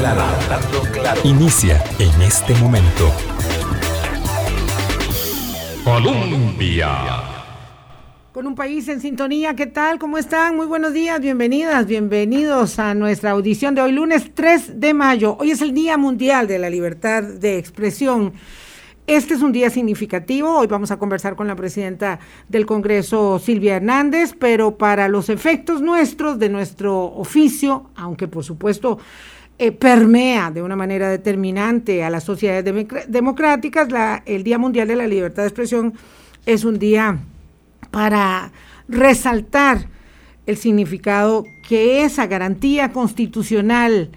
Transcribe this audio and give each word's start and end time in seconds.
claro, 0.00 0.22
hablando 0.22 0.80
claro. 0.92 1.20
Inicia 1.24 1.82
en 1.98 2.22
este 2.22 2.54
momento. 2.54 3.12
Colombia. 5.84 6.88
Con 8.32 8.46
un 8.46 8.54
país 8.54 8.88
en 8.88 9.00
sintonía, 9.00 9.54
¿qué 9.54 9.66
tal? 9.66 9.98
¿Cómo 9.98 10.16
están? 10.16 10.56
Muy 10.56 10.66
buenos 10.66 10.94
días, 10.94 11.20
bienvenidas, 11.20 11.86
bienvenidos 11.86 12.78
a 12.78 12.94
nuestra 12.94 13.32
audición 13.32 13.74
de 13.74 13.82
hoy, 13.82 13.92
lunes 13.92 14.30
3 14.34 14.80
de 14.80 14.94
mayo. 14.94 15.36
Hoy 15.38 15.50
es 15.50 15.60
el 15.60 15.74
Día 15.74 15.98
Mundial 15.98 16.46
de 16.46 16.58
la 16.58 16.70
Libertad 16.70 17.22
de 17.22 17.58
Expresión. 17.58 18.32
Este 19.06 19.34
es 19.34 19.42
un 19.42 19.50
día 19.50 19.68
significativo. 19.68 20.58
Hoy 20.58 20.68
vamos 20.68 20.92
a 20.92 20.98
conversar 20.98 21.34
con 21.34 21.48
la 21.48 21.56
presidenta 21.56 22.20
del 22.48 22.64
Congreso, 22.64 23.38
Silvia 23.40 23.76
Hernández, 23.76 24.34
pero 24.38 24.78
para 24.78 25.08
los 25.08 25.28
efectos 25.28 25.82
nuestros, 25.82 26.38
de 26.38 26.48
nuestro 26.48 27.04
oficio, 27.04 27.90
aunque 27.96 28.28
por 28.28 28.44
supuesto 28.44 28.98
eh, 29.62 29.72
permea 29.72 30.50
de 30.50 30.62
una 30.62 30.74
manera 30.74 31.10
determinante 31.10 32.02
a 32.02 32.08
las 32.08 32.24
sociedades 32.24 32.64
democráticas, 33.08 33.88
el 34.24 34.42
Día 34.42 34.56
Mundial 34.56 34.88
de 34.88 34.96
la 34.96 35.06
Libertad 35.06 35.42
de 35.42 35.48
Expresión 35.48 35.92
es 36.46 36.64
un 36.64 36.78
día 36.78 37.18
para 37.90 38.52
resaltar 38.88 39.86
el 40.46 40.56
significado 40.56 41.44
que 41.68 42.04
esa 42.04 42.26
garantía 42.26 42.90
constitucional 42.90 44.12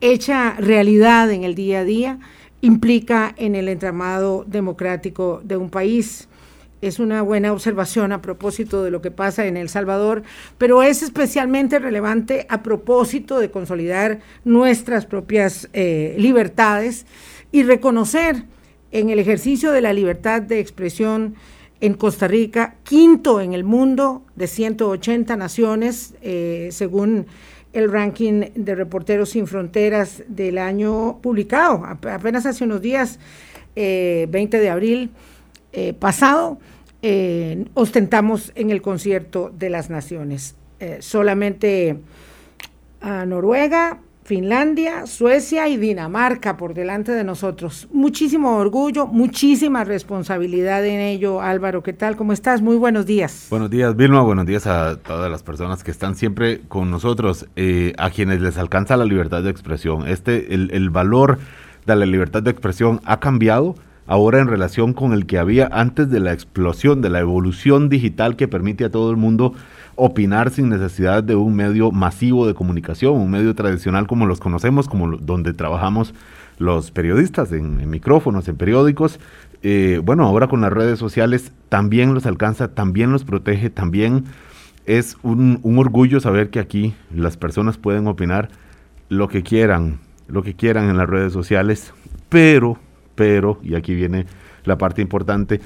hecha 0.00 0.54
realidad 0.58 1.30
en 1.30 1.44
el 1.44 1.54
día 1.54 1.80
a 1.80 1.84
día 1.84 2.18
implica 2.62 3.34
en 3.36 3.54
el 3.54 3.68
entramado 3.68 4.44
democrático 4.46 5.42
de 5.44 5.58
un 5.58 5.68
país. 5.68 6.26
Es 6.86 7.00
una 7.00 7.20
buena 7.20 7.52
observación 7.52 8.12
a 8.12 8.22
propósito 8.22 8.84
de 8.84 8.92
lo 8.92 9.02
que 9.02 9.10
pasa 9.10 9.46
en 9.46 9.56
El 9.56 9.68
Salvador, 9.68 10.22
pero 10.56 10.84
es 10.84 11.02
especialmente 11.02 11.80
relevante 11.80 12.46
a 12.48 12.62
propósito 12.62 13.40
de 13.40 13.50
consolidar 13.50 14.20
nuestras 14.44 15.04
propias 15.04 15.68
eh, 15.72 16.14
libertades 16.16 17.04
y 17.50 17.64
reconocer 17.64 18.44
en 18.92 19.10
el 19.10 19.18
ejercicio 19.18 19.72
de 19.72 19.80
la 19.80 19.92
libertad 19.92 20.42
de 20.42 20.60
expresión 20.60 21.34
en 21.80 21.94
Costa 21.94 22.28
Rica, 22.28 22.76
quinto 22.84 23.40
en 23.40 23.52
el 23.52 23.64
mundo 23.64 24.22
de 24.36 24.46
180 24.46 25.36
naciones, 25.36 26.14
eh, 26.22 26.68
según 26.70 27.26
el 27.72 27.90
ranking 27.90 28.44
de 28.54 28.74
Reporteros 28.76 29.30
Sin 29.30 29.48
Fronteras 29.48 30.22
del 30.28 30.56
año 30.56 31.18
publicado, 31.20 31.84
apenas 31.84 32.46
hace 32.46 32.62
unos 32.62 32.80
días, 32.80 33.18
20 33.74 33.76
eh, 33.76 34.60
de 34.60 34.70
abril 34.70 35.10
eh, 35.78 35.92
pasado, 35.92 36.58
eh, 37.08 37.64
ostentamos 37.74 38.52
en 38.54 38.70
el 38.70 38.82
concierto 38.82 39.52
de 39.56 39.70
las 39.70 39.90
naciones. 39.90 40.56
solamente 41.00 41.96
a 43.00 43.24
Noruega, 43.24 44.00
Finlandia, 44.26 45.06
Suecia 45.06 45.68
y 45.68 45.76
Dinamarca 45.76 46.56
por 46.56 46.74
delante 46.74 47.12
de 47.12 47.22
nosotros. 47.22 47.86
Muchísimo 47.92 48.56
orgullo, 48.56 49.06
muchísima 49.06 49.84
responsabilidad 49.84 50.84
en 50.84 50.98
ello. 50.98 51.40
Álvaro, 51.40 51.84
¿qué 51.84 51.92
tal? 51.92 52.16
¿Cómo 52.16 52.32
estás? 52.32 52.60
Muy 52.60 52.74
buenos 52.74 53.06
días. 53.06 53.46
Buenos 53.50 53.70
días, 53.70 53.94
Vilma. 53.94 54.22
Buenos 54.22 54.44
días 54.44 54.66
a 54.66 54.96
todas 54.96 55.30
las 55.30 55.44
personas 55.44 55.84
que 55.84 55.92
están 55.92 56.16
siempre 56.16 56.62
con 56.66 56.90
nosotros, 56.90 57.46
eh, 57.54 57.92
a 57.98 58.10
quienes 58.10 58.40
les 58.40 58.58
alcanza 58.58 58.96
la 58.96 59.04
libertad 59.04 59.44
de 59.44 59.50
expresión. 59.50 60.08
Este, 60.08 60.52
el, 60.52 60.70
el 60.72 60.90
valor 60.90 61.38
de 61.86 61.94
la 61.94 62.04
libertad 62.04 62.42
de 62.42 62.50
expresión 62.50 63.00
ha 63.04 63.20
cambiado 63.20 63.76
ahora 64.06 64.40
en 64.40 64.48
relación 64.48 64.92
con 64.92 65.12
el 65.12 65.26
que 65.26 65.38
había 65.38 65.68
antes 65.72 66.10
de 66.10 66.20
la 66.20 66.32
explosión, 66.32 67.02
de 67.02 67.10
la 67.10 67.20
evolución 67.20 67.88
digital 67.88 68.36
que 68.36 68.48
permite 68.48 68.84
a 68.84 68.90
todo 68.90 69.10
el 69.10 69.16
mundo 69.16 69.54
opinar 69.96 70.50
sin 70.50 70.68
necesidad 70.68 71.22
de 71.22 71.34
un 71.34 71.54
medio 71.56 71.90
masivo 71.90 72.46
de 72.46 72.54
comunicación, 72.54 73.14
un 73.14 73.30
medio 73.30 73.54
tradicional 73.54 74.06
como 74.06 74.26
los 74.26 74.40
conocemos, 74.40 74.88
como 74.88 75.16
donde 75.16 75.52
trabajamos 75.54 76.14
los 76.58 76.90
periodistas, 76.90 77.52
en, 77.52 77.88
micrófonos, 77.88 78.48
en 78.48 78.56
periódicos. 78.56 79.18
Eh, 79.62 80.00
bueno, 80.04 80.24
ahora 80.24 80.48
con 80.48 80.60
las 80.60 80.72
redes 80.72 80.98
sociales 80.98 81.52
también 81.68 82.14
los 82.14 82.26
alcanza, 82.26 82.68
también 82.68 83.10
los 83.10 83.24
protege, 83.24 83.70
también 83.70 84.24
es 84.84 85.16
un, 85.22 85.58
un 85.62 85.78
orgullo 85.78 86.20
saber 86.20 86.50
que 86.50 86.60
aquí 86.60 86.94
las 87.12 87.36
personas 87.36 87.76
pueden 87.76 88.06
opinar 88.06 88.50
lo 89.08 89.28
que 89.28 89.42
quieran, 89.42 89.98
lo 90.28 90.42
que 90.42 90.54
quieran 90.54 90.88
en 90.88 90.96
las 90.96 91.08
redes 91.08 91.32
sociales, 91.32 91.92
pero, 92.28 92.78
pero, 93.16 93.58
y 93.64 93.74
aquí 93.74 93.94
viene 93.94 94.26
la 94.64 94.78
parte 94.78 95.02
importante, 95.02 95.60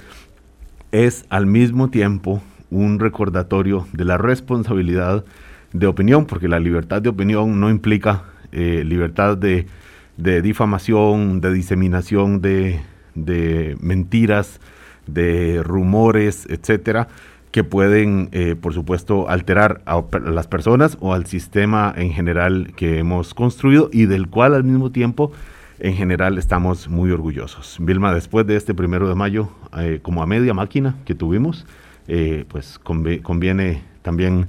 es 0.92 1.26
al 1.28 1.46
mismo 1.46 1.90
tiempo 1.90 2.42
un 2.70 2.98
recordatorio 2.98 3.86
de 3.92 4.04
la 4.04 4.16
responsabilidad 4.16 5.24
de 5.72 5.86
opinión, 5.86 6.26
porque 6.26 6.48
la 6.48 6.58
libertad 6.58 7.02
de 7.02 7.08
opinión 7.08 7.60
no 7.60 7.70
implica 7.70 8.24
eh, 8.52 8.82
libertad 8.84 9.36
de, 9.36 9.66
difamación, 10.16 11.40
de 11.40 11.52
diseminación 11.52 12.40
de, 12.40 12.80
mentiras, 13.80 14.60
de 15.06 15.62
rumores, 15.62 16.46
etcétera, 16.48 17.08
que 17.50 17.64
pueden, 17.64 18.28
eh, 18.32 18.54
por 18.60 18.74
supuesto, 18.74 19.28
alterar 19.28 19.82
a, 19.86 20.02
las 20.24 20.46
personas 20.46 20.96
o 21.00 21.14
al 21.14 21.26
sistema 21.26 21.92
en 21.96 22.12
general 22.12 22.72
que 22.76 22.98
hemos 22.98 23.34
construido 23.34 23.90
y 23.92 24.06
del 24.06 24.28
cual 24.28 24.54
al 24.54 24.64
mismo 24.64 24.90
tiempo, 24.90 25.32
en 25.80 25.94
general, 25.94 26.38
estamos 26.38 26.88
muy 26.88 27.10
orgullosos. 27.10 27.78
Vilma, 27.80 28.12
después 28.14 28.46
de 28.46 28.56
este 28.56 28.74
primero 28.74 29.08
de 29.08 29.14
mayo, 29.14 29.48
eh, 29.78 30.00
como 30.02 30.22
a 30.22 30.26
media 30.26 30.52
máquina 30.52 30.96
que 31.06 31.14
tuvimos, 31.14 31.66
eh, 32.06 32.44
pues 32.48 32.78
conviene 32.78 33.82
también 34.02 34.46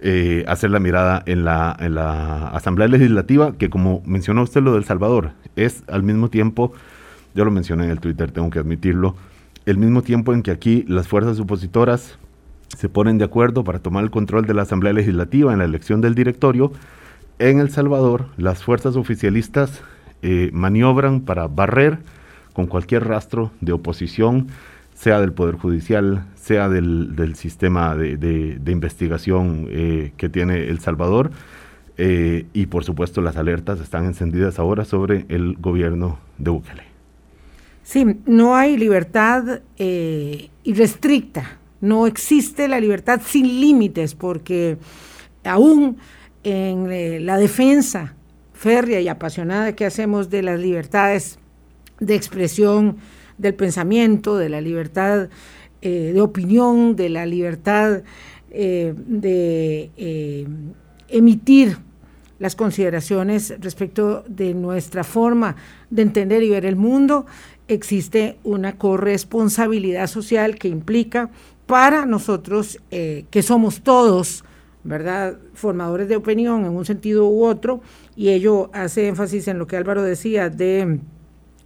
eh, 0.00 0.44
hacer 0.48 0.70
la 0.70 0.80
mirada 0.80 1.22
en 1.26 1.44
la, 1.44 1.76
en 1.78 1.94
la 1.94 2.48
Asamblea 2.48 2.88
Legislativa, 2.88 3.52
que 3.56 3.70
como 3.70 4.02
mencionó 4.04 4.42
usted 4.42 4.60
lo 4.60 4.74
del 4.74 4.84
Salvador, 4.84 5.30
es 5.54 5.84
al 5.86 6.02
mismo 6.02 6.28
tiempo, 6.28 6.72
yo 7.34 7.44
lo 7.44 7.52
mencioné 7.52 7.84
en 7.84 7.90
el 7.90 8.00
Twitter, 8.00 8.32
tengo 8.32 8.50
que 8.50 8.58
admitirlo, 8.58 9.14
el 9.66 9.78
mismo 9.78 10.02
tiempo 10.02 10.34
en 10.34 10.42
que 10.42 10.50
aquí 10.50 10.84
las 10.88 11.06
fuerzas 11.06 11.38
opositoras 11.38 12.18
se 12.76 12.88
ponen 12.88 13.18
de 13.18 13.24
acuerdo 13.24 13.62
para 13.62 13.78
tomar 13.78 14.02
el 14.02 14.10
control 14.10 14.46
de 14.46 14.54
la 14.54 14.62
Asamblea 14.62 14.92
Legislativa 14.92 15.52
en 15.52 15.60
la 15.60 15.64
elección 15.64 16.00
del 16.00 16.16
directorio, 16.16 16.72
en 17.38 17.60
El 17.60 17.70
Salvador 17.70 18.26
las 18.36 18.64
fuerzas 18.64 18.96
oficialistas 18.96 19.82
eh, 20.22 20.50
maniobran 20.52 21.22
para 21.22 21.48
barrer 21.48 21.98
con 22.52 22.68
cualquier 22.68 23.08
rastro 23.08 23.50
de 23.60 23.72
oposición 23.72 24.46
sea 24.94 25.20
del 25.20 25.32
Poder 25.32 25.56
Judicial, 25.56 26.26
sea 26.36 26.68
del, 26.68 27.34
sistema 27.34 27.96
de, 27.96 28.60
investigación 28.68 29.66
eh, 29.68 30.12
que 30.16 30.28
tiene 30.28 30.68
El 30.68 30.78
Salvador. 30.78 31.32
Eh, 31.98 32.46
y 32.52 32.66
por 32.66 32.84
supuesto 32.84 33.20
las 33.20 33.36
alertas 33.36 33.80
están 33.80 34.06
encendidas 34.06 34.58
ahora 34.60 34.84
sobre 34.84 35.26
el 35.28 35.56
gobierno 35.56 36.18
de 36.38 36.50
Bukele. 36.50 36.84
Sí, 37.82 38.06
no 38.24 38.54
hay 38.54 38.76
libertad 38.76 39.60
irrestricta, 39.76 41.58
no 41.80 42.06
existe 42.06 42.68
la 42.68 42.78
libertad 42.78 43.20
sin 43.24 43.60
límites, 43.60 44.14
porque 44.14 44.78
aún 45.44 45.96
en 46.44 47.26
la 47.26 47.38
defensa 47.38 48.14
férrea 48.62 49.00
y 49.00 49.08
apasionada 49.08 49.74
que 49.74 49.84
hacemos 49.84 50.30
de 50.30 50.40
las 50.40 50.60
libertades 50.60 51.40
de 51.98 52.14
expresión, 52.14 52.98
del 53.36 53.54
pensamiento, 53.54 54.36
de 54.36 54.48
la 54.48 54.60
libertad 54.60 55.30
eh, 55.80 56.12
de 56.14 56.20
opinión, 56.20 56.94
de 56.94 57.08
la 57.08 57.26
libertad 57.26 58.02
eh, 58.52 58.94
de 58.96 59.90
eh, 59.96 60.46
emitir 61.08 61.78
las 62.38 62.54
consideraciones 62.54 63.52
respecto 63.58 64.22
de 64.28 64.54
nuestra 64.54 65.02
forma 65.02 65.56
de 65.90 66.02
entender 66.02 66.44
y 66.44 66.50
ver 66.50 66.64
el 66.64 66.76
mundo, 66.76 67.26
existe 67.66 68.38
una 68.44 68.78
corresponsabilidad 68.78 70.06
social 70.06 70.54
que 70.54 70.68
implica 70.68 71.30
para 71.66 72.06
nosotros, 72.06 72.78
que 72.90 73.42
somos 73.42 73.82
todos, 73.82 74.44
¿verdad?, 74.84 75.38
formadores 75.54 76.08
de 76.08 76.16
opinión 76.16 76.64
en 76.64 76.72
un 76.72 76.84
sentido 76.84 77.28
u 77.28 77.44
otro, 77.44 77.80
y 78.16 78.30
ello 78.30 78.70
hace 78.72 79.08
énfasis 79.08 79.48
en 79.48 79.58
lo 79.58 79.66
que 79.66 79.76
Álvaro 79.76 80.02
decía 80.02 80.50
de 80.50 81.00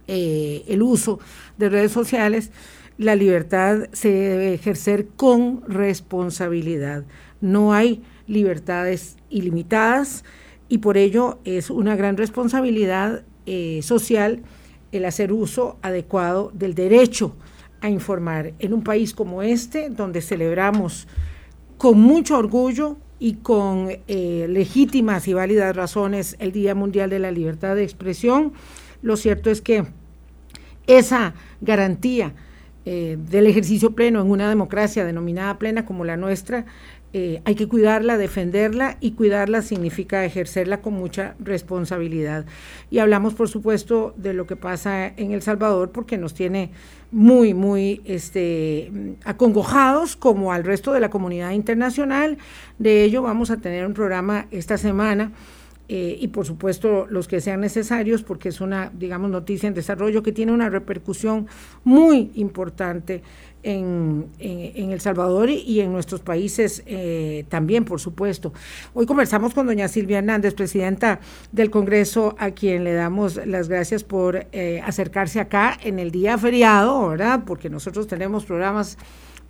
eh, 0.07 0.63
el 0.67 0.81
uso 0.81 1.19
de 1.57 1.69
redes 1.69 1.91
sociales, 1.91 2.51
la 2.97 3.15
libertad 3.15 3.89
se 3.91 4.09
debe 4.09 4.53
ejercer 4.53 5.07
con 5.15 5.61
responsabilidad. 5.67 7.03
No 7.41 7.73
hay 7.73 8.01
libertades 8.25 9.17
ilimitadas 9.29 10.23
y 10.69 10.79
por 10.79 10.97
ello 10.97 11.39
es 11.43 11.69
una 11.69 11.95
gran 11.95 12.17
responsabilidad 12.17 13.23
eh, 13.45 13.81
social 13.83 14.41
el 14.91 15.05
hacer 15.05 15.31
uso 15.31 15.77
adecuado 15.81 16.51
del 16.53 16.73
derecho 16.73 17.35
a 17.81 17.89
informar 17.89 18.53
en 18.59 18.73
un 18.73 18.83
país 18.83 19.13
como 19.13 19.43
este, 19.43 19.89
donde 19.89 20.21
celebramos 20.21 21.07
con 21.77 21.99
mucho 21.99 22.37
orgullo 22.37 22.97
y 23.19 23.35
con 23.35 23.89
eh, 24.07 24.47
legítimas 24.49 25.27
y 25.27 25.33
válidas 25.33 25.75
razones 25.75 26.35
el 26.39 26.51
Día 26.51 26.75
Mundial 26.75 27.09
de 27.09 27.19
la 27.19 27.31
Libertad 27.31 27.75
de 27.75 27.83
Expresión. 27.83 28.53
Lo 29.01 29.17
cierto 29.17 29.49
es 29.49 29.61
que 29.61 29.85
esa 30.85 31.33
garantía 31.61 32.33
eh, 32.85 33.17
del 33.19 33.47
ejercicio 33.47 33.91
pleno 33.91 34.21
en 34.21 34.31
una 34.31 34.47
democracia 34.47 35.03
denominada 35.03 35.59
plena 35.59 35.85
como 35.85 36.05
la 36.05 36.15
nuestra 36.15 36.65
eh, 37.13 37.41
hay 37.45 37.55
que 37.55 37.67
cuidarla, 37.67 38.17
defenderla 38.17 38.97
y 38.99 39.11
cuidarla 39.11 39.61
significa 39.61 40.25
ejercerla 40.25 40.81
con 40.81 40.93
mucha 40.93 41.35
responsabilidad. 41.39 42.45
Y 42.91 42.99
hablamos, 42.99 43.33
por 43.33 43.47
supuesto, 43.47 44.13
de 44.17 44.33
lo 44.33 44.45
que 44.45 44.57
pasa 44.57 45.07
en 45.07 45.31
El 45.31 45.41
Salvador 45.41 45.91
porque 45.91 46.17
nos 46.17 46.33
tiene 46.33 46.71
muy, 47.11 47.53
muy 47.53 48.01
este, 48.03 48.91
acongojados 49.23 50.17
como 50.17 50.51
al 50.51 50.65
resto 50.65 50.91
de 50.91 50.99
la 50.99 51.09
comunidad 51.09 51.51
internacional. 51.51 52.37
De 52.77 53.03
ello 53.03 53.21
vamos 53.21 53.51
a 53.51 53.57
tener 53.57 53.85
un 53.85 53.93
programa 53.93 54.47
esta 54.51 54.77
semana. 54.77 55.31
Eh, 55.89 56.17
y 56.19 56.27
por 56.27 56.45
supuesto 56.45 57.07
los 57.09 57.29
que 57.29 57.39
sean 57.39 57.61
necesarios 57.61 58.21
porque 58.21 58.49
es 58.49 58.59
una, 58.59 58.91
digamos, 58.93 59.31
noticia 59.31 59.67
en 59.67 59.73
desarrollo 59.73 60.21
que 60.21 60.33
tiene 60.33 60.51
una 60.51 60.69
repercusión 60.69 61.47
muy 61.85 62.29
importante 62.35 63.23
en, 63.63 64.29
El 64.39 64.99
Salvador 65.01 65.49
y 65.49 65.81
en 65.81 65.91
nuestros 65.91 66.21
países 66.21 66.83
eh, 66.85 67.45
también, 67.49 67.85
por 67.85 67.99
supuesto. 67.99 68.53
Hoy 68.93 69.05
conversamos 69.05 69.53
con 69.53 69.67
doña 69.67 69.87
Silvia 69.87 70.19
Hernández, 70.19 70.53
presidenta 70.53 71.19
del 71.51 71.69
Congreso, 71.69 72.35
a 72.39 72.51
quien 72.51 72.83
le 72.83 72.93
damos 72.93 73.35
las 73.45 73.67
gracias 73.67 74.03
por 74.03 74.47
eh, 74.51 74.81
acercarse 74.85 75.39
acá 75.39 75.77
en 75.83 75.99
el 75.99 76.11
día 76.11 76.37
feriado, 76.37 77.09
¿verdad? 77.09 77.43
Porque 77.45 77.69
nosotros 77.69 78.07
tenemos 78.07 78.45
programas 78.45 78.97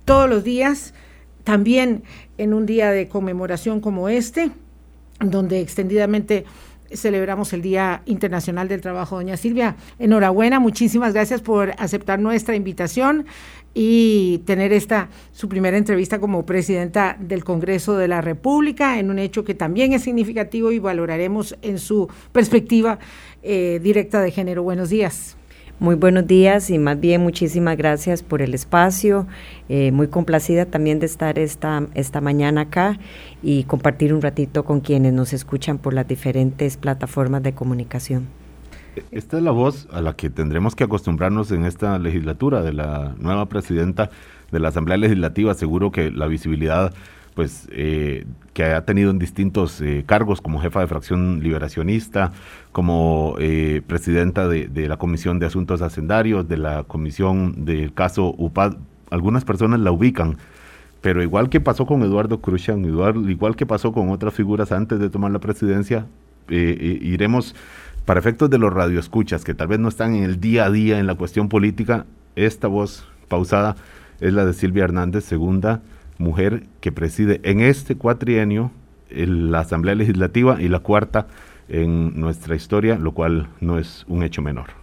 todos 0.04 0.28
los 0.28 0.44
días, 0.44 0.94
también 1.44 2.02
en 2.38 2.54
un 2.54 2.66
día 2.66 2.90
de 2.90 3.08
conmemoración 3.08 3.80
como 3.80 4.08
este, 4.08 4.50
donde 5.20 5.60
extendidamente 5.60 6.44
celebramos 6.92 7.52
el 7.52 7.62
Día 7.62 8.02
Internacional 8.06 8.68
del 8.68 8.80
Trabajo. 8.80 9.16
Doña 9.16 9.36
Silvia, 9.36 9.76
enhorabuena, 9.98 10.60
muchísimas 10.60 11.14
gracias 11.14 11.40
por 11.40 11.72
aceptar 11.78 12.18
nuestra 12.18 12.54
invitación 12.54 13.26
y 13.74 14.38
tener 14.44 14.72
esta 14.72 15.08
su 15.32 15.48
primera 15.48 15.76
entrevista 15.76 16.18
como 16.18 16.44
presidenta 16.44 17.16
del 17.20 17.44
Congreso 17.44 17.96
de 17.96 18.08
la 18.08 18.20
República 18.20 18.98
en 18.98 19.10
un 19.10 19.18
hecho 19.18 19.44
que 19.44 19.54
también 19.54 19.92
es 19.92 20.02
significativo 20.02 20.72
y 20.72 20.78
valoraremos 20.78 21.56
en 21.62 21.78
su 21.78 22.08
perspectiva 22.32 22.98
eh, 23.42 23.78
directa 23.82 24.20
de 24.20 24.30
género. 24.30 24.62
Buenos 24.62 24.90
días. 24.90 25.37
Muy 25.80 25.94
buenos 25.94 26.26
días 26.26 26.70
y 26.70 26.78
más 26.78 26.98
bien 26.98 27.22
muchísimas 27.22 27.76
gracias 27.76 28.24
por 28.24 28.42
el 28.42 28.52
espacio. 28.52 29.28
Eh, 29.68 29.92
muy 29.92 30.08
complacida 30.08 30.66
también 30.66 30.98
de 30.98 31.06
estar 31.06 31.38
esta, 31.38 31.86
esta 31.94 32.20
mañana 32.20 32.62
acá 32.62 32.98
y 33.44 33.62
compartir 33.62 34.12
un 34.12 34.20
ratito 34.20 34.64
con 34.64 34.80
quienes 34.80 35.12
nos 35.12 35.32
escuchan 35.32 35.78
por 35.78 35.94
las 35.94 36.08
diferentes 36.08 36.76
plataformas 36.76 37.44
de 37.44 37.52
comunicación. 37.52 38.26
Esta 39.12 39.36
es 39.36 39.42
la 39.44 39.52
voz 39.52 39.86
a 39.92 40.02
la 40.02 40.16
que 40.16 40.30
tendremos 40.30 40.74
que 40.74 40.82
acostumbrarnos 40.82 41.52
en 41.52 41.64
esta 41.64 41.96
legislatura 42.00 42.60
de 42.62 42.72
la 42.72 43.14
nueva 43.16 43.46
presidenta 43.46 44.10
de 44.50 44.58
la 44.58 44.70
Asamblea 44.70 44.96
Legislativa. 44.96 45.54
Seguro 45.54 45.92
que 45.92 46.10
la 46.10 46.26
visibilidad 46.26 46.92
pues 47.38 47.68
eh, 47.70 48.26
que 48.52 48.64
ha 48.64 48.84
tenido 48.84 49.12
en 49.12 49.20
distintos 49.20 49.80
eh, 49.80 50.02
cargos 50.04 50.40
como 50.40 50.60
jefa 50.60 50.80
de 50.80 50.88
fracción 50.88 51.38
liberacionista, 51.40 52.32
como 52.72 53.36
eh, 53.38 53.80
presidenta 53.86 54.48
de, 54.48 54.88
la 54.88 54.96
Comisión 54.96 55.38
de 55.38 55.46
Asuntos 55.46 55.80
Hacendarios, 55.80 56.48
de 56.48 56.56
la 56.56 56.82
Comisión 56.82 57.64
del 57.64 57.94
caso 57.94 58.34
UPAD. 58.36 58.78
Algunas 59.10 59.44
personas 59.44 59.78
la 59.78 59.92
ubican, 59.92 60.36
pero 61.00 61.22
igual 61.22 61.48
que 61.48 61.60
pasó 61.60 61.86
con 61.86 62.02
Eduardo 62.02 62.40
Cruzan, 62.40 62.84
igual, 62.84 63.30
igual 63.30 63.54
que 63.54 63.66
pasó 63.66 63.92
con 63.92 64.10
otras 64.10 64.34
figuras 64.34 64.72
antes 64.72 64.98
de 64.98 65.08
tomar 65.08 65.30
la 65.30 65.38
presidencia, 65.38 66.06
iremos 66.48 67.54
para 68.04 68.18
efectos 68.18 68.50
de 68.50 68.58
los 68.58 68.72
radioescuchas 68.72 69.44
que 69.44 69.54
tal 69.54 69.68
vez 69.68 69.78
no 69.78 69.86
están 69.86 70.16
en 70.16 70.24
el 70.24 70.40
día 70.40 70.64
a 70.64 70.72
día 70.72 70.98
en 70.98 71.06
la 71.06 71.14
cuestión 71.14 71.48
política, 71.48 72.04
esta 72.34 72.66
voz 72.66 73.06
pausada 73.28 73.76
es 74.18 74.32
la 74.32 74.44
de 74.44 74.54
Silvia 74.54 74.82
Hernández, 74.82 75.22
segunda 75.22 75.82
mujer 76.18 76.64
que 76.80 76.92
preside 76.92 77.40
en 77.44 77.60
este 77.60 77.96
cuatrienio 77.96 78.70
la 79.10 79.60
Asamblea 79.60 79.94
Legislativa 79.94 80.60
y 80.60 80.68
la 80.68 80.80
cuarta 80.80 81.26
en 81.68 82.18
nuestra 82.18 82.56
historia, 82.56 82.98
lo 82.98 83.12
cual 83.12 83.48
no 83.60 83.78
es 83.78 84.04
un 84.08 84.22
hecho 84.22 84.42
menor. 84.42 84.78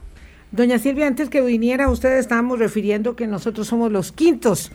Doña 0.52 0.80
Silvia, 0.80 1.08
antes 1.08 1.30
que 1.30 1.42
viniera, 1.42 1.90
ustedes 1.90 2.22
estábamos 2.22 2.60
refiriendo 2.60 3.16
que 3.18 3.28
nosotros 3.28 3.68
somos 3.68 3.92
los 3.92 4.14
quintos 4.14 4.72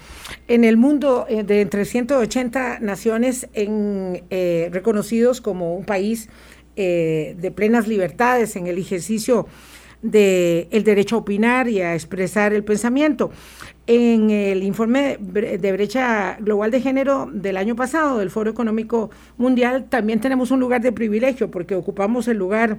en 0.46 0.64
el 0.64 0.76
mundo 0.76 1.24
eh, 1.28 1.42
de 1.42 1.62
entre 1.62 1.86
180 1.86 2.80
naciones 2.80 3.48
eh, 3.54 4.68
reconocidos 4.72 5.40
como 5.40 5.74
un 5.74 5.84
país 5.84 6.28
eh, 6.76 7.34
de 7.38 7.50
plenas 7.50 7.88
libertades 7.88 8.56
en 8.56 8.66
el 8.66 8.76
ejercicio 8.78 9.46
del 10.02 10.68
el 10.70 10.84
derecho 10.84 11.16
a 11.16 11.18
opinar 11.20 11.68
y 11.68 11.80
a 11.80 11.94
expresar 11.94 12.52
el 12.52 12.64
pensamiento. 12.64 13.30
En 13.92 14.30
el 14.30 14.62
informe 14.62 15.16
de 15.18 15.72
brecha 15.72 16.36
global 16.38 16.70
de 16.70 16.80
género 16.80 17.28
del 17.32 17.56
año 17.56 17.74
pasado 17.74 18.18
del 18.18 18.30
Foro 18.30 18.48
Económico 18.48 19.10
Mundial 19.36 19.86
también 19.88 20.20
tenemos 20.20 20.52
un 20.52 20.60
lugar 20.60 20.80
de 20.80 20.92
privilegio 20.92 21.50
porque 21.50 21.74
ocupamos 21.74 22.28
el 22.28 22.36
lugar 22.36 22.78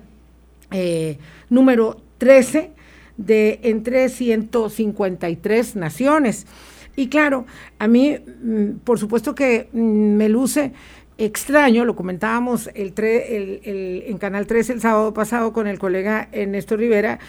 eh, 0.71 1.17
número 1.49 2.01
13 2.17 2.71
de 3.17 3.59
entre 3.63 4.07
153 4.07 5.75
naciones. 5.75 6.47
Y 6.95 7.09
claro, 7.09 7.45
a 7.77 7.89
mí, 7.89 8.17
mm, 8.17 8.77
por 8.85 8.97
supuesto 8.97 9.35
que 9.35 9.67
mm, 9.73 10.15
me 10.15 10.29
luce 10.29 10.71
extraño, 11.17 11.83
lo 11.83 11.97
comentábamos 11.97 12.69
el, 12.73 12.93
en 12.95 14.17
Canal 14.17 14.47
3 14.47 14.69
el 14.69 14.79
sábado 14.79 15.13
pasado 15.13 15.51
con 15.51 15.67
el 15.67 15.77
colega 15.77 16.29
Ernesto 16.31 16.77
Rivera, 16.77 17.19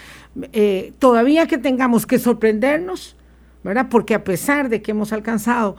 eh, 0.53 0.93
todavía 0.99 1.47
que 1.47 1.57
tengamos 1.57 2.05
que 2.05 2.17
sorprendernos, 2.17 3.17
¿verdad? 3.63 3.87
Porque 3.89 4.13
a 4.13 4.23
pesar 4.23 4.69
de 4.69 4.81
que 4.81 4.91
hemos 4.91 5.13
alcanzado 5.13 5.75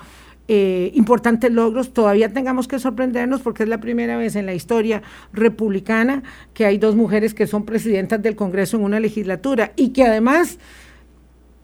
eh, 0.46 0.90
importantes 0.94 1.50
logros, 1.50 1.94
todavía 1.94 2.32
tengamos 2.32 2.68
que 2.68 2.78
sorprendernos 2.78 3.40
porque 3.40 3.62
es 3.62 3.68
la 3.68 3.78
primera 3.78 4.18
vez 4.18 4.36
en 4.36 4.44
la 4.44 4.52
historia 4.52 5.02
republicana 5.32 6.22
que 6.52 6.66
hay 6.66 6.76
dos 6.76 6.96
mujeres 6.96 7.32
que 7.32 7.46
son 7.46 7.64
presidentas 7.64 8.22
del 8.22 8.36
Congreso 8.36 8.76
en 8.76 8.84
una 8.84 9.00
legislatura 9.00 9.72
y 9.74 9.90
que 9.90 10.04
además 10.04 10.58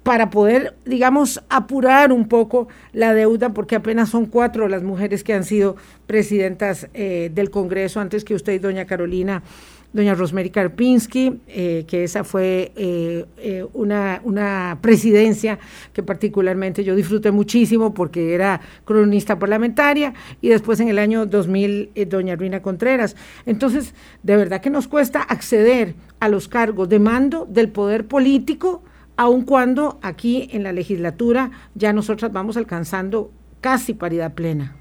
para 0.02 0.30
poder, 0.30 0.74
digamos, 0.86 1.42
apurar 1.50 2.10
un 2.10 2.26
poco 2.26 2.68
la 2.92 3.12
deuda, 3.12 3.50
porque 3.50 3.76
apenas 3.76 4.08
son 4.08 4.26
cuatro 4.26 4.66
las 4.66 4.82
mujeres 4.82 5.22
que 5.22 5.34
han 5.34 5.44
sido 5.44 5.76
presidentas 6.06 6.88
eh, 6.94 7.30
del 7.34 7.50
Congreso 7.50 8.00
antes 8.00 8.24
que 8.24 8.34
usted, 8.34 8.60
doña 8.60 8.86
Carolina, 8.86 9.42
doña 9.92 10.14
Rosemary 10.14 10.50
Karpinski, 10.50 11.40
eh, 11.48 11.84
que 11.86 12.04
esa 12.04 12.24
fue 12.24 12.72
eh, 12.76 13.66
una, 13.72 14.20
una, 14.24 14.78
presidencia 14.80 15.58
que 15.92 16.02
particularmente 16.02 16.84
yo 16.84 16.94
disfruté 16.94 17.30
muchísimo 17.30 17.92
porque 17.92 18.34
era 18.34 18.60
cronista 18.84 19.38
parlamentaria, 19.38 20.14
y 20.40 20.48
después 20.48 20.80
en 20.80 20.88
el 20.88 20.98
año 20.98 21.26
2000, 21.26 21.90
doña 22.08 22.36
Ruina 22.36 22.62
Contreras. 22.62 23.16
Entonces, 23.46 23.94
de 24.22 24.36
verdad 24.36 24.60
que 24.60 24.70
nos 24.70 24.88
cuesta 24.88 25.22
acceder 25.22 25.94
a 26.20 26.28
los 26.28 26.48
cargos 26.48 26.88
de 26.88 26.98
mando 26.98 27.46
del 27.48 27.68
poder 27.68 28.06
político 28.06 28.82
aun 29.20 29.42
cuando 29.42 29.98
aquí 30.00 30.48
en 30.52 30.62
la 30.62 30.72
legislatura 30.72 31.50
ya 31.74 31.92
nosotras 31.92 32.32
vamos 32.32 32.56
alcanzando 32.56 33.30
casi 33.60 33.92
paridad 33.92 34.32
plena. 34.32 34.76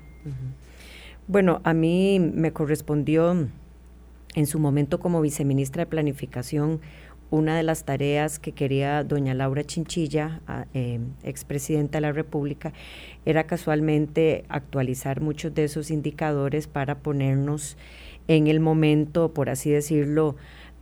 Bueno, 1.27 1.59
a 1.65 1.73
mí 1.73 2.19
me 2.19 2.53
correspondió 2.53 3.49
en 4.35 4.45
su 4.45 4.59
momento 4.59 4.99
como 4.99 5.21
viceministra 5.21 5.83
de 5.83 5.89
Planificación 5.89 6.81
una 7.31 7.55
de 7.55 7.63
las 7.63 7.83
tareas 7.83 8.39
que 8.39 8.53
quería 8.53 9.03
doña 9.03 9.33
Laura 9.33 9.63
Chinchilla, 9.63 10.41
eh, 10.73 10.99
expresidenta 11.23 11.97
de 11.97 12.01
la 12.01 12.11
República, 12.11 12.73
era 13.25 13.45
casualmente 13.45 14.45
actualizar 14.49 15.21
muchos 15.21 15.53
de 15.53 15.65
esos 15.65 15.91
indicadores 15.91 16.67
para 16.67 16.99
ponernos 16.99 17.77
en 18.27 18.47
el 18.47 18.59
momento, 18.59 19.33
por 19.33 19.49
así 19.49 19.69
decirlo, 19.69 20.35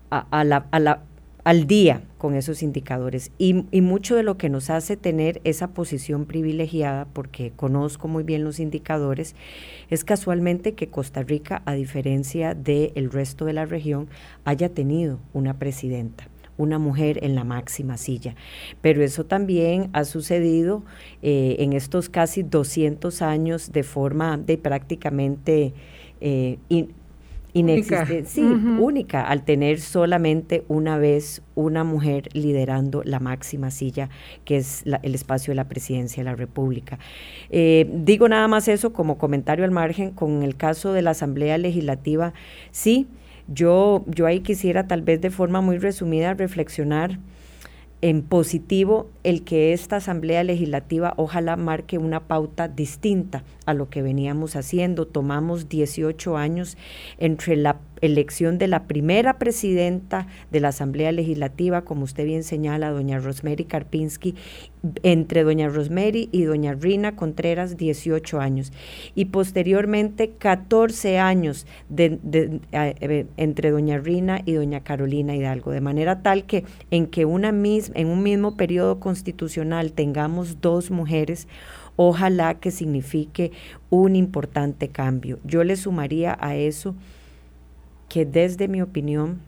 a 0.09 0.43
la, 0.45 1.03
al 1.47 1.65
día 1.65 2.01
con 2.17 2.35
esos 2.35 2.61
indicadores. 2.61 3.31
Y, 3.37 3.53
mucho 3.79 4.17
de 4.17 4.23
lo 4.23 4.37
que 4.37 4.49
nos 4.49 4.69
hace 4.69 4.97
tener 4.97 5.39
esa 5.45 5.69
posición 5.69 6.25
privilegiada, 6.25 7.07
porque 7.13 7.53
conozco 7.55 8.09
muy 8.09 8.23
bien 8.23 8.43
los 8.43 8.59
indicadores, 8.59 9.33
es 9.89 10.03
casualmente 10.03 10.73
que 10.73 10.89
Costa 10.89 11.23
Rica, 11.23 11.61
a 11.65 11.73
diferencia 11.73 12.53
del 12.53 13.09
resto 13.09 13.45
de 13.45 13.53
la 13.53 13.65
región, 13.65 14.09
haya 14.43 14.67
tenido 14.67 15.19
una 15.33 15.57
presidenta 15.57 16.27
una 16.57 16.79
mujer 16.79 17.23
en 17.23 17.35
la 17.35 17.43
máxima 17.43 17.97
silla. 17.97 18.33
Pero 18.81 19.03
eso 19.03 19.27
también 19.27 19.91
ha 19.93 20.05
sucedido 20.05 20.83
eh, 21.21 21.57
en 21.59 21.73
estos 21.73 22.09
casi 22.09 22.41
200 22.41 23.21
años 23.21 23.71
de 23.71 23.83
forma 23.83 24.39
de 24.39 24.57
prácticamente 24.57 25.73
eh, 26.19 26.57
inexistente, 27.53 28.25
sí, 28.25 28.41
única, 28.41 29.23
al 29.23 29.43
tener 29.43 29.79
solamente 29.79 30.63
una 30.67 30.97
vez 30.97 31.41
una 31.55 31.83
mujer 31.83 32.29
liderando 32.33 33.01
la 33.03 33.19
máxima 33.19 33.71
silla, 33.71 34.09
que 34.45 34.57
es 34.57 34.83
el 35.01 35.15
espacio 35.15 35.51
de 35.51 35.55
la 35.55 35.67
presidencia 35.67 36.23
de 36.23 36.29
la 36.29 36.35
República. 36.35 36.99
Eh, 37.49 37.89
digo 37.91 38.29
nada 38.29 38.47
más 38.47 38.67
eso 38.67 38.93
como 38.93 39.17
comentario 39.17 39.65
al 39.65 39.71
margen, 39.71 40.11
con 40.11 40.43
el 40.43 40.55
caso 40.55 40.93
de 40.93 41.01
la 41.01 41.11
Asamblea 41.11 41.57
Legislativa, 41.57 42.33
sí, 42.71 43.07
yo, 43.47 44.03
yo 44.07 44.25
ahí 44.25 44.41
quisiera 44.41 44.87
tal 44.87 45.01
vez 45.01 45.21
de 45.21 45.29
forma 45.29 45.61
muy 45.61 45.77
resumida 45.77 46.33
reflexionar 46.33 47.19
en 48.01 48.21
positivo 48.21 49.09
el 49.23 49.43
que 49.43 49.73
esta 49.73 49.97
Asamblea 49.97 50.43
Legislativa 50.43 51.13
ojalá 51.17 51.55
marque 51.55 51.97
una 51.97 52.27
pauta 52.27 52.67
distinta 52.67 53.43
a 53.65 53.73
lo 53.73 53.89
que 53.89 54.01
veníamos 54.01 54.55
haciendo. 54.55 55.07
Tomamos 55.07 55.67
18 55.67 56.37
años 56.37 56.77
entre 57.17 57.55
la 57.55 57.79
elección 58.01 58.57
de 58.57 58.67
la 58.67 58.83
primera 58.83 59.37
presidenta 59.37 60.27
de 60.51 60.59
la 60.59 60.69
Asamblea 60.69 61.11
Legislativa, 61.11 61.83
como 61.83 62.03
usted 62.03 62.25
bien 62.25 62.43
señala, 62.43 62.91
doña 62.91 63.19
Rosemary 63.19 63.65
Karpinski, 63.65 64.35
entre 65.03 65.43
doña 65.43 65.69
Rosemary 65.69 66.29
y 66.31 66.43
doña 66.43 66.73
Rina 66.73 67.15
Contreras, 67.15 67.77
18 67.77 68.39
años, 68.39 68.71
y 69.15 69.25
posteriormente 69.25 70.31
14 70.37 71.19
años 71.19 71.65
de, 71.89 72.19
eh, 72.71 73.25
entre 73.37 73.71
doña 73.71 73.97
Rina 73.97 74.41
y 74.45 74.53
doña 74.53 74.83
Carolina 74.83 75.35
Hidalgo, 75.35 75.71
de 75.71 75.81
manera 75.81 76.21
tal 76.21 76.45
que 76.45 76.65
en 76.91 77.07
que 77.07 77.25
una 77.25 77.51
misma, 77.51 77.95
en 77.97 78.07
un 78.07 78.23
mismo 78.23 78.55
periodo 78.55 78.99
constitucional 78.99 79.91
tengamos 79.91 80.61
dos 80.61 80.91
mujeres, 80.91 81.47
ojalá 81.95 82.55
que 82.55 82.71
signifique 82.71 83.51
un 83.89 84.15
importante 84.15 84.89
cambio. 84.89 85.39
Yo 85.43 85.63
le 85.63 85.75
sumaría 85.75 86.37
a 86.39 86.55
eso 86.55 86.95
que 88.09 88.25
desde 88.25 88.67
mi 88.67 88.81
opinión, 88.81 89.41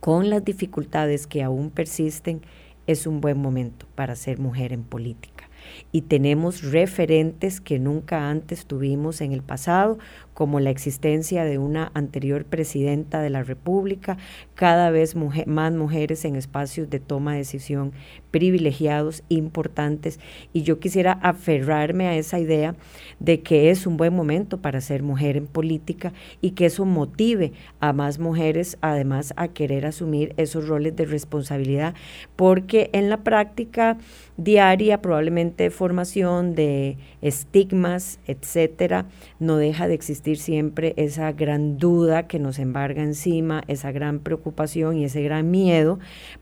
con 0.00 0.30
las 0.30 0.44
dificultades 0.44 1.26
que 1.26 1.42
aún 1.42 1.70
persisten, 1.70 2.42
es 2.86 3.06
un 3.06 3.20
buen 3.20 3.38
momento 3.38 3.86
para 3.94 4.16
ser 4.16 4.38
mujer 4.38 4.72
en 4.72 4.82
política. 4.82 5.48
Y 5.92 6.02
tenemos 6.02 6.72
referentes 6.72 7.60
que 7.60 7.78
nunca 7.78 8.28
antes 8.28 8.66
tuvimos 8.66 9.20
en 9.20 9.32
el 9.32 9.42
pasado, 9.42 9.98
como 10.34 10.60
la 10.60 10.70
existencia 10.70 11.44
de 11.44 11.58
una 11.58 11.90
anterior 11.94 12.44
presidenta 12.44 13.20
de 13.20 13.30
la 13.30 13.42
República, 13.42 14.16
cada 14.54 14.90
vez 14.90 15.14
más 15.46 15.72
mujeres 15.74 16.24
en 16.24 16.36
espacios 16.36 16.88
de 16.88 17.00
toma 17.00 17.32
de 17.32 17.38
decisión 17.38 17.92
privilegiados, 18.30 19.24
importantes, 19.28 20.18
y 20.52 20.62
yo 20.62 20.80
quisiera 20.80 21.12
aferrarme 21.12 22.06
a 22.06 22.16
esa 22.16 22.38
idea 22.38 22.74
de 23.20 23.42
que 23.42 23.70
es 23.70 23.86
un 23.86 23.96
buen 23.96 24.14
momento 24.14 24.62
para 24.62 24.80
ser 24.80 25.02
mujer 25.02 25.36
en 25.36 25.46
política 25.46 26.12
y 26.40 26.52
que 26.52 26.66
eso 26.66 26.86
motive 26.86 27.52
a 27.80 27.92
más 27.92 28.18
mujeres 28.18 28.78
además 28.80 29.34
a 29.36 29.48
querer 29.48 29.84
asumir 29.84 30.32
esos 30.38 30.66
roles 30.66 30.96
de 30.96 31.04
responsabilidad, 31.04 31.94
porque 32.36 32.88
en 32.94 33.10
la 33.10 33.18
práctica 33.18 33.98
diaria, 34.38 35.02
probablemente 35.02 35.70
formación, 35.70 36.54
de 36.54 36.96
estigmas, 37.20 38.18
etcétera, 38.26 39.06
no 39.38 39.56
deja 39.56 39.88
de 39.88 39.94
existir 39.94 40.21
siempre 40.36 40.94
esa 40.96 41.32
gran 41.32 41.78
duda 41.78 42.26
que 42.26 42.38
nos 42.38 42.58
embarga 42.58 43.02
encima, 43.02 43.62
esa 43.66 43.92
gran 43.92 44.20
preocupación 44.20 44.96
y 44.96 45.04
ese 45.04 45.22
gran 45.22 45.50
miedo 45.50 45.98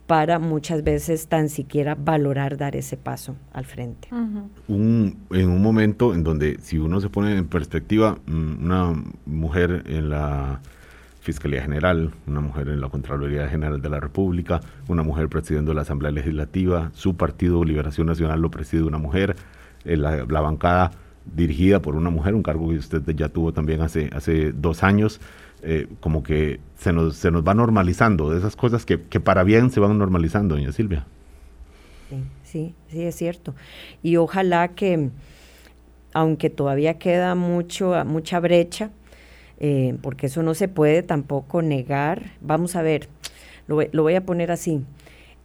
para 0.07 0.39
muchas 0.39 0.83
veces 0.83 1.27
tan 1.27 1.49
siquiera 1.49 1.95
valorar 1.95 2.57
dar 2.57 2.75
ese 2.75 2.97
paso 2.97 3.35
al 3.53 3.65
frente. 3.65 4.07
un, 4.67 5.17
en 5.31 5.49
un 5.49 5.61
momento 5.61 6.13
en 6.13 6.23
donde 6.23 6.57
si 6.61 6.77
uno 6.77 6.99
se 6.99 7.09
pone 7.09 7.37
en 7.37 7.47
perspectiva, 7.47 8.17
mm, 8.25 8.63
una 8.63 9.03
mujer 9.25 9.83
en 9.87 10.09
la 10.09 10.61
Fiscalía 11.21 11.61
General, 11.61 12.11
una 12.25 12.41
mujer 12.41 12.67
en 12.67 12.81
la 12.81 12.89
Contraloría 12.89 13.47
General 13.47 13.79
de 13.81 13.89
la 13.89 13.99
República, 13.99 14.59
una 14.87 15.03
mujer 15.03 15.29
presidiendo 15.29 15.73
la 15.73 15.81
Asamblea 15.81 16.11
Legislativa, 16.11 16.89
su 16.93 17.15
partido 17.15 17.63
Liberación 17.63 18.07
Nacional 18.07 18.41
lo 18.41 18.49
preside 18.49 18.83
una 18.83 18.97
mujer, 18.97 19.35
eh, 19.85 19.97
la, 19.97 20.25
la 20.25 20.41
bancada 20.41 20.91
dirigida 21.25 21.81
por 21.81 21.95
una 21.95 22.09
mujer, 22.09 22.35
un 22.35 22.43
cargo 22.43 22.69
que 22.69 22.77
usted 22.77 23.01
ya 23.15 23.29
tuvo 23.29 23.53
también 23.53 23.81
hace, 23.81 24.09
hace 24.13 24.51
dos 24.51 24.83
años, 24.83 25.21
eh, 25.63 25.87
como 25.99 26.23
que 26.23 26.59
se 26.77 26.91
nos, 26.91 27.15
se 27.15 27.31
nos 27.31 27.47
va 27.47 27.53
normalizando, 27.53 28.29
de 28.31 28.39
esas 28.39 28.55
cosas 28.55 28.85
que, 28.85 29.01
que 29.01 29.19
para 29.19 29.43
bien 29.43 29.69
se 29.69 29.79
van 29.79 29.97
normalizando, 29.97 30.55
doña 30.55 30.71
Silvia. 30.71 31.05
Sí, 32.43 32.73
sí, 32.89 33.03
es 33.03 33.15
cierto. 33.15 33.55
Y 34.03 34.17
ojalá 34.17 34.69
que, 34.69 35.09
aunque 36.13 36.49
todavía 36.49 36.97
queda 36.97 37.35
mucho, 37.35 37.93
mucha 38.05 38.39
brecha, 38.39 38.89
eh, 39.59 39.95
porque 40.01 40.25
eso 40.25 40.43
no 40.43 40.53
se 40.53 40.67
puede 40.67 41.03
tampoco 41.03 41.61
negar, 41.61 42.31
vamos 42.41 42.75
a 42.75 42.81
ver, 42.81 43.07
lo, 43.67 43.79
lo 43.91 44.03
voy 44.03 44.15
a 44.15 44.25
poner 44.25 44.51
así, 44.51 44.83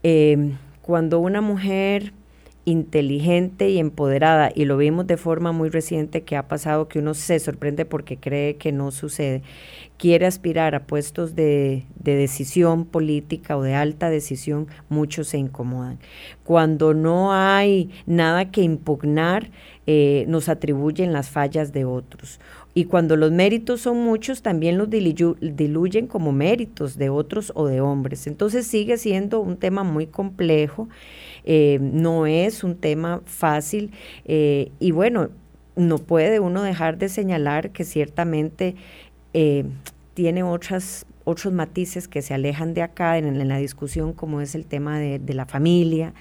eh, 0.02 0.54
cuando 0.83 1.18
una 1.18 1.40
mujer 1.40 2.12
inteligente 2.66 3.70
y 3.70 3.78
empoderada, 3.78 4.50
y 4.52 4.64
lo 4.64 4.76
vimos 4.76 5.06
de 5.06 5.16
forma 5.16 5.52
muy 5.52 5.70
reciente 5.70 6.23
que 6.23 6.37
ha 6.37 6.49
pasado 6.49 6.88
que 6.88 6.99
uno 6.99 7.14
se 7.14 7.38
sorprende 7.38 7.85
porque 7.85 8.18
cree 8.18 8.56
que 8.56 8.73
no 8.73 8.90
sucede, 8.90 9.42
quiere 9.99 10.26
aspirar 10.26 10.75
a 10.75 10.85
puestos 10.85 11.37
de, 11.37 11.85
decisión 11.96 12.85
política 12.85 13.56
o 13.56 13.62
de 13.62 13.75
alta 13.75 14.11
decisión, 14.11 14.66
muchos 14.88 15.28
se 15.28 15.38
incomodan. 15.38 16.00
Cuando 16.42 16.92
no 16.92 17.32
hay 17.32 17.90
nada 18.04 18.50
que 18.50 18.62
impugnar, 18.62 19.50
eh, 19.87 20.25
nos 20.26 20.49
atribuyen 20.49 21.12
las 21.12 21.30
fallas 21.30 21.73
de 21.73 21.85
otros. 21.85 22.40
Y 22.75 22.85
cuando 22.85 23.16
los 23.16 23.30
méritos 23.30 23.80
son 23.82 24.02
muchos, 24.02 24.42
también 24.42 24.76
los 24.76 24.90
diluyen 24.90 26.08
como 26.08 26.32
méritos 26.32 26.99
de 26.99 27.11
otros 27.11 27.52
o 27.54 27.66
de 27.68 27.80
hombres. 27.80 28.26
Entonces 28.26 28.66
sigue 28.66 28.99
siendo 28.99 29.40
un 29.40 29.56
tema 29.56 29.82
muy 29.82 30.06
complejo. 30.06 30.88
Eh, 31.47 31.79
no 31.81 32.26
es 32.26 32.65
un 32.65 32.75
tema 32.75 33.23
fácil 33.25 33.93
eh, 34.25 34.73
y 34.81 34.91
bueno, 34.91 35.31
no 35.76 35.99
puede 35.99 36.41
uno 36.41 36.62
dejar 36.62 36.99
de 36.99 37.09
señalar 37.09 37.71
que 37.71 37.85
ciertamente 37.85 38.75
eh, 39.33 39.65
tiene 40.15 40.43
otras, 40.43 41.07
otros 41.23 41.53
matices 41.53 42.09
que 42.09 42.21
se 42.21 42.35
alejan 42.35 42.75
de 42.75 42.83
acá 42.83 43.17
en, 43.17 43.47
la 43.47 43.59
discusión, 43.59 44.12
como 44.12 44.41
es 44.41 44.57
el 44.57 44.67
tema 44.67 44.99
de, 44.99 45.35
la 45.35 45.47
familia, 45.47 46.15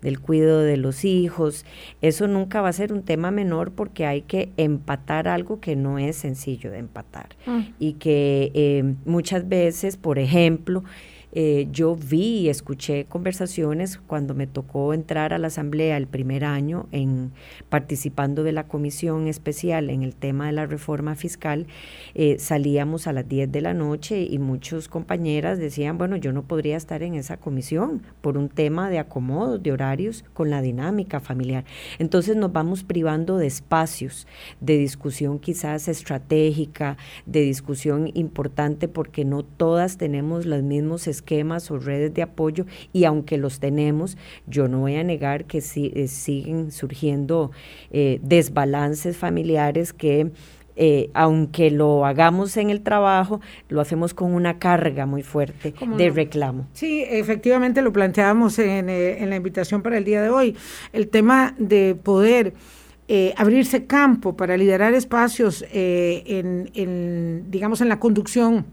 del 0.00 0.18
cuidado 0.18 0.60
de 0.62 0.78
los 0.78 1.04
hijos. 1.04 1.66
Eso 2.00 2.26
nunca 2.26 2.62
va 2.62 2.70
a 2.70 2.72
ser 2.72 2.94
un 2.94 3.02
tema 3.02 3.30
menor 3.30 3.72
porque 3.72 4.06
hay 4.06 4.22
que 4.22 4.50
empatar 4.56 5.28
algo 5.28 5.60
que 5.60 5.76
no 5.76 5.98
es 5.98 6.16
sencillo 6.16 6.70
de 6.70 6.78
empatar. 6.78 7.36
Mm. 7.44 7.60
Y 7.78 7.92
que 7.94 8.94
muchas 9.04 9.46
veces, 9.46 9.98
por 9.98 10.18
ejemplo, 10.18 10.84
eh, 11.32 11.68
yo 11.70 11.96
vi 11.96 12.40
y 12.40 12.48
escuché 12.48 13.04
conversaciones 13.04 13.98
cuando 13.98 14.34
me 14.34 14.46
tocó 14.46 14.92
entrar 14.94 15.32
a 15.32 15.38
la 15.38 15.46
asamblea 15.46 15.96
el 15.96 16.06
primer 16.06 16.44
año 16.44 16.88
en 16.90 17.32
participando 17.68 18.42
de 18.42 18.52
la 18.52 18.66
comisión 18.66 19.28
especial 19.28 19.90
en 19.90 20.02
el 20.02 20.14
tema 20.14 20.46
de 20.46 20.52
la 20.52 20.66
reforma 20.66 21.14
fiscal. 21.14 21.66
Eh, 22.14 22.36
salíamos 22.38 23.06
a 23.06 23.12
las 23.12 23.28
10 23.28 23.52
de 23.52 23.60
la 23.60 23.74
noche 23.74 24.22
y 24.22 24.38
muchos 24.38 24.88
compañeras 24.88 25.58
decían, 25.58 25.98
bueno, 25.98 26.16
yo 26.16 26.32
no 26.32 26.42
podría 26.42 26.76
estar 26.76 27.02
en 27.02 27.14
esa 27.14 27.36
comisión 27.36 28.02
por 28.20 28.36
un 28.36 28.48
tema 28.48 28.90
de 28.90 28.98
acomodo 28.98 29.58
de 29.58 29.72
horarios 29.72 30.24
con 30.32 30.50
la 30.50 30.62
dinámica 30.62 31.20
familiar. 31.20 31.64
Entonces 31.98 32.36
nos 32.36 32.52
vamos 32.52 32.82
privando 32.84 33.38
de 33.38 33.46
espacios 33.46 34.26
de 34.60 34.76
discusión 34.78 35.38
quizás 35.38 35.88
estratégica, 35.88 36.96
de 37.26 37.42
discusión 37.42 38.10
importante 38.14 38.88
porque 38.88 39.24
no 39.24 39.44
todas 39.44 39.96
tenemos 39.96 40.46
los 40.46 40.62
mismos 40.62 41.06
esquemas 41.20 41.70
o 41.70 41.78
redes 41.78 42.12
de 42.14 42.22
apoyo 42.22 42.66
y 42.92 43.04
aunque 43.04 43.36
los 43.36 43.60
tenemos, 43.60 44.16
yo 44.46 44.68
no 44.68 44.80
voy 44.80 44.96
a 44.96 45.04
negar 45.04 45.44
que 45.44 45.58
eh, 45.58 46.08
siguen 46.08 46.72
surgiendo 46.72 47.50
eh, 47.90 48.18
desbalances 48.22 49.16
familiares 49.16 49.92
que 49.92 50.32
eh, 50.76 51.10
aunque 51.12 51.70
lo 51.70 52.06
hagamos 52.06 52.56
en 52.56 52.70
el 52.70 52.80
trabajo, 52.80 53.40
lo 53.68 53.82
hacemos 53.82 54.14
con 54.14 54.32
una 54.32 54.58
carga 54.58 55.04
muy 55.04 55.22
fuerte 55.22 55.74
de 55.98 56.10
reclamo. 56.10 56.68
Sí, 56.72 57.04
efectivamente 57.06 57.82
lo 57.82 57.92
planteábamos 57.92 58.58
en, 58.58 58.88
en, 58.88 59.28
la 59.28 59.36
invitación 59.36 59.82
para 59.82 59.98
el 59.98 60.04
día 60.04 60.22
de 60.22 60.30
hoy. 60.30 60.56
El 60.94 61.08
tema 61.08 61.54
de 61.58 61.96
poder 62.02 62.54
abrirse 63.36 63.84
campo 63.86 64.36
para 64.36 64.56
liderar 64.56 64.94
espacios 64.94 65.66
en, 65.70 66.70
en, 66.72 67.50
digamos, 67.50 67.82
en 67.82 67.88
la 67.90 67.98
conducción 67.98 68.64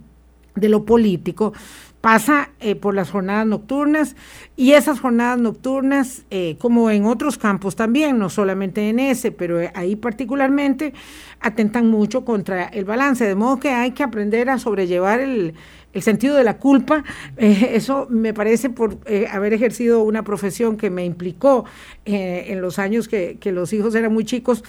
de 0.58 0.70
lo 0.70 0.86
político, 0.86 1.54
pasa 2.02 2.52
eh, 2.60 2.76
por 2.76 2.94
las 2.96 3.10
jornadas 3.10 3.48
nocturnas 3.48 4.16
y 4.56 4.74
esas 4.74 5.00
jornadas 5.00 5.40
nocturnas, 5.40 6.26
eh, 6.30 6.56
como 6.60 6.90
en 6.90 7.06
otros 7.06 7.38
campos 7.38 7.76
también, 7.76 8.18
no 8.20 8.30
solamente 8.30 8.90
en 8.90 9.00
ese, 9.00 9.32
pero 9.32 9.62
eh, 9.62 9.72
ahí 9.76 9.96
particularmente, 9.96 10.94
atentan 11.40 11.88
mucho 11.90 12.26
contra 12.26 12.66
el 12.66 12.86
balance, 12.86 13.26
de 13.26 13.36
modo 13.36 13.60
que 13.60 13.70
hay 13.70 13.92
que 13.92 14.04
aprender 14.04 14.50
a 14.50 14.60
sobrellevar 14.60 15.20
el, 15.20 15.56
el 15.98 16.04
sentido 16.04 16.36
de 16.36 16.44
la 16.44 16.58
culpa, 16.58 17.04
eh, 17.38 17.72
eso 17.74 18.08
me 18.10 18.34
parece 18.34 18.70
por 18.70 18.98
eh, 19.06 19.28
haber 19.32 19.54
ejercido 19.54 20.04
una 20.04 20.24
profesión 20.24 20.78
que 20.78 20.90
me 20.90 21.04
implicó 21.06 21.66
en 22.06 22.62
los 22.62 22.80
años 22.80 23.08
que, 23.08 23.38
los 23.46 23.74
hijos 23.74 23.96
eran 23.96 24.14
muy 24.14 24.24
chicos, 24.24 24.64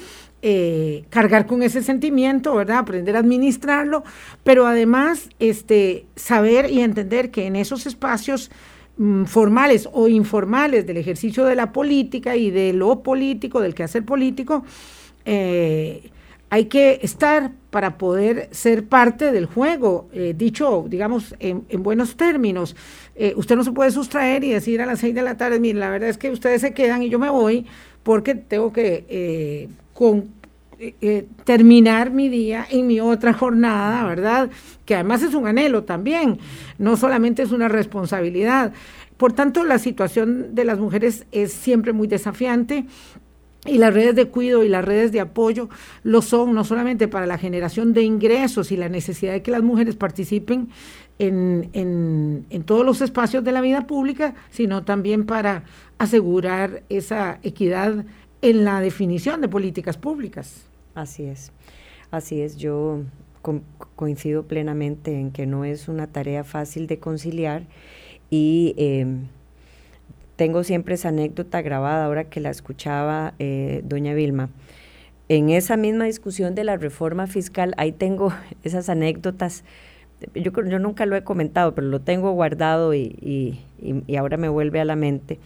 cargar 1.11 1.47
con 1.47 1.63
ese 1.63 1.83
sentimiento, 1.83 2.55
¿verdad? 2.55 2.79
Aprender 2.79 3.17
a 3.17 3.21
administrarlo, 3.21 4.05
pero 4.45 4.67
además 4.67 5.31
este, 5.39 6.07
saber 6.15 6.71
y 6.71 6.81
entender 6.81 7.31
que 7.31 7.47
en 7.47 7.57
esos 7.57 7.87
espacios 7.87 8.51
mm, 8.97 9.25
formales 9.25 9.89
o 9.93 10.09
informales 10.09 10.87
del 10.87 10.97
ejercicio 10.97 11.45
de 11.45 11.57
la 11.57 11.73
política 11.73 12.37
y 12.37 12.51
de 12.51 12.73
lo 12.73 13.03
político, 13.03 13.61
del 13.61 13.75
quehacer 13.75 14.05
político, 14.05 14.65
hay 16.51 16.65
que 16.67 17.01
estar 17.03 17.53
para 17.71 17.99
poder 17.99 18.49
ser 18.53 18.87
parte 18.87 19.33
del 19.33 19.47
juego, 19.47 20.09
eh, 20.13 20.35
dicho, 20.37 20.87
digamos, 20.89 21.35
en, 21.41 21.65
buenos 21.83 22.17
términos. 22.17 22.75
Eh, 23.15 23.35
usted 23.37 23.57
no 23.57 23.65
se 23.65 23.73
puede 23.73 23.91
sustraer 23.91 24.45
y 24.45 24.51
decir 24.51 24.81
a 24.81 24.87
las 24.87 25.01
seis 25.01 25.15
de 25.15 25.23
la 25.23 25.37
tarde, 25.37 25.61
mire, 25.61 25.79
la 25.79 25.91
verdad 25.91 26.09
es 26.09 26.17
que 26.17 26.31
ustedes 26.31 26.63
se 26.63 26.73
quedan 26.73 27.03
y 27.03 27.11
yo 27.11 27.19
me 27.19 27.29
voy 27.29 27.67
porque 28.03 28.35
tengo 28.35 28.73
que 28.73 29.05
eh, 29.09 29.69
con, 29.99 30.29
terminar 31.43 32.13
mi 32.13 32.29
día 32.29 32.65
en 32.71 32.87
mi 32.87 33.01
otra 33.01 33.33
jornada, 33.33 34.07
¿verdad? 34.07 34.49
Que 34.85 34.95
además 34.95 35.25
es 35.25 35.35
un 35.35 35.49
anhelo 35.49 35.83
también, 35.83 36.39
no 36.79 36.97
solamente 36.97 37.43
es 37.43 37.51
una 37.51 37.67
responsabilidad. 37.67 38.73
Por 39.17 39.33
tanto, 39.33 39.65
la 39.65 39.81
situación 39.81 40.55
de 40.55 40.65
las 40.65 40.79
mujeres 40.79 41.27
es 41.33 41.53
siempre 41.53 41.93
muy 41.93 42.07
desafiante 42.07 42.87
y 43.67 43.79
las 43.79 43.93
redes 43.93 44.15
de 44.15 44.27
cuidado 44.27 44.63
y 44.63 44.69
las 44.69 44.85
redes 44.85 45.11
de 45.11 45.19
apoyo 45.19 45.69
lo 46.05 46.23
son 46.23 46.55
no 46.55 46.63
solamente 46.63 47.09
para 47.09 47.27
la 47.27 47.39
generación 47.39 47.93
de 47.93 48.03
ingresos 48.03 48.71
y 48.71 48.77
la 48.77 48.89
necesidad 48.89 49.33
de 49.33 49.43
que 49.43 49.51
las 49.51 49.63
mujeres 49.63 49.97
participen 49.97 50.69
en, 51.19 51.71
en, 51.73 52.63
todos 52.63 52.87
los 52.87 53.01
espacios 53.01 53.43
de 53.43 53.51
la 53.51 53.61
vida 53.61 53.89
pública, 53.89 54.37
sino 54.51 54.85
también 54.85 55.27
para 55.27 55.65
asegurar 55.99 56.85
esa 56.89 57.41
equidad 57.43 58.05
en 58.43 58.65
la 58.65 58.81
definición 58.81 59.41
de 59.41 59.49
políticas 59.49 59.97
públicas. 59.97 60.67
Así 60.95 61.25
es, 61.25 61.53
así 62.11 62.41
es. 62.41 62.57
Yo 62.57 63.03
coincido 63.97 64.45
plenamente 64.45 65.19
en 65.19 65.31
que 65.31 65.47
no 65.47 65.65
es 65.65 65.89
una 65.89 66.07
tarea 66.07 66.45
fácil 66.45 66.87
de 66.87 66.99
conciliar 66.99 67.65
y... 68.31 68.75
Eh, 68.77 69.07
tengo 70.39 70.63
siempre 70.63 70.95
esa 70.95 71.09
anécdota 71.09 71.63
grabada 71.63 72.05
ahora 72.05 72.31
que 72.31 72.39
la 72.39 72.51
escuchaba 72.51 73.35
eh, 73.41 73.83
doña 73.85 74.15
Vilma. 74.15 74.51
En 75.29 75.51
esa 75.51 75.77
misma 75.77 76.05
discusión 76.05 76.55
de 76.55 76.63
la 76.63 76.77
reforma 76.77 77.27
fiscal, 77.27 77.75
ahí 77.77 77.91
tengo 77.91 78.33
esas 78.63 78.89
anécdotas. 78.89 79.65
Yo, 80.37 80.53
yo 80.53 80.79
nunca 80.79 81.07
lo 81.07 81.17
he 81.17 81.25
comentado, 81.25 81.75
pero 81.75 81.89
lo 81.89 82.01
tengo 82.03 82.31
guardado 82.31 82.95
y, 82.95 83.61
ahora 84.17 84.37
me 84.37 84.49
vuelve 84.49 84.79
a 84.79 84.85
la 84.85 84.95
mente. 84.95 85.41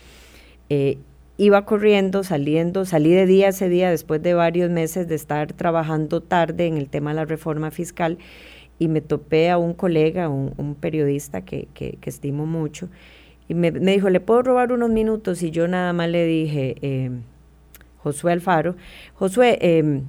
Eh, 0.69 0.99
iba 1.43 1.65
corriendo, 1.65 2.23
saliendo, 2.23 2.85
salí 2.85 3.11
de 3.11 3.27
día 3.27 3.49
ese 3.49 3.69
día 3.69 3.91
después 3.91 4.23
de 4.23 4.35
varios 4.35 4.71
meses 4.71 5.09
de 5.09 5.17
estar 5.17 5.53
trabajando 5.53 6.21
tarde 6.21 6.67
en 6.67 6.77
el 6.77 6.89
tema 6.89 7.11
de 7.11 7.17
la 7.17 7.25
reforma 7.25 7.73
fiscal 7.73 8.19
y 8.79 8.87
me 8.87 9.01
topé 9.01 9.51
a 9.51 9.59
un 9.59 9.75
colega, 9.75 10.29
un, 10.29 10.77
periodista 10.81 11.43
que, 11.45 11.67
que, 11.75 11.99
que 12.01 12.11
estimo 12.11 12.47
mucho, 12.47 12.89
y 13.49 13.55
me, 13.55 13.73
dijo, 13.73 14.09
¿le 14.09 14.21
puedo 14.21 14.43
robar 14.43 14.73
unos 14.73 14.91
minutos? 14.91 15.43
Y 15.43 15.51
yo 15.51 15.67
nada 15.67 15.93
más 15.93 16.09
le 16.09 16.25
dije, 16.25 16.77
eh, 16.81 17.11
Josué 17.99 18.33
Alfaro, 18.33 18.77
Josué, 19.15 19.59
eh, 19.61 20.03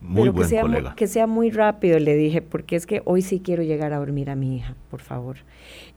muy 0.00 0.32
que, 0.32 0.44
sea, 0.44 0.94
que 0.96 1.06
sea 1.06 1.26
muy 1.26 1.50
rápido, 1.50 1.98
le 1.98 2.14
dije, 2.14 2.42
porque 2.42 2.76
es 2.76 2.86
que 2.86 3.02
hoy 3.04 3.22
sí 3.22 3.40
quiero 3.40 3.62
llegar 3.62 3.92
a 3.92 3.98
dormir 3.98 4.30
a 4.30 4.36
mi 4.36 4.56
hija, 4.56 4.76
por 4.90 5.00
favor. 5.00 5.38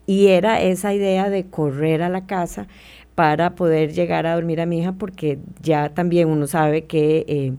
Y 0.06 0.28
era 0.28 0.62
esa 0.62 0.94
idea 0.94 1.30
de 1.30 1.46
correr 1.46 2.02
a 2.02 2.10
la 2.10 2.26
casa 2.26 2.68
para 3.18 3.56
poder 3.56 3.94
llegar 3.94 4.28
a 4.28 4.36
dormir 4.36 4.62
a 4.62 4.68
mi 4.68 4.78
hija, 4.80 4.92
porque 4.92 5.40
ya 5.60 5.90
también 5.90 6.30
uno 6.30 6.46
sabe 6.46 6.86
que 6.86 7.26
eh, 7.28 7.54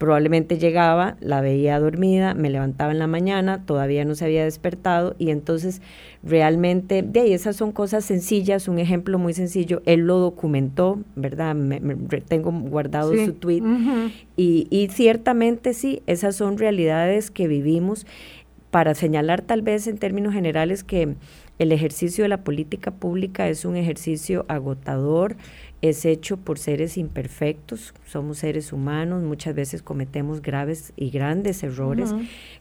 Probablemente 0.00 0.56
llegaba, 0.56 1.18
la 1.20 1.42
veía 1.42 1.78
dormida, 1.78 2.32
me 2.32 2.48
levantaba 2.48 2.90
en 2.90 2.98
la 2.98 3.06
mañana, 3.06 3.66
todavía 3.66 4.02
no 4.06 4.14
se 4.14 4.24
había 4.24 4.44
despertado 4.44 5.14
y 5.18 5.28
entonces 5.28 5.82
realmente, 6.22 7.02
de 7.02 7.20
ahí 7.20 7.34
esas 7.34 7.56
son 7.56 7.70
cosas 7.70 8.06
sencillas, 8.06 8.66
un 8.66 8.78
ejemplo 8.78 9.18
muy 9.18 9.34
sencillo, 9.34 9.82
él 9.84 10.06
lo 10.06 10.16
documentó, 10.16 11.00
¿verdad? 11.16 11.54
Me, 11.54 11.80
tengo 12.26 12.50
guardado 12.50 13.14
su 13.14 13.34
tweet 13.34 13.62
y, 14.38 14.66
y 14.70 14.88
ciertamente 14.88 15.74
sí, 15.74 16.02
esas 16.06 16.34
son 16.34 16.56
realidades 16.56 17.30
que 17.30 17.46
vivimos. 17.46 18.06
Para 18.70 18.94
señalar 18.94 19.42
tal 19.42 19.62
vez 19.62 19.88
en 19.88 19.98
términos 19.98 20.32
generales 20.32 20.84
que 20.84 21.16
el 21.60 21.72
ejercicio 21.72 22.24
de 22.24 22.28
la 22.28 22.42
política 22.42 22.90
pública 22.90 23.50
es 23.50 23.66
un 23.66 23.76
ejercicio 23.76 24.46
agotador, 24.48 25.36
es 25.82 26.06
hecho 26.06 26.38
por 26.38 26.58
seres 26.58 26.96
imperfectos, 26.96 27.92
somos 28.06 28.38
seres 28.38 28.72
humanos, 28.72 29.22
muchas 29.22 29.54
veces 29.54 29.82
cometemos 29.82 30.40
graves 30.40 30.94
y 30.96 31.10
grandes 31.10 31.62
errores 31.62 32.14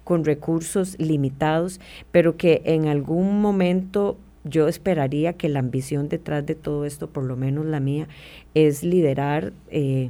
con 0.03 0.25
recursos 0.25 0.99
limitados, 0.99 1.79
pero 2.11 2.35
que 2.35 2.61
en 2.65 2.87
algún 2.87 3.41
momento 3.41 4.17
yo 4.43 4.67
esperaría 4.67 5.31
que 5.31 5.47
la 5.47 5.59
ambición 5.59 6.09
detrás 6.09 6.45
de 6.45 6.55
todo 6.55 6.83
esto, 6.83 7.09
por 7.09 7.23
lo 7.23 7.37
menos 7.37 7.65
la 7.65 7.79
mía, 7.79 8.09
es 8.53 8.83
liderar. 8.83 9.53
Eh, 9.69 10.09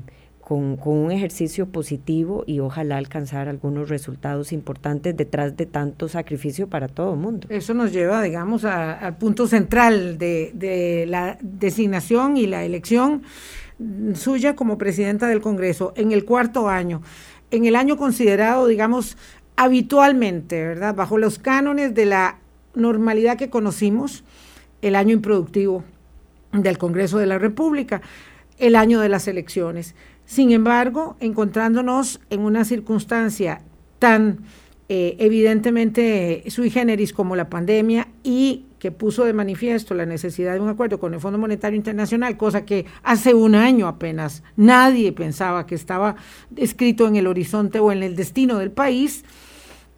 con, 0.50 0.80
un 0.84 1.12
ejercicio 1.12 1.68
positivo 1.68 2.44
y 2.48 2.60
ojalá 2.60 2.98
alcanzar 2.98 3.48
algunos 3.48 3.88
resultados 3.88 4.52
importantes 4.52 5.16
detrás 5.16 5.56
de 5.56 5.68
tanto 5.68 6.08
sacrificio 6.10 6.68
para 6.68 6.88
todo 6.88 7.14
el 7.14 7.20
mundo. 7.20 7.48
Eso 7.52 7.76
nos 7.76 7.94
lleva, 7.94 8.24
digamos, 8.24 8.66
al 8.66 9.16
punto 9.18 9.46
central 9.46 10.18
de, 10.18 11.06
la 11.08 11.38
designación 11.40 12.36
y 12.36 12.48
la 12.48 12.66
elección 12.66 13.22
suya 14.16 14.56
como 14.56 14.80
presidenta 14.80 15.28
del 15.28 15.40
Congreso 15.40 15.94
en 15.96 16.12
el 16.12 16.26
cuarto 16.26 16.68
año, 16.68 17.04
en 17.52 17.66
el 17.66 17.76
año 17.76 17.96
considerado, 17.96 18.66
digamos, 18.66 19.18
habitualmente, 19.56 20.66
¿verdad? 20.66 20.96
Bajo 20.96 21.20
los 21.20 21.38
cánones 21.38 21.94
de 21.94 22.08
la 22.08 22.40
normalidad 22.74 23.38
que 23.38 23.52
conocimos, 23.52 24.24
el 24.82 24.96
año 24.96 25.14
improductivo 25.14 25.84
del 26.54 26.80
Congreso 26.80 27.20
de 27.20 27.28
la 27.28 27.38
República, 27.38 28.02
el 28.58 28.76
año 28.76 29.00
de 29.00 29.10
las 29.10 29.28
elecciones. 29.28 29.94
Sin 30.30 30.52
embargo, 30.52 31.18
encontrándonos 31.20 32.20
en 32.30 32.42
una 32.42 32.64
circunstancia 32.64 33.64
tan 33.98 34.42
eh, 34.88 35.16
evidentemente 35.18 36.44
sui 36.50 36.70
generis 36.70 37.14
como 37.14 37.36
la 37.36 37.50
pandemia 37.50 38.10
y 38.22 38.66
que 38.78 38.92
puso 38.92 39.26
de 39.26 39.34
manifiesto 39.34 39.96
la 39.96 40.06
necesidad 40.06 40.54
de 40.54 40.60
un 40.60 40.70
acuerdo 40.70 41.00
con 41.00 41.16
el 41.16 41.20
Fondo 41.20 41.40
Monetario 41.40 41.78
Internacional, 41.78 42.38
cosa 42.38 42.64
que 42.64 42.86
hace 43.02 43.34
un 43.34 43.56
año 43.56 43.88
apenas 43.88 44.44
nadie 44.56 45.12
pensaba 45.14 45.66
que 45.66 45.74
estaba 45.74 46.16
escrito 46.56 47.08
en 47.08 47.16
el 47.16 47.26
horizonte 47.26 47.80
o 47.80 47.92
en 47.92 48.04
el 48.04 48.16
destino 48.16 48.60
del 48.60 48.70
país, 48.70 49.26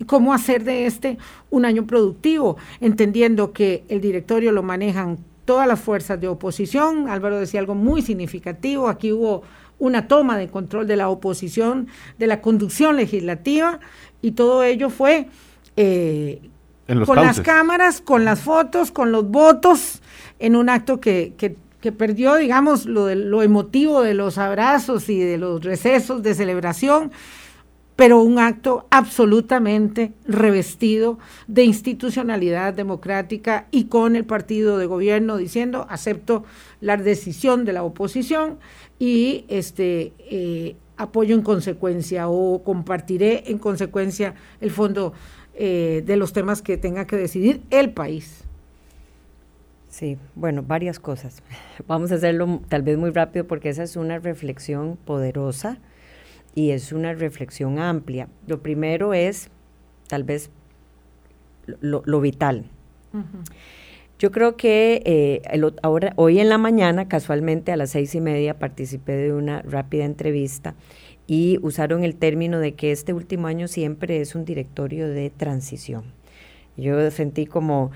cómo 0.05 0.33
hacer 0.33 0.63
de 0.63 0.85
este 0.85 1.17
un 1.49 1.65
año 1.65 1.85
productivo, 1.85 2.55
entendiendo 2.79 3.51
que 3.51 3.83
el 3.89 3.99
directorio 3.99 4.53
lo 4.53 4.63
manejan 4.63 5.17
todas 5.43 5.67
las 5.67 5.81
fuerzas 5.81 6.21
de 6.21 6.29
oposición. 6.29 7.09
Álvaro 7.09 7.37
decía 7.37 7.59
algo 7.59 7.75
muy 7.75 8.01
significativo, 8.01 8.87
aquí 8.87 9.11
hubo 9.11 9.43
una 9.81 10.07
toma 10.07 10.37
de 10.37 10.47
control 10.47 10.85
de 10.85 10.95
la 10.95 11.09
oposición, 11.09 11.87
de 12.19 12.27
la 12.27 12.39
conducción 12.39 12.95
legislativa, 12.97 13.79
y 14.21 14.33
todo 14.33 14.63
ello 14.63 14.91
fue 14.91 15.27
eh, 15.75 16.39
con 17.07 17.15
las 17.15 17.41
cámaras, 17.41 17.99
con 17.99 18.23
las 18.23 18.41
fotos, 18.41 18.91
con 18.91 19.11
los 19.11 19.27
votos, 19.27 20.03
en 20.37 20.55
un 20.55 20.69
acto 20.69 21.01
que, 21.01 21.33
que, 21.35 21.91
perdió, 21.91 22.35
digamos, 22.35 22.85
lo, 22.85 23.07
de, 23.07 23.15
lo 23.15 23.41
emotivo 23.41 24.03
de 24.03 24.13
los 24.13 24.37
abrazos 24.37 25.09
y 25.09 25.19
de 25.19 25.39
los 25.39 25.63
recesos 25.63 26.21
de 26.21 26.35
celebración, 26.35 27.11
pero 27.95 28.21
un 28.21 28.37
acto 28.37 28.85
absolutamente 28.91 30.13
revestido 30.25 31.17
de 31.47 31.63
institucionalidad 31.63 32.75
democrática 32.75 33.67
y 33.71 33.85
con 33.85 34.15
el 34.15 34.25
partido 34.25 34.77
de 34.77 34.85
gobierno 34.85 35.37
diciendo 35.37 35.87
acepto 35.89 36.43
la 36.81 36.97
decisión 36.97 37.65
de 37.65 37.73
la 37.73 37.83
oposición 37.83 38.59
y 39.01 39.45
este 39.47 40.13
eh, 40.19 40.75
apoyo 40.95 41.33
en 41.33 41.41
consecuencia 41.41 42.29
o 42.29 42.61
compartiré 42.63 43.49
en 43.49 43.57
consecuencia 43.57 44.35
el 44.59 44.69
fondo 44.69 45.13
eh, 45.55 46.03
de 46.05 46.17
los 46.17 46.33
temas 46.33 46.61
que 46.61 46.77
tenga 46.77 47.07
que 47.07 47.17
decidir 47.17 47.63
el 47.71 47.93
país. 47.93 48.43
Sí, 49.89 50.19
bueno, 50.35 50.61
varias 50.61 50.99
cosas. 50.99 51.41
Vamos 51.87 52.11
a 52.11 52.15
hacerlo 52.15 52.61
tal 52.69 52.83
vez 52.83 52.99
muy 52.99 53.09
rápido 53.09 53.47
porque 53.47 53.69
esa 53.69 53.81
es 53.81 53.95
una 53.95 54.19
reflexión 54.19 54.99
poderosa 55.03 55.79
y 56.53 56.69
es 56.69 56.93
una 56.93 57.15
reflexión 57.15 57.79
amplia. 57.79 58.27
Lo 58.45 58.61
primero 58.61 59.15
es 59.15 59.49
tal 60.09 60.23
vez 60.23 60.51
lo, 61.65 62.21
vital. 62.21 62.65
Yo 64.21 64.29
creo 64.31 64.55
que 64.55 65.01
eh, 65.03 65.41
ahora, 65.81 66.13
hoy 66.15 66.39
en 66.39 66.47
la 66.47 66.59
mañana, 66.59 67.07
casualmente 67.07 67.71
a 67.71 67.75
las 67.75 67.89
seis 67.89 68.13
y 68.13 68.21
media, 68.21 68.59
participé 68.59 69.13
de 69.13 69.33
una 69.33 69.63
rápida 69.63 70.05
entrevista 70.05 70.75
y 71.25 71.57
usaron 71.63 72.03
el 72.03 72.13
término 72.13 72.59
de 72.59 72.75
que 72.75 72.91
este 72.91 73.13
último 73.13 73.47
año 73.47 73.67
siempre 73.67 74.21
es 74.21 74.35
un 74.35 74.45
directorio 74.45 75.09
de 75.09 75.31
transición. 75.31 76.03
Yo 76.77 77.09
sentí 77.09 77.47
como 77.47 77.89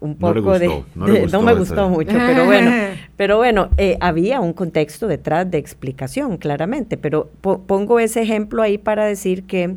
un 0.00 0.16
poco 0.16 0.58
de, 0.58 0.66
no, 0.96 1.42
me 1.42 1.54
gustó 1.54 1.88
mucho, 1.88 2.10
pero 2.10 2.44
bueno, 2.44 2.72
pero 3.16 3.36
bueno, 3.36 3.70
eh, 3.76 3.98
había 4.00 4.40
un 4.40 4.54
contexto 4.54 5.06
detrás 5.06 5.48
de 5.48 5.58
explicación, 5.58 6.38
claramente, 6.38 6.96
pero 6.96 7.30
pongo 7.40 8.00
ese 8.00 8.22
ejemplo 8.22 8.62
ahí 8.62 8.78
para 8.78 9.04
decir 9.04 9.44
que 9.44 9.76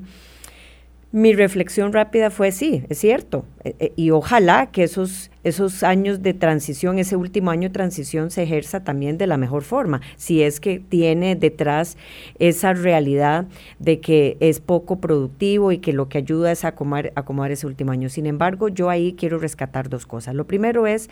Mi 1.13 1.33
reflexión 1.33 1.91
rápida 1.91 2.29
fue 2.29 2.53
sí, 2.53 2.85
es 2.87 2.99
cierto. 2.99 3.43
E, 3.65 3.75
e, 3.79 3.93
y 3.97 4.11
ojalá 4.11 4.67
que 4.67 4.83
esos, 4.83 5.29
esos 5.43 5.83
años 5.83 6.21
de 6.21 6.33
transición, 6.33 6.99
ese 6.99 7.17
último 7.17 7.51
año 7.51 7.67
de 7.67 7.73
transición 7.73 8.31
se 8.31 8.43
ejerza 8.43 8.85
también 8.85 9.17
de 9.17 9.27
la 9.27 9.35
mejor 9.35 9.63
forma, 9.63 9.99
si 10.15 10.41
es 10.41 10.61
que 10.61 10.79
tiene 10.79 11.35
detrás 11.35 11.97
esa 12.39 12.73
realidad 12.73 13.47
de 13.79 13.99
que 13.99 14.37
es 14.39 14.61
poco 14.61 15.01
productivo 15.01 15.73
y 15.73 15.79
que 15.79 15.91
lo 15.91 16.07
que 16.07 16.17
ayuda 16.17 16.53
es 16.53 16.63
a 16.63 16.69
acomodar, 16.69 17.11
acomodar 17.15 17.51
ese 17.51 17.67
último 17.67 17.91
año. 17.91 18.07
Sin 18.07 18.25
embargo, 18.25 18.69
yo 18.69 18.89
ahí 18.89 19.13
quiero 19.13 19.37
rescatar 19.37 19.89
dos 19.89 20.05
cosas. 20.05 20.33
Lo 20.33 20.47
primero 20.47 20.87
es, 20.87 21.09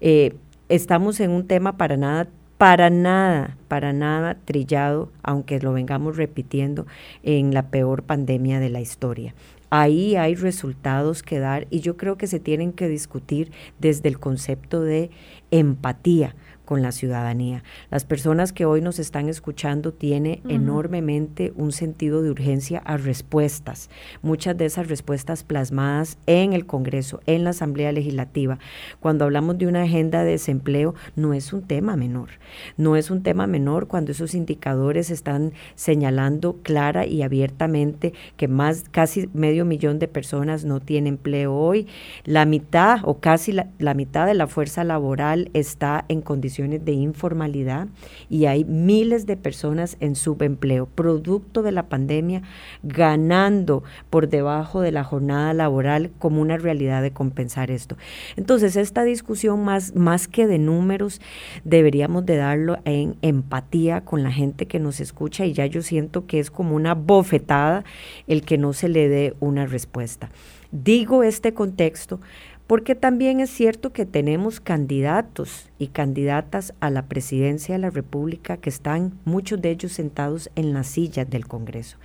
eh, 0.00 0.34
estamos 0.68 1.20
en 1.20 1.30
un 1.30 1.46
tema 1.46 1.76
para 1.76 1.96
nada 1.96 2.26
para 2.58 2.90
nada, 2.90 3.56
para 3.68 3.92
nada 3.92 4.36
trillado, 4.44 5.10
aunque 5.22 5.60
lo 5.60 5.72
vengamos 5.72 6.16
repitiendo 6.16 6.86
en 7.22 7.52
la 7.52 7.68
peor 7.68 8.02
pandemia 8.02 8.60
de 8.60 8.70
la 8.70 8.80
historia. 8.80 9.34
Ahí 9.68 10.16
hay 10.16 10.36
resultados 10.36 11.22
que 11.22 11.38
dar 11.38 11.66
y 11.70 11.80
yo 11.80 11.96
creo 11.96 12.16
que 12.16 12.28
se 12.28 12.40
tienen 12.40 12.72
que 12.72 12.88
discutir 12.88 13.50
desde 13.78 14.08
el 14.08 14.18
concepto 14.18 14.80
de 14.80 15.10
empatía 15.50 16.34
con 16.66 16.82
la 16.82 16.92
ciudadanía. 16.92 17.62
Las 17.90 18.04
personas 18.04 18.52
que 18.52 18.66
hoy 18.66 18.82
nos 18.82 18.98
están 18.98 19.30
escuchando 19.30 19.94
tienen 19.94 20.42
enormemente 20.48 21.52
un 21.56 21.72
sentido 21.72 22.22
de 22.22 22.30
urgencia 22.30 22.82
a 22.84 22.98
respuestas, 22.98 23.88
muchas 24.20 24.58
de 24.58 24.66
esas 24.66 24.88
respuestas 24.88 25.44
plasmadas 25.44 26.18
en 26.26 26.52
el 26.52 26.66
Congreso, 26.66 27.20
en 27.26 27.44
la 27.44 27.50
Asamblea 27.50 27.92
Legislativa. 27.92 28.58
Cuando 29.00 29.24
hablamos 29.24 29.56
de 29.58 29.68
una 29.68 29.84
agenda 29.84 30.24
de 30.24 30.32
desempleo, 30.32 30.94
no 31.14 31.32
es 31.34 31.52
un 31.52 31.62
tema 31.62 31.96
menor, 31.96 32.30
no 32.76 32.96
es 32.96 33.10
un 33.10 33.22
tema 33.22 33.46
menor 33.46 33.86
cuando 33.86 34.10
esos 34.10 34.34
indicadores 34.34 35.10
están 35.10 35.52
señalando 35.76 36.56
clara 36.64 37.06
y 37.06 37.22
abiertamente 37.22 38.12
que 38.36 38.48
más 38.48 38.84
casi 38.90 39.30
medio 39.32 39.64
millón 39.64 40.00
de 40.00 40.08
personas 40.08 40.64
no 40.64 40.80
tienen 40.80 41.06
empleo 41.06 41.54
hoy, 41.54 41.86
la 42.24 42.44
mitad 42.44 42.98
o 43.04 43.20
casi 43.20 43.52
la, 43.52 43.68
la 43.78 43.94
mitad 43.94 44.26
de 44.26 44.34
la 44.34 44.48
fuerza 44.48 44.82
laboral 44.82 45.48
está 45.54 46.04
en 46.08 46.22
condiciones 46.22 46.55
de 46.56 46.92
informalidad 46.92 47.88
y 48.30 48.46
hay 48.46 48.64
miles 48.64 49.26
de 49.26 49.36
personas 49.36 49.96
en 50.00 50.16
subempleo, 50.16 50.86
producto 50.86 51.62
de 51.62 51.72
la 51.72 51.88
pandemia, 51.88 52.42
ganando 52.82 53.84
por 54.08 54.28
debajo 54.28 54.80
de 54.80 54.90
la 54.90 55.04
jornada 55.04 55.52
laboral 55.52 56.10
como 56.18 56.40
una 56.40 56.56
realidad 56.56 57.02
de 57.02 57.10
compensar 57.10 57.70
esto. 57.70 57.96
Entonces, 58.36 58.76
esta 58.76 59.04
discusión 59.04 59.64
más, 59.64 59.94
más 59.94 60.28
que 60.28 60.46
de 60.46 60.58
números, 60.58 61.20
deberíamos 61.64 62.24
de 62.24 62.36
darlo 62.36 62.78
en 62.84 63.16
empatía 63.20 64.00
con 64.00 64.22
la 64.22 64.32
gente 64.32 64.66
que 64.66 64.78
nos 64.78 65.00
escucha 65.00 65.44
y 65.44 65.52
ya 65.52 65.66
yo 65.66 65.82
siento 65.82 66.26
que 66.26 66.38
es 66.38 66.50
como 66.50 66.74
una 66.74 66.94
bofetada 66.94 67.84
el 68.26 68.42
que 68.42 68.56
no 68.56 68.72
se 68.72 68.88
le 68.88 69.08
dé 69.08 69.34
una 69.40 69.66
respuesta. 69.66 70.30
Digo 70.72 71.22
este 71.22 71.54
contexto 71.54 72.20
porque 72.66 72.94
también 72.94 73.40
es 73.40 73.50
cierto 73.50 73.92
que 73.92 74.06
tenemos 74.06 74.60
candidatos 74.60 75.70
y 75.78 75.88
candidatas 75.88 76.74
a 76.80 76.90
la 76.90 77.06
presidencia 77.06 77.74
de 77.74 77.80
la 77.80 77.90
República 77.90 78.56
que 78.56 78.70
están 78.70 79.18
muchos 79.24 79.62
de 79.62 79.70
ellos 79.70 79.92
sentados 79.92 80.50
en 80.56 80.72
las 80.72 80.88
sillas 80.88 81.30
del 81.30 81.46
Congreso. 81.46 81.98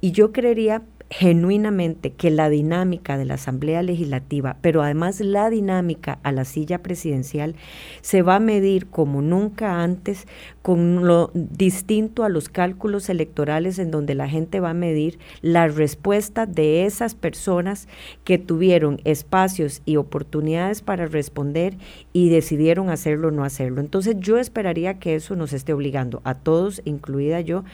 Y 0.00 0.12
yo 0.12 0.32
creería 0.32 0.82
genuinamente 1.10 2.12
que 2.12 2.30
la 2.30 2.50
dinámica 2.50 3.16
de 3.16 3.24
la 3.24 3.34
Asamblea 3.34 3.82
Legislativa, 3.82 4.58
pero 4.60 4.82
además 4.82 5.20
la 5.20 5.48
dinámica 5.48 6.18
a 6.22 6.32
la 6.32 6.44
silla 6.44 6.82
presidencial, 6.82 7.54
se 8.02 8.22
va 8.22 8.36
a 8.36 8.40
medir 8.40 8.86
como 8.88 9.22
nunca 9.22 9.82
antes 9.82 10.26
con 10.60 11.06
lo 11.06 11.30
distinto 11.32 12.24
a 12.24 12.28
los 12.28 12.50
cálculos 12.50 13.08
electorales 13.08 13.78
en 13.78 13.90
donde 13.90 14.14
la 14.14 14.28
gente 14.28 14.60
va 14.60 14.70
a 14.70 14.74
medir 14.74 15.18
la 15.40 15.68
respuesta 15.68 16.44
de 16.44 16.84
esas 16.84 17.14
personas 17.14 17.88
que 18.24 18.36
tuvieron 18.36 19.00
espacios 19.04 19.80
y 19.86 19.96
oportunidades 19.96 20.82
para 20.82 21.06
responder 21.06 21.78
y 22.12 22.28
decidieron 22.28 22.90
hacerlo 22.90 23.28
o 23.28 23.30
no 23.30 23.44
hacerlo. 23.44 23.80
Entonces 23.80 24.16
yo 24.18 24.36
esperaría 24.36 24.98
que 24.98 25.14
eso 25.14 25.36
nos 25.36 25.54
esté 25.54 25.72
obligando 25.72 26.20
a 26.24 26.34
todos, 26.34 26.82
incluida 26.84 27.40
yo, 27.40 27.64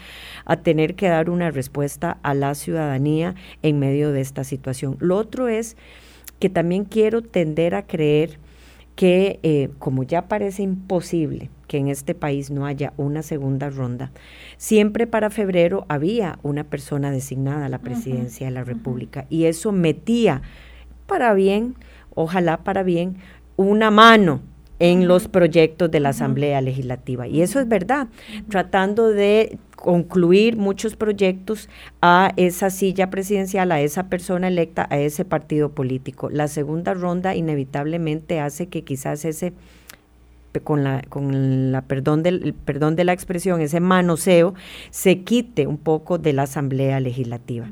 a 0.44 0.58
tener 0.58 0.94
que 0.94 1.08
dar 1.08 1.30
una 1.30 1.50
respuesta 1.50 2.18
a 2.22 2.34
la 2.34 2.54
ciudadanía 2.54 3.23
en 3.62 3.78
medio 3.78 4.12
de 4.12 4.20
esta 4.20 4.44
situación. 4.44 4.96
Lo 5.00 5.16
otro 5.16 5.48
es 5.48 5.76
que 6.38 6.50
también 6.50 6.84
quiero 6.84 7.22
tender 7.22 7.74
a 7.74 7.86
creer 7.86 8.38
que 8.96 9.40
eh, 9.42 9.70
como 9.78 10.02
ya 10.02 10.28
parece 10.28 10.62
imposible 10.62 11.50
que 11.66 11.78
en 11.78 11.88
este 11.88 12.14
país 12.14 12.50
no 12.50 12.66
haya 12.66 12.92
una 12.96 13.22
segunda 13.22 13.70
ronda, 13.70 14.12
siempre 14.56 15.06
para 15.06 15.30
febrero 15.30 15.84
había 15.88 16.38
una 16.42 16.64
persona 16.64 17.10
designada 17.10 17.66
a 17.66 17.68
la 17.68 17.78
presidencia 17.78 18.46
de 18.46 18.52
la 18.52 18.64
República 18.64 19.26
y 19.30 19.44
eso 19.44 19.72
metía 19.72 20.42
para 21.06 21.34
bien, 21.34 21.74
ojalá 22.14 22.58
para 22.58 22.82
bien, 22.82 23.16
una 23.56 23.90
mano 23.90 24.40
en 24.84 25.08
los 25.08 25.28
proyectos 25.28 25.90
de 25.90 25.98
la 25.98 26.10
Asamblea 26.10 26.60
Legislativa. 26.60 27.26
Y 27.26 27.40
eso 27.40 27.58
es 27.58 27.66
verdad, 27.66 28.08
tratando 28.50 29.08
de 29.08 29.56
concluir 29.76 30.58
muchos 30.58 30.94
proyectos 30.94 31.70
a 32.02 32.34
esa 32.36 32.68
silla 32.68 33.08
presidencial, 33.08 33.72
a 33.72 33.80
esa 33.80 34.10
persona 34.10 34.48
electa, 34.48 34.86
a 34.90 34.98
ese 34.98 35.24
partido 35.24 35.70
político. 35.70 36.28
La 36.28 36.48
segunda 36.48 36.92
ronda 36.92 37.34
inevitablemente 37.34 38.40
hace 38.40 38.66
que 38.66 38.84
quizás 38.84 39.24
ese 39.24 39.54
con 40.62 40.84
la, 40.84 41.00
con 41.08 41.72
la 41.72 41.80
perdón 41.80 42.22
del 42.22 42.52
perdón 42.52 42.94
de 42.94 43.04
la 43.04 43.14
expresión, 43.14 43.62
ese 43.62 43.80
manoseo, 43.80 44.52
se 44.90 45.22
quite 45.22 45.66
un 45.66 45.78
poco 45.78 46.18
de 46.18 46.34
la 46.34 46.42
Asamblea 46.42 47.00
Legislativa 47.00 47.70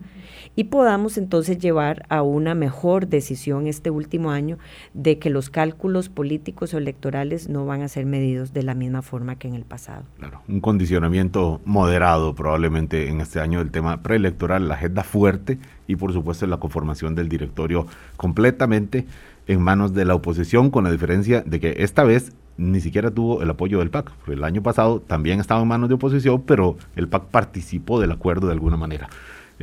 y 0.55 0.65
podamos 0.65 1.19
entonces 1.19 1.59
llevar 1.59 2.05
a 2.09 2.23
una 2.23 2.55
mejor 2.55 3.09
decisión 3.09 3.67
este 3.67 3.91
último 3.91 4.31
año 4.31 4.59
de 4.95 5.19
que 5.19 5.31
los 5.31 5.51
cálculos 5.51 6.09
políticos 6.09 6.75
o 6.75 6.79
electorales 6.79 7.49
no 7.49 7.65
van 7.67 7.83
a 7.83 7.89
ser 7.89 8.07
medidos 8.07 8.53
de 8.53 8.63
la 8.63 8.75
misma 8.75 9.03
forma 9.03 9.37
que 9.37 9.49
en 9.49 9.55
el 9.55 9.65
pasado. 9.65 10.05
Claro, 10.19 10.43
un 10.49 10.61
condicionamiento 10.61 11.61
moderado 11.65 12.35
probablemente 12.35 13.09
en 13.09 13.21
este 13.21 13.41
año 13.41 13.61
del 13.61 13.71
tema 13.71 14.03
preelectoral, 14.03 14.69
la 14.69 14.75
agenda 14.75 15.03
fuerte 15.03 15.59
y 15.87 15.97
por 15.97 16.13
supuesto 16.13 16.47
la 16.47 16.59
conformación 16.59 17.15
del 17.15 17.29
directorio 17.29 17.87
completamente 18.17 19.07
en 19.47 19.61
manos 19.61 19.93
de 19.93 20.05
la 20.05 20.15
oposición, 20.15 20.71
con 20.71 20.85
la 20.85 20.93
diferencia 20.93 21.43
de 21.43 21.61
que 21.61 21.77
esta 21.79 22.05
vez 22.05 22.33
ni 22.57 22.81
siquiera 22.81 23.11
tuvo 23.11 23.43
el 23.43 23.51
apoyo 23.51 23.79
del 23.79 23.91
PAC. 23.91 24.13
El 24.29 24.45
año 24.45 24.63
pasado 24.63 25.01
también 25.01 25.41
estaba 25.41 25.63
en 25.63 25.69
manos 25.69 25.89
de 25.89 25.97
oposición, 25.97 26.43
pero 26.43 26.77
el 26.97 27.09
PAC 27.09 27.25
participó 27.25 28.01
del 28.01 28.13
acuerdo 28.13 28.47
de 28.47 28.53
alguna 28.53 28.77
manera. 28.77 29.09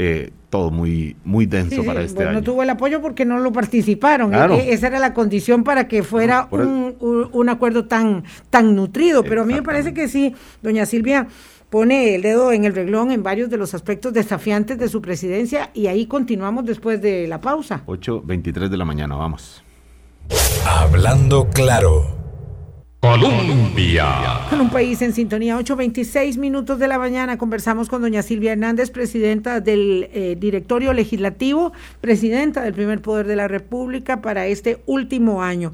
Eh, 0.01 0.31
todo 0.49 0.71
muy, 0.71 1.17
muy 1.25 1.45
denso 1.45 1.83
para 1.83 2.01
este 2.01 2.23
año. 2.23 2.31
No 2.35 2.41
tuvo 2.41 2.63
el 2.63 2.69
apoyo 2.69 3.01
porque 3.01 3.25
no 3.25 3.37
lo 3.37 3.51
participaron. 3.51 4.33
E-, 4.33 4.71
esa 4.71 4.87
era 4.87 4.97
la 4.97 5.13
condición 5.13 5.65
para 5.65 5.89
que 5.89 6.03
fuera 6.03 6.47
un, 6.51 7.49
acuerdo 7.49 7.83
tan, 7.83 8.23
tan 8.49 8.77
nutrido. 8.77 9.23
Pero 9.23 9.41
a 9.41 9.45
mí 9.45 9.53
me 9.53 9.61
parece 9.61 9.93
que 9.93 10.07
sí, 10.07 10.33
doña 10.61 10.85
Silvia 10.85 11.27
pone 11.69 12.15
el 12.15 12.21
dedo 12.21 12.53
en 12.53 12.63
el 12.63 12.73
reglón 12.73 13.11
en 13.11 13.23
varios 13.23 13.49
de 13.49 13.57
los 13.57 13.73
aspectos 13.73 14.13
desafiantes 14.13 14.79
de 14.79 14.87
su 14.87 15.01
presidencia 15.01 15.69
y 15.73 15.87
ahí 15.87 16.05
continuamos 16.05 16.63
después 16.63 17.01
de 17.01 17.27
la 17.27 17.41
pausa. 17.41 17.83
8.23 17.85 18.69
de 18.69 18.77
la 18.77 18.85
mañana, 18.85 19.17
vamos. 19.17 19.61
Hablando 20.65 21.49
claro. 21.49 22.18
Colombia. 22.99 24.41
Con 24.49 24.59
un 24.59 24.69
país 24.69 25.01
en 25.01 25.13
sintonía, 25.13 25.57
8.26 25.57 26.37
minutos 26.37 26.79
de 26.79 26.87
la 26.89 26.99
mañana, 26.99 27.37
conversamos 27.37 27.87
con 27.87 28.01
doña 28.01 28.21
Silvia 28.23 28.51
Hernández, 28.51 28.91
presidenta 28.91 29.61
del 29.61 30.09
eh, 30.11 30.35
directorio 30.37 30.91
legislativo, 30.91 31.71
presidenta 32.01 32.61
del 32.61 32.73
primer 32.73 33.01
poder 33.01 33.25
de 33.25 33.37
la 33.37 33.47
República 33.47 34.21
para 34.21 34.47
este 34.47 34.83
último 34.85 35.41
año. 35.41 35.73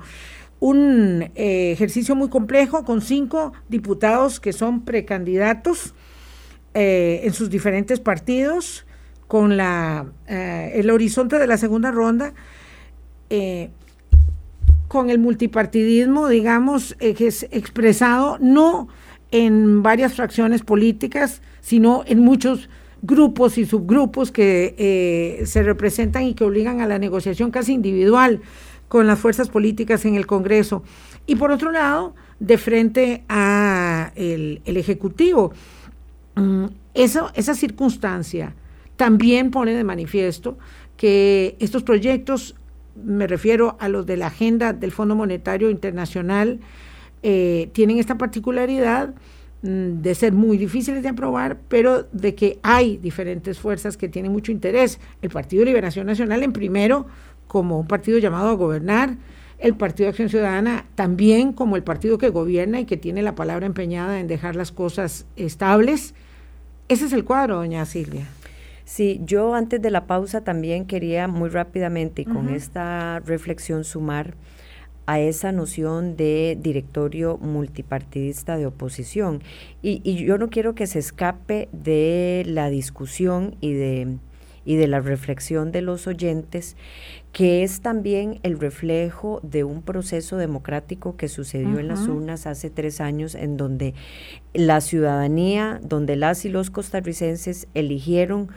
Un 0.60 1.32
eh, 1.34 1.72
ejercicio 1.72 2.16
muy 2.16 2.30
complejo 2.30 2.86
con 2.86 3.02
cinco 3.02 3.54
diputados 3.70 4.40
que 4.40 4.54
son 4.54 4.86
precandidatos 4.86 5.96
eh, 6.76 7.22
en 7.24 7.34
sus 7.34 7.50
diferentes 7.50 8.00
partidos, 8.00 8.86
con 9.28 9.58
la, 9.58 10.06
el 10.28 10.92
horizonte 10.92 11.40
de 11.40 11.48
la 11.48 11.58
segunda 11.58 11.90
ronda 11.90 12.36
con 14.96 15.10
el 15.10 15.20
multipartidismo, 15.20 16.30
digamos, 16.30 16.96
que 17.00 17.28
es 17.28 17.44
expresado 17.52 18.38
no 18.40 18.88
en 19.30 19.84
varias 19.84 20.14
fracciones 20.14 20.62
políticas, 20.62 21.42
sino 21.60 22.06
en 22.08 22.20
muchos 22.20 22.70
grupos 23.02 23.58
y 23.58 23.66
subgrupos 23.66 24.32
que 24.32 24.74
eh, 24.78 25.46
se 25.48 25.64
representan 25.64 26.24
y 26.24 26.34
que 26.34 26.46
obligan 26.46 26.80
a 26.80 26.88
la 26.88 26.98
negociación 26.98 27.52
casi 27.52 27.74
individual 27.74 28.40
con 28.88 29.06
las 29.06 29.20
fuerzas 29.20 29.50
políticas 29.50 30.06
en 30.06 30.16
el 30.16 30.26
Congreso. 30.26 30.82
Y 31.28 31.36
por 31.36 31.52
otro 31.52 31.72
lado, 31.72 32.16
de 32.40 32.58
frente 32.58 33.26
a 33.28 34.14
el, 34.16 34.62
Ejecutivo. 34.66 35.52
Mm, 36.36 36.68
eso, 36.94 37.32
esa 37.36 37.54
circunstancia 37.54 38.56
también 38.96 39.52
pone 39.52 39.74
de 39.74 39.84
manifiesto 39.84 40.58
que 40.96 41.58
estos 41.60 41.84
proyectos 41.84 42.56
me 42.96 43.28
refiero 43.28 43.78
a 43.80 43.90
los 43.90 44.06
de 44.06 44.18
la 44.18 44.28
agenda 44.28 44.74
del 44.74 44.92
Fondo 44.92 45.16
Monetario 45.16 45.70
Internacional, 45.70 46.60
eh, 47.24 47.70
tienen 47.74 47.98
esta 47.98 48.18
particularidad 48.18 49.14
mm, 49.62 50.02
de 50.02 50.16
ser 50.16 50.34
muy 50.34 50.58
difíciles 50.58 51.04
de 51.04 51.10
aprobar, 51.10 51.58
pero 51.68 52.04
de 52.12 52.36
que 52.36 52.60
hay 52.64 52.98
diferentes 52.98 53.60
fuerzas 53.60 53.98
que 53.98 54.08
tienen 54.08 54.32
mucho 54.32 54.52
interés. 54.52 55.00
El 55.22 55.30
Partido 55.30 55.62
de 55.62 55.68
Liberación 55.68 56.06
Nacional 56.06 56.44
en 56.44 56.54
primero, 56.54 57.08
como 57.48 57.80
un 57.80 57.88
partido 57.88 58.18
llamado 58.18 58.50
a 58.50 58.54
gobernar, 58.54 59.18
el 59.58 59.76
Partido 59.76 60.06
de 60.06 60.10
Acción 60.10 60.30
Ciudadana 60.30 60.86
también 60.96 61.54
como 61.54 61.76
el 61.76 61.84
partido 61.84 62.18
que 62.18 62.30
gobierna 62.30 62.80
y 62.80 62.86
que 62.86 62.98
tiene 62.98 63.22
la 63.22 63.36
palabra 63.36 63.66
empeñada 63.66 64.20
en 64.20 64.28
dejar 64.28 64.56
las 64.56 64.72
cosas 64.72 65.26
estables. 65.38 66.14
Ese 66.88 67.06
es 67.06 67.14
el 67.14 67.24
cuadro, 67.24 67.56
doña 67.56 67.86
Silvia. 67.86 68.28
Sí, 68.86 69.20
yo 69.24 69.56
antes 69.56 69.82
de 69.82 69.90
la 69.90 70.06
pausa 70.06 70.44
también 70.44 70.86
quería 70.86 71.28
muy 71.28 71.50
rápidamente 71.50 72.22
y 72.22 72.26
con 72.26 72.50
esta 72.50 73.20
reflexión 73.20 73.84
sumar 73.84 74.36
a 75.08 75.20
esa 75.20 75.52
noción 75.52 76.16
de 76.16 76.58
directorio 76.60 77.38
multipartidista 77.38 78.58
de 78.58 78.68
oposición. 78.68 79.42
Y, 79.82 80.02
y, 80.04 80.24
yo 80.24 80.38
no 80.38 80.50
quiero 80.50 80.76
que 80.76 80.86
se 80.86 81.00
escape 81.00 81.68
de 81.72 82.44
la 82.46 82.70
discusión 82.70 83.56
y 83.60 83.74
de, 83.74 84.18
y 84.66 84.76
de 84.76 84.88
la 84.88 85.00
reflexión 85.00 85.72
de 85.72 85.82
los 85.82 86.06
oyentes 86.08 86.76
que 87.36 87.64
es 87.64 87.82
también 87.82 88.40
el 88.44 88.58
reflejo 88.58 89.42
de 89.44 89.66
un 89.66 89.82
proceso 89.82 90.38
democrático 90.38 91.18
que 91.18 91.28
sucedió 91.28 91.80
en 91.80 91.90
las 91.90 92.08
urnas 92.08 92.48
hace 92.48 92.70
tres 92.70 93.02
años, 93.02 93.36
en 93.36 93.58
donde 93.58 93.94
la 94.54 94.80
ciudadanía, 94.80 95.82
donde 95.84 96.16
las 96.16 96.46
y 96.46 96.50
los 96.50 96.70
costarricenses 96.70 97.68
eligieron 97.74 98.48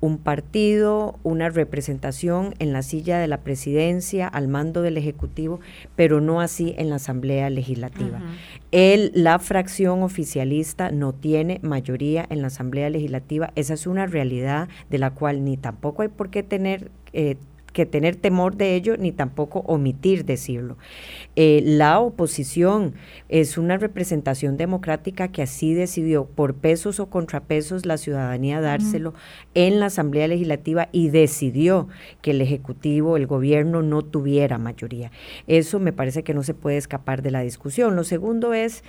un 0.00 0.18
partido, 0.18 1.18
una 1.22 1.48
representación 1.48 2.54
en 2.58 2.74
la 2.74 2.82
silla 2.82 3.18
de 3.18 3.26
la 3.26 3.40
presidencia, 3.40 4.28
al 4.28 4.48
mando 4.48 4.82
del 4.82 4.98
Ejecutivo, 4.98 5.60
pero 5.94 6.20
no 6.20 6.42
así 6.42 6.74
en 6.76 6.90
la 6.90 6.96
Asamblea 6.96 7.48
Legislativa. 7.48 8.20
la 8.70 9.38
fracción 9.38 10.02
oficialista 10.02 10.90
no 10.90 11.14
tiene 11.14 11.58
mayoría 11.62 12.26
en 12.28 12.42
la 12.42 12.48
Asamblea 12.48 12.90
Legislativa. 12.90 13.50
Esa 13.54 13.72
es 13.72 13.86
una 13.86 14.04
realidad 14.04 14.68
de 14.90 14.98
la 14.98 15.12
cual 15.12 15.42
ni 15.42 15.56
tampoco 15.56 16.02
hay 16.02 16.08
por 16.08 16.28
qué 16.28 16.42
tener... 16.42 16.90
Eh, 17.14 17.38
que 17.76 17.84
tener 17.84 18.16
temor 18.16 18.56
de 18.56 18.74
ello 18.74 18.96
ni 18.96 19.12
tampoco 19.12 19.58
omitir 19.66 20.24
decirlo. 20.24 20.78
Eh, 21.36 21.60
la 21.62 22.00
oposición 22.00 22.94
es 23.28 23.58
una 23.58 23.76
representación 23.76 24.56
democrática 24.56 25.28
que 25.28 25.42
así 25.42 25.74
decidió 25.74 26.24
por 26.24 26.54
pesos 26.54 27.00
o 27.00 27.10
contrapesos 27.10 27.84
la 27.84 27.98
ciudadanía 27.98 28.62
dárselo 28.62 29.12
en 29.52 29.78
la 29.78 29.86
Asamblea 29.86 30.26
Legislativa 30.26 30.88
y 30.90 31.10
decidió 31.10 31.88
que 32.22 32.30
el 32.30 32.40
Ejecutivo, 32.40 33.18
el 33.18 33.26
gobierno 33.26 33.82
no 33.82 34.00
tuviera 34.00 34.56
mayoría. 34.56 35.12
Eso 35.46 35.78
me 35.78 35.92
parece 35.92 36.22
que 36.22 36.32
no 36.32 36.42
se 36.44 36.54
puede 36.54 36.78
escapar 36.78 37.20
de 37.20 37.30
la 37.30 37.42
discusión. 37.42 37.94
Lo 37.94 38.04
segundo 38.04 38.54
es 38.54 38.84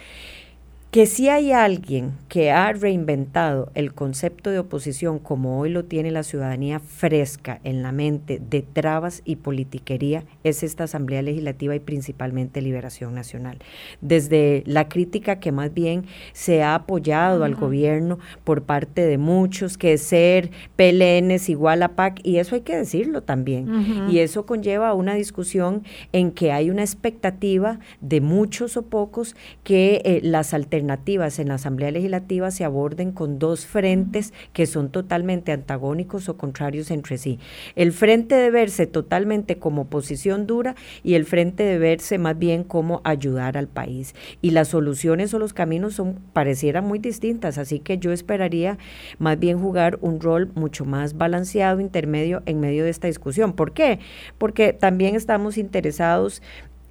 que 0.97 1.05
si 1.05 1.29
hay 1.29 1.51
alguien 1.51 2.13
que 2.27 2.49
ha 2.49 2.73
reinventado 2.73 3.71
el 3.75 3.93
concepto 3.93 4.49
de 4.49 4.57
oposición 4.57 5.19
como 5.19 5.59
hoy 5.59 5.69
lo 5.69 5.85
tiene 5.85 6.09
la 6.09 6.23
ciudadanía 6.23 6.79
fresca 6.79 7.59
en 7.63 7.83
la 7.83 7.91
mente 7.91 8.41
de 8.49 8.63
trabas 8.63 9.21
y 9.23 9.35
politiquería, 9.35 10.23
es 10.43 10.63
esta 10.63 10.85
Asamblea 10.85 11.21
Legislativa 11.21 11.75
y 11.75 11.79
principalmente 11.79 12.63
Liberación 12.63 13.13
Nacional. 13.13 13.59
Desde 14.01 14.63
la 14.65 14.89
crítica 14.89 15.39
que 15.39 15.51
más 15.51 15.71
bien 15.71 16.05
se 16.33 16.63
ha 16.63 16.73
apoyado 16.73 17.43
al 17.43 17.53
gobierno 17.53 18.17
por 18.43 18.63
parte 18.63 19.05
de 19.05 19.19
muchos, 19.19 19.77
que 19.77 19.99
ser 19.99 20.49
PLN 20.77 21.29
es 21.29 21.47
igual 21.47 21.83
a 21.83 21.89
PAC, 21.89 22.21
y 22.23 22.37
eso 22.37 22.55
hay 22.55 22.61
que 22.61 22.75
decirlo 22.75 23.21
también. 23.21 24.09
Y 24.09 24.17
eso 24.17 24.47
conlleva 24.47 24.95
una 24.95 25.13
discusión 25.13 25.83
en 26.11 26.31
que 26.31 26.51
hay 26.51 26.71
una 26.71 26.81
expectativa 26.81 27.79
de 28.01 28.19
muchos 28.19 28.77
o 28.77 28.81
pocos 28.81 29.35
que 29.63 30.01
eh, 30.03 30.21
las 30.23 30.55
alternativas 30.55 30.86
alternativas 30.91 31.39
en 31.39 31.49
la 31.49 31.55
Asamblea 31.55 31.91
Legislativa 31.91 32.49
se 32.51 32.63
aborden 32.63 33.11
con 33.11 33.39
dos 33.39 33.65
frentes 33.65 34.33
que 34.53 34.65
son 34.65 34.89
totalmente 34.89 35.51
antagónicos 35.51 36.29
o 36.29 36.37
contrarios 36.37 36.91
entre 36.91 37.17
sí. 37.17 37.39
El 37.75 37.91
frente 37.91 38.35
de 38.35 38.49
verse 38.49 38.87
totalmente 38.87 39.57
como 39.57 39.87
posición 39.87 40.47
dura 40.47 40.75
y 41.03 41.15
el 41.15 41.25
frente 41.25 41.63
de 41.63 41.77
verse 41.77 42.17
más 42.17 42.37
bien 42.37 42.63
como 42.63 43.01
ayudar 43.03 43.57
al 43.57 43.67
país. 43.67 44.15
Y 44.41 44.51
las 44.51 44.69
soluciones 44.69 45.33
o 45.33 45.39
los 45.39 45.53
caminos 45.53 45.95
son 45.95 46.19
parecieran 46.33 46.85
muy 46.85 46.99
distintas, 46.99 47.57
así 47.57 47.79
que 47.79 47.97
yo 47.97 48.11
esperaría 48.11 48.77
más 49.19 49.37
bien 49.37 49.59
jugar 49.59 49.97
un 50.01 50.21
rol 50.21 50.51
mucho 50.55 50.85
más 50.85 51.17
balanceado, 51.17 51.81
intermedio 51.81 52.43
en 52.45 52.59
medio 52.59 52.83
de 52.85 52.91
esta 52.91 53.07
discusión. 53.07 53.53
¿Por 53.53 53.73
qué? 53.73 53.99
Porque 54.37 54.73
también 54.73 55.15
estamos 55.15 55.57
interesados 55.57 56.41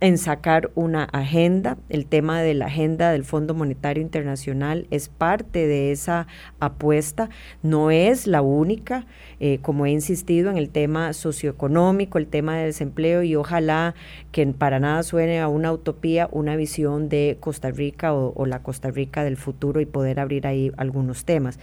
en 0.00 0.18
sacar 0.18 0.70
una 0.74 1.04
agenda. 1.04 1.78
El 1.88 2.06
tema 2.06 2.42
de 2.42 2.54
la 2.54 2.66
agenda 2.66 3.12
del 3.12 3.24
Fondo 3.24 3.54
Monetario 3.54 4.02
Internacional 4.02 4.86
es 4.90 5.08
parte 5.08 5.66
de 5.66 5.90
esa 5.90 6.26
apuesta, 6.60 7.30
no 7.62 7.90
es 7.90 8.26
la 8.26 8.42
única, 8.42 9.06
eh, 9.40 9.58
como 9.62 9.86
he 9.86 9.90
insistido 9.90 10.50
en 10.50 10.58
el 10.58 10.68
tema 10.68 11.12
socioeconómico, 11.12 12.18
el 12.18 12.26
tema 12.26 12.56
del 12.56 12.66
desempleo 12.66 13.22
y 13.22 13.36
ojalá 13.36 13.94
que 14.32 14.46
para 14.46 14.80
nada 14.80 15.02
suene 15.02 15.40
a 15.40 15.48
una 15.48 15.72
utopía, 15.72 16.28
una 16.30 16.56
visión 16.56 17.08
de 17.08 17.38
Costa 17.40 17.70
Rica 17.70 18.12
o, 18.14 18.46
la 18.46 18.62
Costa 18.62 18.90
Rica 18.90 19.24
del 19.24 19.36
futuro 19.36 19.80
y 19.80 19.86
poder 19.86 20.20
abrir 20.20 20.46
ahí 20.46 20.72
algunos 20.76 21.24
temas. 21.24 21.58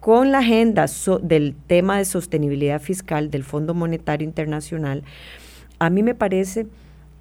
Con 0.00 0.32
la 0.32 0.38
agenda 0.38 0.86
del 1.22 1.54
tema 1.66 1.98
de 1.98 2.04
sostenibilidad 2.04 2.80
fiscal 2.80 3.30
del 3.30 3.44
Fondo 3.44 3.74
Monetario 3.74 4.26
Internacional, 4.26 5.04
a 5.78 5.90
mí 5.90 6.02
me 6.02 6.14
parece 6.14 6.66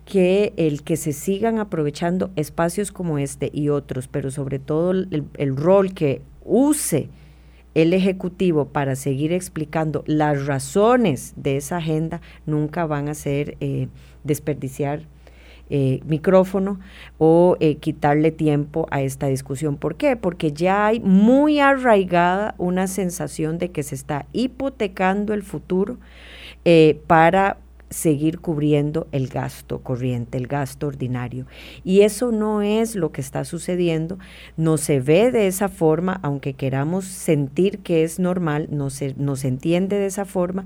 que 0.06 0.54
el 0.56 0.84
que 0.84 0.98
se 0.98 1.14
sigan 1.14 1.58
aprovechando 1.58 2.30
espacios 2.36 2.92
como 2.92 3.18
este 3.18 3.50
y 3.52 3.70
otros, 3.70 4.08
pero 4.08 4.30
sobre 4.30 4.60
todo 4.60 4.92
el, 4.92 5.58
rol 5.58 5.94
que 5.94 6.22
use 6.44 7.10
el 7.74 7.92
Ejecutivo 7.92 8.66
para 8.66 8.96
seguir 8.96 9.34
explicando 9.34 10.04
las 10.06 10.46
razones 10.46 11.34
de 11.36 11.58
esa 11.58 11.78
agenda, 11.78 12.22
nunca 12.46 12.86
van 12.86 13.10
a 13.10 13.16
ser 13.16 13.58
eh, 13.60 13.88
desperdiciar 14.24 15.02
eh, 15.72 16.02
micrófono 16.06 16.80
o 17.18 17.58
eh, 17.60 17.78
quitarle 17.78 18.32
tiempo 18.32 18.88
a 18.92 19.02
esta 19.02 19.26
discusión. 19.26 19.76
¿Por 19.76 19.96
qué? 19.96 20.16
Porque 20.16 20.52
ya 20.52 20.86
hay 20.86 21.00
muy 21.00 21.60
arraigada 21.60 22.54
una 22.60 22.86
sensación 22.86 23.58
de 23.58 23.72
que 23.72 23.82
se 23.82 23.96
está 23.96 24.28
hipotecando 24.32 25.34
el 25.34 25.42
futuro 25.42 25.98
para 27.08 27.58
seguir 27.90 28.40
cubriendo 28.40 29.08
el 29.12 29.28
gasto 29.28 29.80
corriente, 29.80 30.38
el 30.38 30.48
gasto 30.48 30.88
ordinario. 30.88 31.46
Y 31.84 32.02
eso 32.02 32.32
no 32.32 32.62
es 32.62 32.96
lo 32.96 33.12
que 33.12 33.22
está 33.22 33.46
sucediendo, 33.46 34.18
no 34.58 34.78
se 34.78 35.00
ve 35.00 35.32
de 35.32 35.48
esa 35.48 35.70
forma, 35.70 36.20
aunque 36.24 36.54
queramos 36.54 37.06
sentir 37.06 37.80
que 37.80 38.04
es 38.04 38.20
normal, 38.20 38.68
no 38.72 38.90
se, 38.90 39.16
entiende 39.48 39.98
de 39.98 40.08
esa 40.08 40.26
forma, 40.26 40.66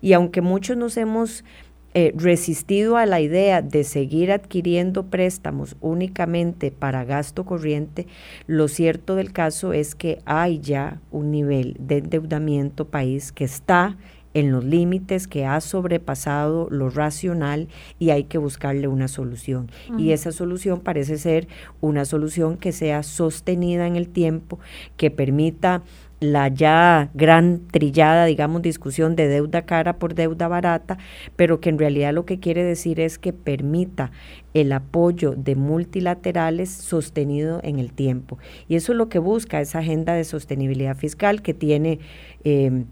y 0.00 0.12
aunque 0.12 0.40
muchos 0.40 0.76
nos 0.76 0.96
hemos 0.96 1.44
eh, 1.92 2.12
resistido 2.14 2.96
a 2.96 3.04
la 3.04 3.20
idea 3.20 3.62
de 3.62 3.82
seguir 3.82 4.30
adquiriendo 4.30 5.06
préstamos 5.06 5.76
únicamente 5.80 6.70
para 6.70 7.04
gasto 7.04 7.44
corriente, 7.44 8.06
lo 8.46 8.68
cierto 8.68 9.16
del 9.16 9.32
caso 9.32 9.72
es 9.72 9.96
que 9.96 10.20
hay 10.24 10.60
ya 10.60 11.00
un 11.10 11.32
nivel 11.32 11.76
de 11.80 11.98
endeudamiento 11.98 12.86
país 12.86 13.32
que 13.32 13.44
está 13.44 13.96
en 14.34 14.52
los 14.52 14.64
límites, 14.64 15.26
que 15.26 15.46
ha 15.46 15.60
sobrepasado 15.60 16.68
lo 16.70 16.90
racional 16.90 17.68
y 17.98 18.10
hay 18.10 18.24
que 18.24 18.38
buscarle 18.38 18.88
una 18.88 19.08
solución. 19.08 19.70
Y 19.98 20.12
esa 20.12 20.32
solución 20.32 20.80
parece 20.80 21.18
ser 21.18 21.48
una 21.80 22.04
solución 22.04 22.56
que 22.56 22.72
sea 22.72 23.02
sostenida 23.02 23.86
en 23.86 23.96
el 23.96 24.08
tiempo, 24.08 24.58
que 24.96 25.10
permita 25.10 25.82
la 26.20 26.48
ya 26.48 27.10
gran 27.14 27.66
trillada, 27.68 28.26
digamos, 28.26 28.60
discusión 28.60 29.16
de 29.16 29.26
deuda 29.26 29.62
cara 29.62 29.98
por 29.98 30.14
deuda 30.14 30.48
barata, 30.48 30.98
pero 31.34 31.60
que 31.60 31.70
en 31.70 31.78
realidad 31.78 32.12
lo 32.12 32.26
que 32.26 32.38
quiere 32.38 32.62
decir 32.62 33.00
es 33.00 33.18
que 33.18 33.32
permita 33.32 34.12
el 34.52 34.72
apoyo 34.72 35.34
de 35.34 35.56
multilaterales 35.56 36.70
sostenido 36.70 37.60
en 37.62 37.78
el 37.78 37.92
tiempo. 37.92 38.38
Y 38.68 38.76
eso 38.76 38.92
es 38.92 38.98
lo 38.98 39.08
que 39.08 39.18
busca 39.18 39.62
esa 39.62 39.78
agenda 39.78 40.12
de 40.12 40.24
sostenibilidad 40.24 40.96
fiscal 40.96 41.42
que 41.42 41.54
tiene... 41.54 41.98
Eh, 42.44 42.84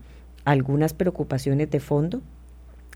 algunas 0.50 0.94
preocupaciones 0.94 1.70
de 1.70 1.80
fondo 1.80 2.22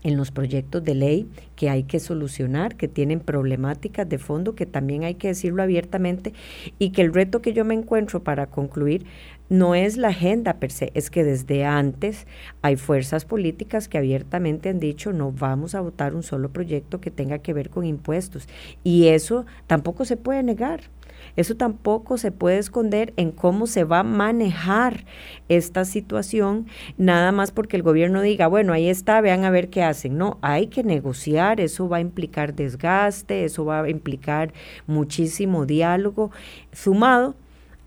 en 0.03 0.17
los 0.17 0.31
proyectos 0.31 0.83
de 0.83 0.95
ley 0.95 1.29
que 1.55 1.69
hay 1.69 1.83
que 1.83 1.99
solucionar, 1.99 2.75
que 2.75 2.87
tienen 2.87 3.21
problemáticas 3.21 4.07
de 4.09 4.17
fondo, 4.17 4.53
que 4.53 4.65
también 4.65 5.03
hay 5.03 5.15
que 5.15 5.29
decirlo 5.29 5.63
abiertamente, 5.63 6.33
y 6.77 6.89
que 6.89 7.01
el 7.01 7.13
reto 7.13 7.41
que 7.41 7.53
yo 7.53 7.63
me 7.63 7.73
encuentro 7.73 8.21
para 8.21 8.47
concluir 8.47 9.05
no 9.49 9.75
es 9.75 9.97
la 9.97 10.09
agenda 10.09 10.55
per 10.55 10.71
se, 10.71 10.91
es 10.93 11.09
que 11.09 11.23
desde 11.23 11.63
antes 11.63 12.27
hay 12.61 12.75
fuerzas 12.75 13.23
políticas 13.23 13.87
que 13.87 13.97
abiertamente 13.97 14.69
han 14.69 14.79
dicho 14.79 15.13
no 15.13 15.31
vamos 15.31 15.75
a 15.75 15.81
votar 15.81 16.15
un 16.15 16.23
solo 16.23 16.49
proyecto 16.49 16.99
que 16.99 17.11
tenga 17.11 17.39
que 17.39 17.53
ver 17.53 17.69
con 17.69 17.85
impuestos, 17.85 18.49
y 18.83 19.07
eso 19.07 19.45
tampoco 19.67 20.05
se 20.05 20.17
puede 20.17 20.43
negar. 20.43 20.81
Eso 21.35 21.55
tampoco 21.55 22.17
se 22.17 22.31
puede 22.31 22.57
esconder 22.57 23.13
en 23.17 23.31
cómo 23.31 23.67
se 23.67 23.83
va 23.83 23.99
a 23.99 24.03
manejar 24.03 25.05
esta 25.49 25.85
situación, 25.85 26.67
nada 26.97 27.31
más 27.31 27.51
porque 27.51 27.75
el 27.75 27.83
gobierno 27.83 28.21
diga, 28.21 28.47
bueno, 28.47 28.73
ahí 28.73 28.89
está, 28.89 29.21
vean 29.21 29.43
a 29.43 29.49
ver 29.49 29.69
qué 29.69 29.83
hacen. 29.83 30.17
No, 30.17 30.37
hay 30.41 30.67
que 30.67 30.83
negociar, 30.83 31.59
eso 31.59 31.89
va 31.89 31.97
a 31.97 32.01
implicar 32.01 32.55
desgaste, 32.55 33.45
eso 33.45 33.65
va 33.65 33.81
a 33.81 33.89
implicar 33.89 34.53
muchísimo 34.87 35.65
diálogo, 35.65 36.31
sumado 36.71 37.35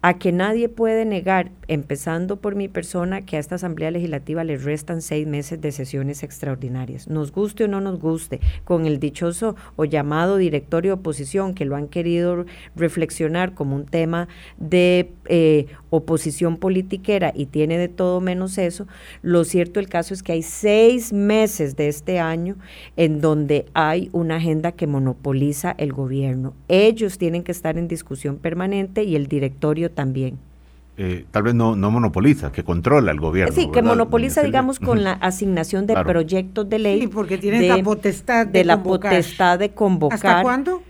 a 0.03 0.18
que 0.18 0.31
nadie 0.31 0.68
puede 0.68 1.05
negar, 1.05 1.51
empezando 1.69 2.37
por 2.37 2.55
mi 2.55 2.69
persona, 2.69 3.23
que 3.23 3.37
a 3.37 3.41
esta 3.41 3.57
Asamblea 3.57 3.91
Legislativa 3.91 4.45
le 4.45 4.57
restan 4.57 5.03
seis 5.03 5.27
meses 5.27 5.61
de 5.61 5.73
sesiones 5.73 6.23
extraordinarias. 6.23 7.09
Nos 7.09 7.33
guste 7.33 7.65
o 7.65 7.69
no 7.69 7.81
nos 7.81 7.99
guste, 7.99 8.41
con 8.65 8.87
el 8.87 8.99
dichoso 8.99 9.57
o 9.77 9.85
llamado 9.85 10.37
directorio 10.37 10.91
de 10.91 11.01
oposición, 11.01 11.55
que 11.55 11.65
lo 11.65 11.77
han 11.77 11.89
querido 11.89 12.47
reflexionar 12.75 13.55
como 13.55 13.77
un 13.77 13.87
tema 13.87 14.29
de 14.59 15.13
eh, 15.27 15.67
oposición 15.91 16.57
politiquera 16.57 17.33
y 17.35 17.47
tiene 17.47 17.79
de 17.79 17.89
todo 17.89 18.21
menos 18.21 18.59
eso, 18.59 18.87
lo 19.23 19.45
cierto 19.45 19.81
el 19.81 19.89
caso 19.89 20.15
es 20.15 20.23
que 20.23 20.33
hay 20.33 20.43
seis 20.43 21.13
meses 21.13 21.77
de 21.77 21.89
este 21.89 22.19
año 22.19 22.57
en 22.97 23.21
donde 23.21 23.67
hay 23.75 24.11
una 24.13 24.37
agenda 24.37 24.73
que 24.73 24.87
monopoliza 24.87 25.75
el 25.79 25.93
gobierno. 25.93 26.55
Ellos 26.69 27.19
tienen 27.19 27.43
que 27.43 27.53
estar 27.53 27.79
en 27.79 27.89
discusión 27.89 28.37
permanente 28.37 29.05
y 29.05 29.17
el 29.17 29.27
directorio 29.27 29.91
también. 29.91 30.39
Eh, 30.99 31.27
tal 31.31 31.43
vez 31.43 31.55
no, 31.55 31.77
no 31.77 31.91
monopoliza, 31.91 32.53
que 32.53 32.65
controla 32.65 33.11
el 33.13 33.21
gobierno. 33.21 33.55
Sí, 33.55 33.69
que 33.71 33.83
monopoliza, 33.83 34.43
digamos, 34.43 34.79
con 34.81 35.05
la 35.05 35.13
asignación 35.13 35.87
de 35.87 35.95
proyectos 35.95 36.69
de 36.69 36.79
ley. 36.79 37.01
Sí, 37.03 37.09
porque 37.09 37.37
tiene 37.37 37.69
la 37.69 37.83
potestad 37.83 38.47
de, 38.47 38.61
de 38.61 38.65
la 38.65 38.83
potestad 38.83 39.59
de 39.59 39.73
convocar. 39.73 40.17
¿Hasta 40.17 40.43
cuándo? 40.43 40.83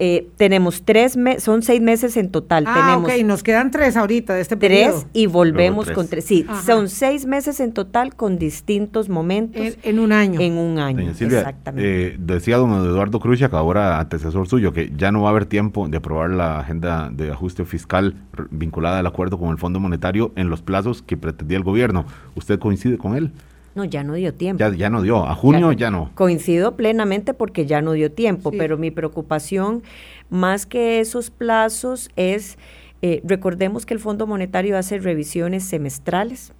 Eh, 0.00 0.28
tenemos 0.36 0.82
tres 0.84 1.16
meses, 1.16 1.44
son 1.44 1.62
seis 1.62 1.80
meses 1.80 2.16
en 2.16 2.30
total. 2.30 2.64
Ah, 2.66 2.74
tenemos 2.74 3.12
ok, 3.12 3.24
nos 3.24 3.42
quedan 3.44 3.70
tres 3.70 3.96
ahorita 3.96 4.34
de 4.34 4.40
este 4.40 4.56
periodo. 4.56 5.00
Tres 5.00 5.06
y 5.12 5.26
volvemos 5.26 5.88
con 5.92 6.08
tres. 6.08 6.24
Sí, 6.24 6.44
son 6.66 6.88
seis 6.88 7.26
meses 7.26 7.60
en 7.60 7.72
total 7.72 8.16
con 8.16 8.36
distintos 8.38 9.08
momentos. 9.08 9.76
En, 9.84 9.98
un 10.00 10.10
año. 10.10 10.40
En 10.40 10.58
un 10.58 10.80
año, 10.80 11.10
exactamente. 11.10 12.08
Eh, 12.08 12.16
decía 12.18 12.56
don 12.56 12.72
Eduardo 12.72 13.20
que 13.20 13.48
ahora 13.52 14.00
antecesor 14.00 14.48
suyo, 14.48 14.72
que 14.72 14.92
ya 14.96 15.12
no 15.12 15.22
va 15.22 15.28
a 15.28 15.30
haber 15.30 15.46
tiempo 15.46 15.88
de 15.88 15.96
aprobar 15.96 16.30
la 16.30 16.58
agenda 16.58 17.10
de 17.12 17.30
ajuste 17.30 17.64
fiscal 17.64 18.16
vinculada 18.50 18.98
al 18.98 19.06
acuerdo 19.06 19.38
con 19.38 19.50
el 19.50 19.58
Fondo 19.58 19.78
Monetario 19.78 20.32
en 20.34 20.50
los 20.50 20.62
plazos 20.62 21.02
que 21.02 21.16
pretendía 21.16 21.56
el 21.56 21.64
gobierno. 21.64 22.04
¿Usted 22.34 22.58
coincide 22.58 22.98
con 22.98 23.14
él? 23.14 23.32
No, 23.74 23.84
ya 23.84 24.04
no 24.04 24.14
dio 24.14 24.32
tiempo. 24.32 24.60
Ya, 24.60 24.74
ya 24.74 24.90
no 24.90 25.02
dio, 25.02 25.26
a 25.26 25.34
junio 25.34 25.72
ya, 25.72 25.90
no. 25.90 26.10
Coincido 26.14 26.76
plenamente 26.76 27.34
porque 27.34 27.66
ya 27.66 27.82
no 27.82 27.92
dio 27.92 28.12
tiempo, 28.12 28.52
pero 28.52 28.78
mi 28.78 28.90
preocupación 28.90 29.82
más 30.30 30.66
que 30.66 31.00
esos 31.00 31.30
plazos 31.30 32.10
es, 32.16 32.56
eh, 33.02 33.20
recordemos 33.24 33.84
que 33.86 33.94
el 33.94 34.00
Fondo 34.00 34.26
Monetario 34.26 34.78
hace 34.78 34.98
revisiones 34.98 35.64
semestrales 35.64 36.52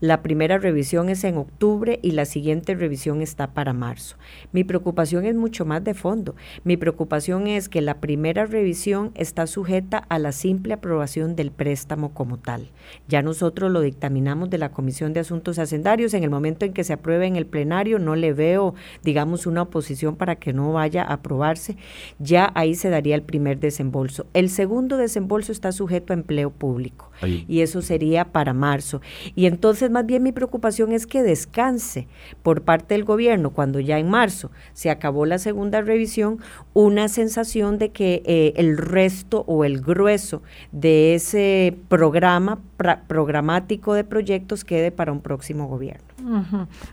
la 0.00 0.22
primera 0.22 0.58
revisión 0.58 1.08
es 1.08 1.24
en 1.24 1.36
octubre 1.36 1.98
y 2.02 2.12
la 2.12 2.24
siguiente 2.24 2.76
revisión 2.76 3.20
está 3.20 3.52
para 3.52 3.72
marzo. 3.72 4.16
Mi 4.52 4.62
preocupación 4.62 5.24
es 5.24 5.34
mucho 5.34 5.64
más 5.64 5.82
de 5.82 5.92
fondo. 5.92 6.36
Mi 6.62 6.76
preocupación 6.76 7.48
es 7.48 7.68
que 7.68 7.80
la 7.80 8.00
primera 8.00 8.46
revisión 8.46 9.10
está 9.16 9.48
sujeta 9.48 9.98
a 9.98 10.20
la 10.20 10.30
simple 10.30 10.74
aprobación 10.74 11.34
del 11.34 11.50
préstamo 11.50 12.14
como 12.14 12.38
tal. 12.38 12.70
Ya 13.08 13.22
nosotros 13.22 13.72
lo 13.72 13.80
dictaminamos 13.80 14.50
de 14.50 14.58
la 14.58 14.70
Comisión 14.70 15.12
de 15.12 15.20
Asuntos 15.20 15.58
Hacendarios. 15.58 16.14
En 16.14 16.22
el 16.22 16.30
momento 16.30 16.64
en 16.64 16.72
que 16.72 16.84
se 16.84 16.92
apruebe 16.92 17.26
en 17.26 17.34
el 17.34 17.46
plenario, 17.46 17.98
no 17.98 18.14
le 18.14 18.32
veo, 18.32 18.74
digamos, 19.02 19.46
una 19.46 19.62
oposición 19.62 20.14
para 20.14 20.36
que 20.36 20.52
no 20.52 20.72
vaya 20.72 21.02
a 21.02 21.14
aprobarse. 21.14 21.76
Ya 22.20 22.52
ahí 22.54 22.76
se 22.76 22.88
daría 22.88 23.16
el 23.16 23.22
primer 23.22 23.58
desembolso. 23.58 24.26
El 24.32 24.48
segundo 24.48 24.96
desembolso 24.96 25.50
está 25.50 25.72
sujeto 25.72 26.12
a 26.12 26.14
empleo 26.14 26.50
público 26.50 27.10
y 27.26 27.62
eso 27.62 27.82
sería 27.82 28.26
para 28.26 28.52
marzo. 28.52 29.00
Y 29.34 29.46
entonces 29.46 29.87
más 29.90 30.06
bien 30.06 30.22
mi 30.22 30.32
preocupación 30.32 30.92
es 30.92 31.06
que 31.06 31.22
descanse 31.22 32.06
por 32.42 32.62
parte 32.62 32.94
del 32.94 33.04
gobierno 33.04 33.50
cuando 33.50 33.80
ya 33.80 33.98
en 33.98 34.08
marzo 34.08 34.50
se 34.72 34.90
acabó 34.90 35.26
la 35.26 35.38
segunda 35.38 35.80
revisión, 35.80 36.38
una 36.74 37.08
sensación 37.08 37.78
de 37.78 37.90
que 37.90 38.22
eh, 38.24 38.52
el 38.56 38.76
resto 38.76 39.44
o 39.46 39.64
el 39.64 39.80
grueso 39.80 40.42
de 40.72 41.14
ese 41.14 41.76
programa 41.88 42.60
programático 43.06 43.94
de 43.94 44.04
proyectos 44.04 44.64
quede 44.64 44.90
para 44.90 45.12
un 45.12 45.20
próximo 45.20 45.66
gobierno. 45.66 46.06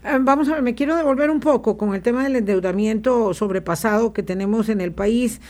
Eh, 0.04 0.18
vamos 0.20 0.48
a 0.48 0.54
ver, 0.54 0.62
me 0.62 0.74
quiero 0.74 0.96
devolver 0.96 1.30
un 1.30 1.40
poco 1.40 1.76
con 1.76 1.94
el 1.94 2.02
tema 2.02 2.24
del 2.24 2.36
endeudamiento 2.36 3.34
sobrepasado 3.34 4.12
que 4.12 4.22
tenemos 4.22 4.68
en 4.68 4.80
el 4.80 4.92
país 4.92 5.40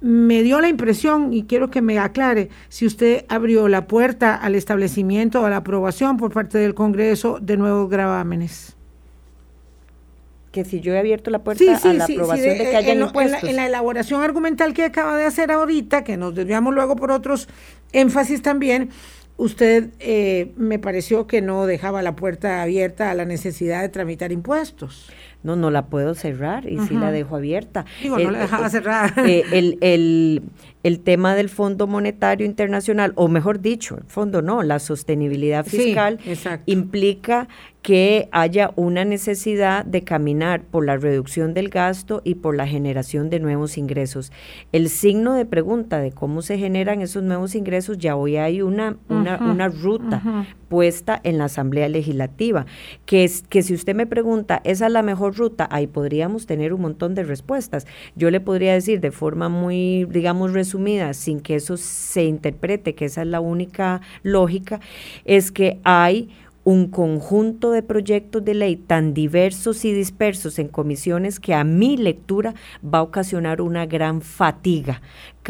me 0.00 0.42
dio 0.42 0.60
la 0.60 0.68
impresión, 0.68 1.32
y 1.32 1.44
quiero 1.44 1.70
que 1.70 1.82
me 1.82 1.98
aclare, 1.98 2.48
si 2.68 2.86
usted 2.86 3.24
abrió 3.28 3.68
la 3.68 3.86
puerta 3.86 4.34
al 4.34 4.54
establecimiento, 4.54 5.44
a 5.44 5.50
la 5.50 5.58
aprobación 5.58 6.16
por 6.16 6.32
parte 6.32 6.58
del 6.58 6.74
Congreso 6.74 7.38
de 7.40 7.56
nuevos 7.56 7.90
gravámenes. 7.90 8.76
Que 10.52 10.64
si 10.64 10.80
yo 10.80 10.94
he 10.94 10.98
abierto 10.98 11.30
la 11.30 11.44
puerta 11.44 11.62
a 11.62 11.94
la 11.94 12.04
aprobación 12.04 12.58
de, 12.58 12.70
que 12.70 12.76
haya 12.76 12.94
impuestos. 12.94 13.48
En 13.48 13.56
la, 13.56 13.66
elaboración 13.66 14.22
argumental 14.22 14.74
que 14.74 14.84
acaba 14.84 15.16
de 15.16 15.24
hacer 15.24 15.52
ahorita, 15.52 16.02
que 16.02 16.16
nos 16.16 16.34
desviamos 16.34 16.74
luego 16.74 16.96
por 16.96 17.12
otros 17.12 17.48
énfasis 17.92 18.42
también, 18.42 18.90
usted 19.36 19.90
eh, 20.00 20.52
me 20.56 20.78
pareció 20.78 21.26
que 21.26 21.40
no 21.40 21.66
dejaba 21.66 22.02
la 22.02 22.16
puerta 22.16 22.62
abierta 22.62 23.10
a 23.10 23.14
la 23.14 23.26
necesidad 23.26 23.82
de 23.82 23.90
tramitar 23.90 24.32
impuestos 24.32 25.10
no, 25.42 25.56
no 25.56 25.70
la 25.70 25.86
puedo 25.86 26.14
cerrar 26.14 26.68
y 26.68 26.78
sí 26.80 26.94
la 26.94 27.10
dejo 27.10 27.36
abierta. 27.36 27.84
Digo, 28.02 28.18
no 28.18 28.30
la 28.30 28.40
dejaba 28.40 28.68
cerrada. 28.68 29.12
Eh, 29.30 29.44
el, 29.52 29.78
el, 29.80 30.42
el, 30.82 31.00
tema 31.00 31.34
del 31.34 31.48
Fondo 31.48 31.86
Monetario 31.86 32.46
Internacional, 32.46 33.12
o 33.16 33.28
mejor 33.28 33.60
dicho, 33.60 33.96
el 33.96 34.04
fondo 34.04 34.42
no, 34.42 34.62
la 34.62 34.78
sostenibilidad 34.78 35.64
fiscal 35.64 36.18
implica 36.66 37.48
que 37.82 38.28
haya 38.30 38.72
una 38.76 39.04
necesidad 39.04 39.84
de 39.86 40.02
caminar 40.02 40.62
por 40.62 40.84
la 40.84 40.98
reducción 40.98 41.54
del 41.54 41.70
gasto 41.70 42.20
y 42.24 42.34
por 42.34 42.54
la 42.54 42.66
generación 42.66 43.30
de 43.30 43.40
nuevos 43.40 43.78
ingresos. 43.78 44.32
El 44.72 44.90
signo 44.90 45.34
de 45.34 45.46
pregunta 45.46 45.98
de 45.98 46.12
cómo 46.12 46.42
se 46.42 46.58
generan 46.58 47.00
esos 47.00 47.22
nuevos 47.22 47.54
ingresos, 47.54 47.96
ya 47.96 48.16
hoy 48.16 48.36
hay 48.36 48.60
una, 48.60 48.98
una, 49.08 49.38
una 49.38 49.68
ruta 49.68 50.46
puesta 50.68 51.18
en 51.24 51.38
la 51.38 51.46
Asamblea 51.46 51.88
Legislativa, 51.88 52.66
que, 53.06 53.24
es, 53.24 53.42
que 53.48 53.62
si 53.62 53.74
usted 53.74 53.94
me 53.94 54.06
pregunta, 54.06 54.60
¿esa 54.64 54.86
es 54.86 54.92
la 54.92 55.02
mejor 55.02 55.36
ruta? 55.36 55.66
Ahí 55.70 55.86
podríamos 55.86 56.46
tener 56.46 56.74
un 56.74 56.82
montón 56.82 57.14
de 57.14 57.24
respuestas. 57.24 57.86
Yo 58.14 58.30
le 58.30 58.40
podría 58.40 58.74
decir 58.74 59.00
de 59.00 59.10
forma 59.10 59.48
muy, 59.48 60.06
digamos, 60.10 60.52
resumida, 60.52 61.14
sin 61.14 61.40
que 61.40 61.56
eso 61.56 61.78
se 61.78 62.24
interprete, 62.24 62.94
que 62.94 63.06
esa 63.06 63.22
es 63.22 63.28
la 63.28 63.40
única 63.40 64.02
lógica, 64.22 64.80
es 65.24 65.50
que 65.50 65.80
hay 65.82 66.28
un 66.70 66.86
conjunto 66.86 67.72
de 67.72 67.82
proyectos 67.82 68.44
de 68.44 68.54
ley 68.54 68.76
tan 68.76 69.12
diversos 69.12 69.84
y 69.84 69.92
dispersos 69.92 70.60
en 70.60 70.68
comisiones 70.68 71.40
que 71.40 71.52
a 71.52 71.64
mi 71.64 71.96
lectura 71.96 72.54
va 72.82 72.98
a 72.98 73.02
ocasionar 73.02 73.60
una 73.60 73.86
gran 73.86 74.22
fatiga 74.22 75.02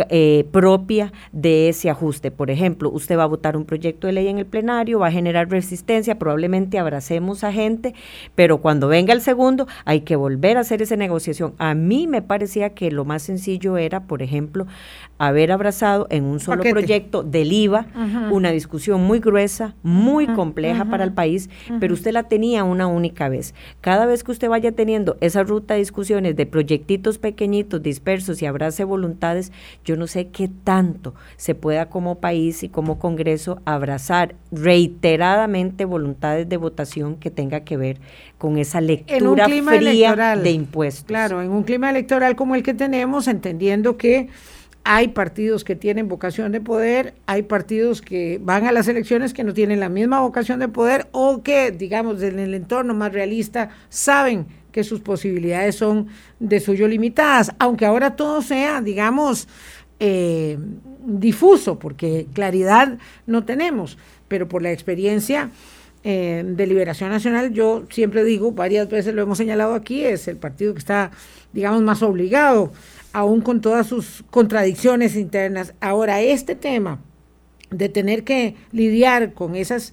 eh, 0.09 0.47
propia 0.51 1.13
de 1.33 1.69
ese 1.69 1.91
ajuste. 1.91 2.31
Por 2.31 2.51
ejemplo, 2.51 2.91
usted 2.91 3.19
va 3.19 3.25
a 3.25 3.27
votar 3.27 3.57
un 3.57 3.65
proyecto 3.65 4.07
de 4.07 4.15
ley 4.15 4.29
en 4.29 4.39
el 4.39 4.47
plenario, 4.47 5.01
va 5.01 5.09
a 5.09 5.13
generar 5.13 5.51
resistencia, 5.51 6.19
probablemente 6.19 6.79
abracemos 6.79 7.45
a 7.45 7.53
gente, 7.53 7.95
pero 8.35 8.59
cuando 8.59 8.89
venga 8.89 9.13
el 9.13 9.21
segundo 9.21 9.67
hay 9.85 10.03
que 10.03 10.17
volver 10.17 10.57
a 10.57 10.61
hacer 10.61 10.83
esa 10.83 10.97
negociación. 10.97 11.55
A 11.59 11.75
mí 11.75 12.07
me 12.07 12.23
parecía 12.23 12.71
que 12.71 12.91
lo 12.91 13.05
más 13.05 13.23
sencillo 13.23 13.77
era, 13.77 14.05
por 14.05 14.23
ejemplo, 14.23 14.67
haber 15.19 15.53
abrazado 15.53 16.07
en 16.11 16.25
un 16.25 16.41
solo 16.41 16.63
proyecto 16.63 17.23
del 17.23 17.53
IVA 17.53 17.87
una 18.31 18.51
discusión 18.51 19.03
muy 19.03 19.19
gruesa, 19.19 19.75
muy 19.83 20.27
compleja 20.27 20.85
para 20.87 21.05
el 21.05 21.13
país, 21.13 21.51
pero 21.79 21.95
usted 21.95 22.13
la 22.13 22.25
tenía 22.25 22.65
una 22.65 22.87
única 22.87 23.29
vez. 23.29 23.55
Cada 23.81 24.07
vez 24.07 24.25
que 24.25 24.33
usted 24.33 24.49
vaya 24.49 24.73
teniendo 24.73 25.17
esa 25.21 25.43
ruta 25.43 25.75
de 25.75 25.81
discusiones 25.81 26.37
de 26.37 26.47
proyectitos 26.47 27.19
pequeñitos, 27.19 27.83
dispersos 27.83 28.41
y 28.43 28.47
abrace 28.47 28.85
voluntades, 28.85 29.53
yo 29.85 29.90
no 29.97 30.07
sé 30.07 30.29
qué 30.29 30.49
tanto 30.49 31.15
se 31.37 31.55
pueda 31.55 31.87
como 31.91 32.21
país 32.21 32.63
y 32.63 32.69
como 32.69 32.99
Congreso 32.99 33.61
abrazar 33.65 34.35
reiteradamente 34.53 35.85
voluntades 35.85 36.49
de 36.49 36.57
votación 36.57 37.17
que 37.17 37.31
tenga 37.31 37.61
que 37.61 37.77
ver 37.77 38.01
con 38.39 38.59
esa 38.59 38.81
lectura 38.81 39.47
fría 39.47 40.37
de 40.37 40.51
impuestos. 40.51 41.05
Claro, 41.05 41.43
en 41.43 41.51
un 41.51 41.63
clima 41.63 41.91
electoral 41.91 42.37
como 42.37 42.55
el 42.55 42.63
que 42.63 42.75
tenemos, 42.75 43.29
entendiendo 43.29 43.97
que 43.97 44.29
hay 44.85 45.09
partidos 45.09 45.63
que 45.63 45.77
tienen 45.77 46.09
vocación 46.09 46.53
de 46.53 46.61
poder, 46.61 47.15
hay 47.27 47.43
partidos 47.43 48.01
que 48.01 48.41
van 48.43 48.67
a 48.67 48.73
las 48.73 48.89
elecciones 48.89 49.35
que 49.35 49.45
no 49.45 49.53
tienen 49.53 49.81
la 49.81 49.89
misma 49.89 50.21
vocación 50.21 50.59
de 50.59 50.69
poder 50.69 51.09
o 51.13 51.43
que, 51.43 51.71
digamos, 51.71 52.23
en 52.23 52.39
el 52.39 52.55
entorno 52.55 52.95
más 52.95 53.13
realista 53.13 53.71
saben 53.89 54.47
que 54.73 54.85
sus 54.85 55.01
posibilidades 55.01 55.77
son 55.77 56.09
de 56.39 56.61
suyo 56.61 56.89
limitadas, 56.89 57.53
aunque 57.59 57.87
ahora 57.87 58.17
todo 58.17 58.41
sea, 58.41 58.81
digamos, 58.81 59.49
eh, 60.01 60.59
difuso, 61.05 61.79
porque 61.79 62.27
claridad 62.33 62.99
no 63.27 63.45
tenemos, 63.45 63.99
pero 64.29 64.49
por 64.49 64.63
la 64.63 64.73
experiencia 64.73 65.51
eh, 66.03 66.43
de 66.45 66.67
Liberación 66.67 67.11
Nacional, 67.11 67.53
yo 67.53 67.85
siempre 67.91 68.25
digo, 68.25 68.53
varias 68.53 68.89
veces 68.89 69.15
lo 69.15 69.21
hemos 69.21 69.37
señalado 69.37 69.75
aquí, 69.75 70.03
es 70.03 70.27
el 70.29 70.39
partido 70.39 70.73
que 70.73 70.79
está, 70.79 71.11
digamos, 71.53 71.83
más 71.83 72.03
obligado, 72.03 72.73
aún 73.13 73.43
con 73.43 73.61
todas 73.61 73.87
sus 73.87 74.25
contradicciones 74.31 75.17
internas. 75.17 75.75
Ahora, 75.81 76.23
este 76.23 76.55
tema 76.55 77.01
de 77.71 77.89
tener 77.89 78.25
que 78.25 78.57
lidiar 78.73 79.35
con 79.35 79.55
esas 79.55 79.93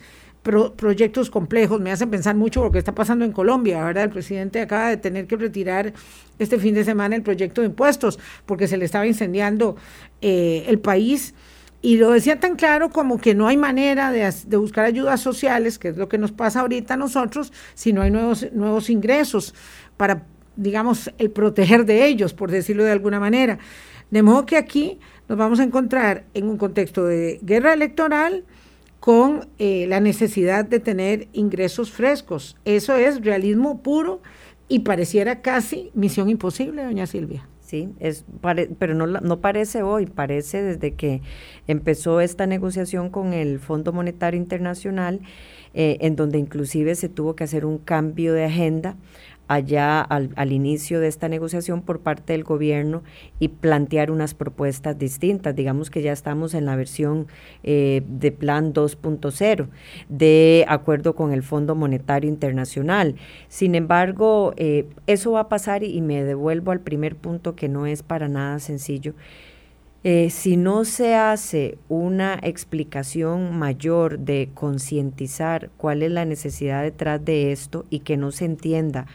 proyectos 0.75 1.29
complejos, 1.29 1.79
me 1.79 1.91
hacen 1.91 2.09
pensar 2.09 2.35
mucho 2.35 2.63
lo 2.63 2.71
que 2.71 2.79
está 2.79 2.93
pasando 2.93 3.25
en 3.25 3.31
Colombia, 3.31 3.83
¿verdad? 3.83 4.05
El 4.05 4.09
presidente 4.09 4.61
acaba 4.61 4.89
de 4.89 4.97
tener 4.97 5.27
que 5.27 5.35
retirar 5.35 5.93
este 6.39 6.57
fin 6.57 6.73
de 6.73 6.83
semana 6.83 7.15
el 7.15 7.23
proyecto 7.23 7.61
de 7.61 7.67
impuestos 7.67 8.19
porque 8.45 8.67
se 8.67 8.77
le 8.77 8.85
estaba 8.85 9.07
incendiando 9.07 9.75
eh, 10.21 10.65
el 10.67 10.79
país 10.79 11.33
Y 11.81 11.97
lo 11.97 12.11
decía 12.11 12.39
tan 12.39 12.55
claro 12.55 12.89
como 12.89 13.19
que 13.19 13.35
no 13.35 13.47
hay 13.47 13.55
manera 13.55 14.11
de, 14.11 14.33
de, 14.47 14.57
buscar 14.57 14.85
ayudas 14.85 15.21
sociales, 15.21 15.77
que 15.77 15.89
es 15.89 15.97
lo 15.97 16.09
que 16.09 16.17
nos 16.17 16.31
pasa 16.31 16.61
ahorita 16.61 16.95
a 16.95 16.97
nosotros, 16.97 17.53
si 17.75 17.93
no 17.93 18.01
hay 18.01 18.09
nuevos, 18.09 18.47
nuevos 18.51 18.89
ingresos 18.89 19.53
para, 19.95 20.23
digamos, 20.55 21.11
el 21.19 21.29
proteger 21.29 21.85
de 21.85 22.07
ellos, 22.07 22.33
por 22.33 22.49
decirlo 22.49 22.83
de 22.83 22.91
alguna 22.91 23.19
manera. 23.19 23.59
De 24.09 24.23
modo 24.23 24.45
que 24.45 24.57
aquí 24.57 24.99
nos 25.29 25.37
vamos 25.37 25.59
a 25.59 25.63
encontrar 25.63 26.25
en 26.33 26.49
un 26.49 26.57
contexto 26.57 27.05
de 27.05 27.39
guerra 27.43 27.73
electoral 27.73 28.43
con 28.99 29.47
eh, 29.59 29.85
la 29.87 29.99
necesidad 29.99 30.65
de 30.65 30.79
tener 30.79 31.27
ingresos 31.33 31.91
frescos. 31.91 32.57
Eso 32.65 32.95
es 32.95 33.23
realismo 33.23 33.81
puro 33.81 34.21
y 34.67 34.79
pareciera 34.79 35.41
casi 35.41 35.91
misión 35.93 36.29
imposible, 36.29 36.83
doña 36.83 37.07
Silvia. 37.07 37.47
Sí, 37.61 37.89
es, 37.99 38.23
pero 38.79 38.95
no, 38.95 39.07
no 39.07 39.41
parece 39.41 39.83
hoy, 39.83 40.05
parece 40.05 40.63
desde 40.63 40.93
que 40.93 41.21
empezó 41.67 42.21
esta 42.21 42.47
negociación 42.47 43.09
con 43.09 43.33
el 43.33 43.59
Fondo 43.59 43.91
Monetario 43.91 44.39
Internacional, 44.39 45.19
eh, 45.73 45.97
en 45.99 46.15
donde 46.15 46.37
inclusive 46.37 46.95
se 46.95 47.09
tuvo 47.09 47.35
que 47.35 47.43
hacer 47.43 47.65
un 47.65 47.77
cambio 47.77 48.33
de 48.33 48.45
agenda 48.45 48.95
allá 49.47 50.01
al, 50.01 50.51
inicio 50.51 50.99
de 50.99 51.07
esta 51.07 51.29
negociación 51.29 51.81
por 51.81 51.99
parte 51.99 52.33
del 52.33 52.43
gobierno 52.43 53.03
y 53.39 53.49
plantear 53.49 54.11
unas 54.11 54.33
propuestas 54.33 54.97
distintas. 54.97 55.55
Digamos 55.55 55.89
que 55.89 56.01
ya 56.01 56.11
estamos 56.11 56.53
en 56.53 56.65
la 56.65 56.75
versión 56.75 57.27
eh, 57.63 58.03
de 58.07 58.31
plan 58.31 58.73
2.0, 58.73 59.67
de 60.09 60.65
acuerdo 60.67 61.15
con 61.15 61.31
el 61.31 61.43
Fondo 61.43 61.75
Monetario 61.75 62.29
Internacional. 62.29 63.15
Sin 63.47 63.75
embargo, 63.75 64.53
eh, 64.57 64.85
eso 65.07 65.31
va 65.31 65.41
a 65.41 65.49
pasar 65.49 65.83
y, 65.83 66.01
me 66.01 66.23
devuelvo 66.23 66.71
al 66.71 66.79
primer 66.79 67.15
punto 67.15 67.55
que 67.55 67.67
no 67.67 67.85
es 67.85 68.03
para 68.03 68.27
nada 68.27 68.59
sencillo. 68.59 69.13
Eh, 70.09 70.29
si 70.29 70.55
no 70.55 70.85
se 70.85 71.15
hace 71.15 71.77
una 71.89 72.39
explicación 72.41 73.59
mayor 73.59 74.19
de 74.19 74.49
concientizar 74.53 75.69
cuál 75.75 76.01
es 76.01 76.09
la 76.09 76.23
necesidad 76.23 76.81
detrás 76.83 77.25
de 77.25 77.51
esto 77.51 77.85
y 77.89 77.99
que 77.99 78.15
no 78.15 78.31
se 78.31 78.45
entienda 78.45 79.05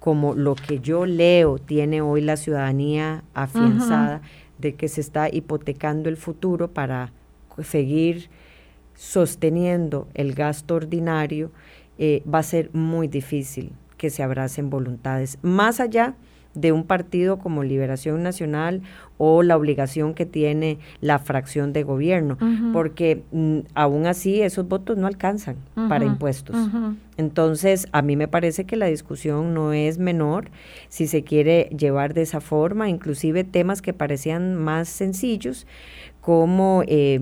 como 0.00 0.34
lo 0.34 0.56
que 0.56 0.80
yo 0.80 1.06
leo 1.06 1.60
tiene 1.60 2.00
hoy 2.00 2.20
la 2.20 2.36
ciudadanía 2.36 3.22
afianzada 3.32 4.22
de 4.58 4.74
que 4.74 4.88
se 4.88 5.00
está 5.00 5.32
hipotecando 5.32 6.08
el 6.08 6.16
futuro 6.16 6.72
para 6.72 7.12
seguir 7.62 8.28
sosteniendo 8.96 10.08
el 10.14 10.34
gasto 10.34 10.74
ordinario, 10.74 11.52
eh, 11.96 12.24
va 12.26 12.40
a 12.40 12.42
ser 12.42 12.70
muy 12.74 13.06
difícil 13.06 13.70
que 13.96 14.10
se 14.10 14.24
abracen 14.24 14.68
voluntades. 14.68 15.38
Más 15.42 15.78
allá 15.78 16.16
de 16.54 16.72
un 16.72 16.84
partido 16.84 17.38
como 17.38 17.62
Liberación 17.62 18.22
Nacional 18.22 18.82
o 19.18 19.42
la 19.42 19.56
obligación 19.56 20.14
que 20.14 20.26
tiene 20.26 20.78
la 21.00 21.18
fracción 21.18 21.72
de 21.72 21.82
gobierno, 21.82 22.38
porque 22.72 23.22
mm, 23.32 23.58
aún 23.74 24.06
así 24.06 24.42
esos 24.42 24.66
votos 24.66 24.96
no 24.96 25.06
alcanzan 25.06 25.56
para 25.88 26.04
impuestos. 26.04 26.56
Entonces, 27.16 27.86
a 27.92 28.02
mí 28.02 28.16
me 28.16 28.28
parece 28.28 28.64
que 28.64 28.76
la 28.76 28.86
discusión 28.86 29.54
no 29.54 29.72
es 29.72 29.98
menor 29.98 30.50
si 30.88 31.06
se 31.06 31.22
quiere 31.22 31.70
llevar 31.76 32.14
de 32.14 32.22
esa 32.22 32.40
forma, 32.40 32.88
inclusive 32.88 33.44
temas 33.44 33.82
que 33.82 33.92
parecían 33.92 34.56
más 34.56 34.88
sencillos, 34.88 35.66
como 36.20 36.82
eh, 36.86 37.20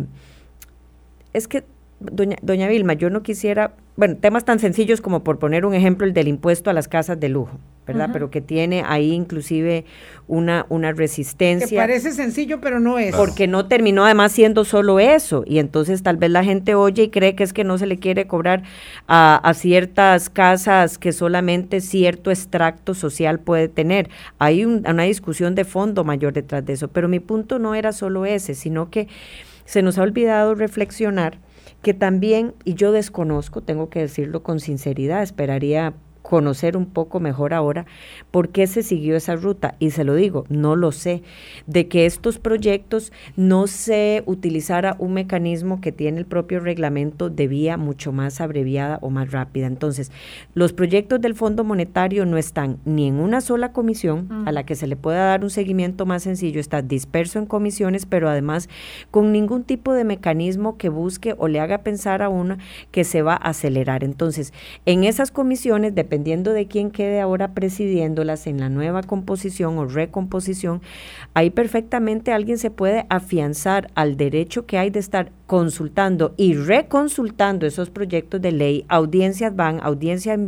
es 1.32 1.48
que 1.48 1.64
Doña, 2.00 2.36
doña 2.42 2.68
Vilma, 2.68 2.92
yo 2.92 3.10
no 3.10 3.22
quisiera, 3.22 3.74
bueno, 3.98 4.16
temas 4.16 4.44
tan 4.44 4.60
sencillos 4.60 5.00
como 5.00 5.24
por 5.24 5.40
poner 5.40 5.66
un 5.66 5.74
ejemplo 5.74 6.06
el 6.06 6.12
del 6.12 6.28
impuesto 6.28 6.70
a 6.70 6.72
las 6.72 6.86
casas 6.86 7.18
de 7.18 7.28
lujo, 7.28 7.58
¿verdad? 7.84 8.10
Pero 8.12 8.30
que 8.30 8.40
tiene 8.40 8.84
ahí 8.86 9.10
inclusive 9.10 9.86
una, 10.28 10.66
una 10.68 10.92
resistencia. 10.92 11.66
Que 11.66 11.74
parece 11.74 12.12
sencillo, 12.12 12.60
pero 12.60 12.78
no 12.78 13.00
es. 13.00 13.12
Porque 13.16 13.48
no 13.48 13.66
terminó 13.66 14.04
además 14.04 14.30
siendo 14.30 14.64
solo 14.64 15.00
eso. 15.00 15.42
Y 15.48 15.58
entonces 15.58 16.04
tal 16.04 16.16
vez 16.16 16.30
la 16.30 16.44
gente 16.44 16.76
oye 16.76 17.02
y 17.02 17.08
cree 17.08 17.34
que 17.34 17.42
es 17.42 17.52
que 17.52 17.64
no 17.64 17.76
se 17.76 17.86
le 17.86 17.98
quiere 17.98 18.28
cobrar 18.28 18.62
a, 19.08 19.34
a 19.34 19.52
ciertas 19.52 20.30
casas 20.30 20.96
que 20.96 21.10
solamente 21.10 21.80
cierto 21.80 22.30
extracto 22.30 22.94
social 22.94 23.40
puede 23.40 23.66
tener. 23.66 24.10
Hay 24.38 24.64
una 24.64 25.02
discusión 25.02 25.56
de 25.56 25.64
fondo 25.64 26.04
mayor 26.04 26.34
detrás 26.34 26.64
de 26.64 26.74
eso. 26.74 26.86
Pero 26.86 27.08
mi 27.08 27.18
punto 27.18 27.58
no 27.58 27.74
era 27.74 27.90
solo 27.90 28.26
ese, 28.26 28.54
sino 28.54 28.90
que 28.90 29.08
se 29.64 29.82
nos 29.82 29.98
ha 29.98 30.02
olvidado 30.02 30.54
reflexionar 30.54 31.38
que 31.82 31.94
también, 31.94 32.54
y 32.64 32.74
yo 32.74 32.92
desconozco, 32.92 33.60
tengo 33.60 33.88
que 33.88 34.00
decirlo 34.00 34.42
con 34.42 34.60
sinceridad, 34.60 35.22
esperaría 35.22 35.94
conocer 36.28 36.76
un 36.76 36.84
poco 36.84 37.20
mejor 37.20 37.54
ahora 37.54 37.86
por 38.30 38.50
qué 38.50 38.66
se 38.66 38.82
siguió 38.82 39.16
esa 39.16 39.34
ruta. 39.34 39.76
Y 39.78 39.92
se 39.92 40.04
lo 40.04 40.14
digo, 40.14 40.44
no 40.50 40.76
lo 40.76 40.92
sé, 40.92 41.22
de 41.66 41.88
que 41.88 42.04
estos 42.04 42.38
proyectos 42.38 43.14
no 43.34 43.66
se 43.66 44.24
utilizara 44.26 44.94
un 44.98 45.14
mecanismo 45.14 45.80
que 45.80 45.90
tiene 45.90 46.18
el 46.18 46.26
propio 46.26 46.60
reglamento 46.60 47.30
de 47.30 47.48
vía 47.48 47.78
mucho 47.78 48.12
más 48.12 48.42
abreviada 48.42 48.98
o 49.00 49.08
más 49.08 49.32
rápida. 49.32 49.66
Entonces, 49.68 50.12
los 50.52 50.74
proyectos 50.74 51.18
del 51.22 51.34
Fondo 51.34 51.64
Monetario 51.64 52.26
no 52.26 52.36
están 52.36 52.76
ni 52.84 53.08
en 53.08 53.20
una 53.20 53.40
sola 53.40 53.72
comisión 53.72 54.28
a 54.46 54.52
la 54.52 54.66
que 54.66 54.74
se 54.74 54.86
le 54.86 54.96
pueda 54.96 55.24
dar 55.24 55.42
un 55.42 55.50
seguimiento 55.50 56.04
más 56.04 56.24
sencillo, 56.24 56.60
está 56.60 56.82
disperso 56.82 57.38
en 57.38 57.46
comisiones, 57.46 58.04
pero 58.04 58.28
además 58.28 58.68
con 59.10 59.32
ningún 59.32 59.64
tipo 59.64 59.94
de 59.94 60.04
mecanismo 60.04 60.76
que 60.76 60.90
busque 60.90 61.34
o 61.38 61.48
le 61.48 61.60
haga 61.60 61.78
pensar 61.78 62.20
a 62.20 62.28
una 62.28 62.58
que 62.90 63.04
se 63.04 63.22
va 63.22 63.32
a 63.32 63.48
acelerar. 63.48 64.04
Entonces, 64.04 64.52
en 64.84 65.04
esas 65.04 65.30
comisiones, 65.30 65.94
depende 65.94 66.17
dependiendo 66.18 66.52
de 66.52 66.66
quién 66.66 66.90
quede 66.90 67.20
ahora 67.20 67.54
presidiéndolas 67.54 68.48
en 68.48 68.58
la 68.58 68.68
nueva 68.68 69.04
composición 69.04 69.78
o 69.78 69.86
recomposición, 69.86 70.82
ahí 71.32 71.50
perfectamente 71.50 72.32
alguien 72.32 72.58
se 72.58 72.72
puede 72.72 73.06
afianzar 73.08 73.88
al 73.94 74.16
derecho 74.16 74.66
que 74.66 74.78
hay 74.78 74.90
de 74.90 74.98
estar 74.98 75.30
consultando 75.48 76.34
y 76.36 76.52
reconsultando 76.52 77.66
esos 77.66 77.88
proyectos 77.88 78.38
de 78.42 78.52
ley, 78.52 78.84
audiencias 78.88 79.56
van, 79.56 79.80
audiencias, 79.82 80.38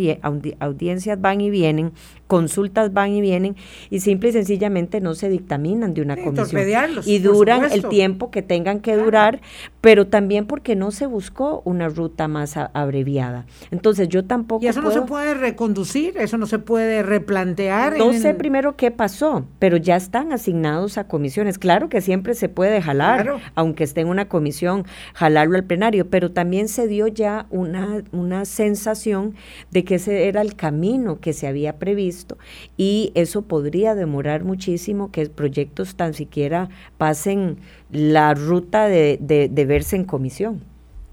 audiencias 0.61 1.18
van 1.18 1.40
y 1.40 1.48
vienen, 1.48 1.92
consultas 2.26 2.92
van 2.92 3.12
y 3.12 3.22
vienen 3.22 3.57
y 3.88 4.01
simple 4.01 4.28
y 4.28 4.32
sencillamente 4.32 5.01
no 5.01 5.14
se 5.14 5.30
dictaminan 5.30 5.94
de 5.94 6.03
una 6.03 6.22
comisión 6.22 6.90
y 7.07 7.18
duran 7.18 7.72
el 7.72 7.86
tiempo 7.86 8.30
que 8.30 8.42
tengan 8.42 8.80
que 8.80 8.94
durar, 8.94 9.40
pero 9.80 10.07
también 10.07 10.46
porque 10.46 10.76
no 10.76 10.90
se 10.90 11.07
buscó 11.07 11.62
una 11.64 11.88
ruta 11.88 12.28
más 12.28 12.59
abreviada. 12.59 13.46
Entonces 13.70 14.07
yo 14.07 14.26
tampoco 14.26 14.62
Y 14.62 14.68
eso 14.68 14.82
no 14.82 14.90
se 14.90 15.01
puede 15.01 15.32
reconducir, 15.32 16.18
eso 16.18 16.36
no 16.36 16.44
se 16.44 16.59
puede 16.59 17.03
replantear. 17.03 17.96
No 17.96 18.12
sé 18.12 18.34
primero 18.34 18.76
qué 18.76 18.90
pasó, 18.90 19.46
pero 19.59 19.78
ya 19.78 19.96
están 19.96 20.34
asignados 20.34 20.98
a 20.98 21.09
comisiones. 21.09 21.59
Claro 21.59 21.88
que 21.88 22.03
siempre 22.03 22.34
se 22.34 22.51
puede 22.51 22.82
jalar, 22.82 23.40
aunque 23.55 23.84
esté 23.84 24.03
en 24.03 24.09
una 24.09 24.28
comisión 24.28 24.84
jalarlo 25.14 25.57
al 25.57 25.64
plenario, 25.64 26.09
pero 26.09 26.30
también 26.30 26.68
se 26.68 26.86
dio 26.86 27.07
ya 27.07 27.47
una, 27.51 28.03
una 28.12 28.45
sensación 28.45 29.34
de 29.70 29.84
que 29.84 29.97
ese 29.97 30.28
era 30.28 30.43
el 30.43 30.55
camino 30.55 31.20
que 31.20 31.32
se 31.32 31.47
había 31.47 31.78
previsto 31.78 32.38
y 32.76 33.12
eso 33.14 33.43
podría 33.43 33.95
demorar 33.95 34.45
muchísimo 34.45 35.11
que 35.11 35.28
proyectos 35.28 35.95
tan 35.95 36.14
siquiera 36.14 36.68
pasen 36.99 37.59
la 37.91 38.34
ruta 38.34 38.88
de, 38.88 39.18
de, 39.20 39.64
verse 39.64 39.97
en 39.97 40.05
comisión. 40.05 40.62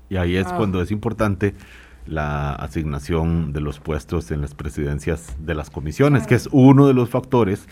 Y 0.09 0.17
ahí 0.17 0.35
es 0.35 0.47
ah. 0.47 0.55
cuando 0.57 0.81
es 0.81 0.91
importante 0.91 1.53
la 2.05 2.53
asignación 2.53 3.51
de 3.51 3.61
los 3.61 3.79
puestos 3.79 4.31
en 4.31 4.41
las 4.41 4.55
presidencias 4.55 5.35
de 5.39 5.55
las 5.55 5.69
comisiones, 5.69 6.25
que 6.25 6.35
es 6.35 6.47
uno 6.51 6.87
de 6.87 6.93
los 6.93 7.09
factores 7.09 7.67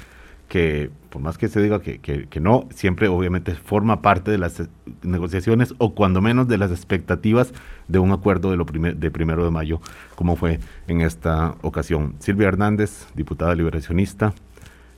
que 0.50 0.90
por 1.16 1.22
más 1.22 1.38
que 1.38 1.48
se 1.48 1.62
diga 1.62 1.80
que, 1.80 2.02
que, 2.02 2.40
no, 2.42 2.68
siempre 2.76 3.08
obviamente 3.08 3.56
forma 3.56 4.02
parte 4.02 4.32
de 4.32 4.38
las 4.38 4.64
negociaciones 5.02 5.74
o 5.78 5.96
cuando 5.96 6.20
menos 6.20 6.50
de 6.50 6.58
las 6.58 6.72
expectativas 6.72 7.54
de 7.88 8.00
un 8.00 8.12
acuerdo 8.12 8.52
de, 8.52 8.58
lo 8.58 8.66
de 8.66 9.12
primero 9.12 9.46
de 9.46 9.50
mayo, 9.50 9.80
como 10.16 10.36
fue 10.36 10.60
en 10.90 11.00
esta 11.00 11.56
ocasión. 11.62 12.16
Silvia 12.20 12.50
Hernández, 12.50 13.08
diputada 13.16 13.56
liberacionista, 13.56 14.34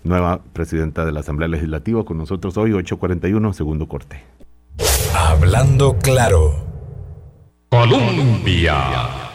nueva 0.04 0.42
presidenta 0.54 1.06
de 1.06 1.12
la 1.12 1.20
Asamblea 1.20 1.50
Legislativa, 1.50 2.04
con 2.04 2.18
nosotros 2.18 2.58
hoy, 2.58 2.74
841, 2.74 3.54
segundo 3.54 3.88
corte. 3.88 4.24
Hablando 5.14 6.00
claro. 6.00 6.66
Colombia 7.70 9.27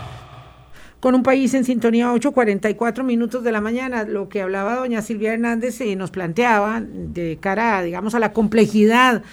con 1.03 1.17
un 1.17 1.25
país 1.25 1.53
en 1.55 1.65
sintonía 1.65 2.13
8.44 2.13 3.03
minutos 3.03 3.43
de 3.43 3.51
la 3.51 3.61
mañana. 3.61 4.05
Lo 4.05 4.29
que 4.29 4.41
hablaba 4.41 4.77
doña 4.77 5.03
Silvia 5.03 5.33
Hernández 5.33 5.81
y 5.81 5.97
nos 5.97 6.13
planteaba 6.13 6.81
de 6.81 7.39
cara, 7.41 7.83
digamos, 7.83 8.15
a 8.15 8.21
la 8.21 8.33
complejidad 8.33 9.25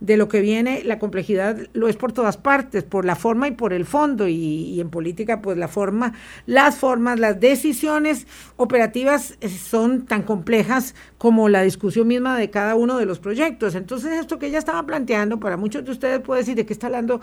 de 0.00 0.16
lo 0.16 0.26
que 0.26 0.40
viene, 0.40 0.82
la 0.82 0.98
complejidad 0.98 1.56
lo 1.74 1.86
es 1.86 1.94
por 1.94 2.12
todas 2.12 2.36
partes, 2.36 2.82
por 2.82 3.04
la 3.04 3.14
forma 3.14 3.46
y 3.46 3.52
por 3.52 3.72
el 3.72 3.86
fondo, 3.86 4.26
y, 4.26 4.80
en 4.80 4.90
política, 4.90 5.40
pues 5.40 5.56
la 5.56 5.68
forma, 5.68 6.12
las 6.44 6.74
formas, 6.74 7.20
las 7.20 7.38
decisiones 7.38 8.26
operativas 8.56 9.36
eh, 9.40 9.48
son 9.48 10.06
tan 10.06 10.24
complejas 10.24 10.96
como 11.18 11.48
la 11.48 11.62
discusión 11.62 12.08
misma 12.08 12.36
de 12.36 12.50
cada 12.50 12.74
uno 12.74 12.98
de 12.98 13.06
los 13.06 13.20
proyectos. 13.20 13.76
Entonces, 13.76 14.10
esto 14.18 14.40
que 14.40 14.46
ella 14.46 14.58
estaba 14.58 14.84
planteando, 14.86 15.38
para 15.38 15.56
muchos 15.56 15.84
de 15.84 15.92
ustedes 15.92 16.18
puede 16.18 16.40
decir 16.40 16.56
de 16.56 16.66
qué 16.66 16.72
está 16.72 16.88
hablando 16.88 17.20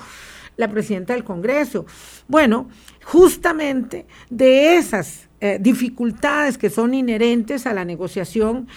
la 0.60 0.68
presidenta 0.68 1.14
del 1.14 1.24
Congreso. 1.24 1.86
Bueno, 2.28 2.68
justamente 3.06 4.06
de 4.30 4.76
esas 4.76 5.30
eh, 5.40 5.58
dificultades 5.60 6.58
que 6.58 6.70
son 6.70 6.94
inherentes 6.94 7.66
a 7.66 7.74
la 7.74 7.86
negociación, 7.86 8.68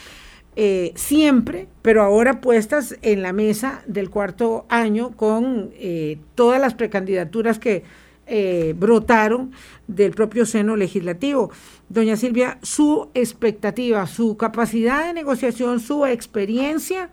eh, 0.55 0.93
siempre, 0.95 1.67
pero 1.83 2.03
ahora 2.03 2.41
puestas 2.41 2.97
en 3.03 3.21
la 3.21 3.33
mesa 3.33 3.83
del 3.87 4.11
cuarto 4.11 4.65
año 4.69 5.17
con 5.17 5.71
eh, 5.75 6.19
todas 6.37 6.61
las 6.61 6.75
precandidaturas 6.75 7.59
que 7.59 7.83
brotaron 8.77 9.51
del 9.89 10.13
propio 10.13 10.47
seno 10.47 10.75
legislativo. 10.75 11.51
Doña 11.91 12.17
Silvia, 12.17 12.59
su 12.63 13.11
expectativa, 13.13 14.07
su 14.07 14.39
capacidad 14.39 15.05
de 15.05 15.13
negociación, 15.13 15.81
su 15.81 16.07
experiencia, 16.07 17.11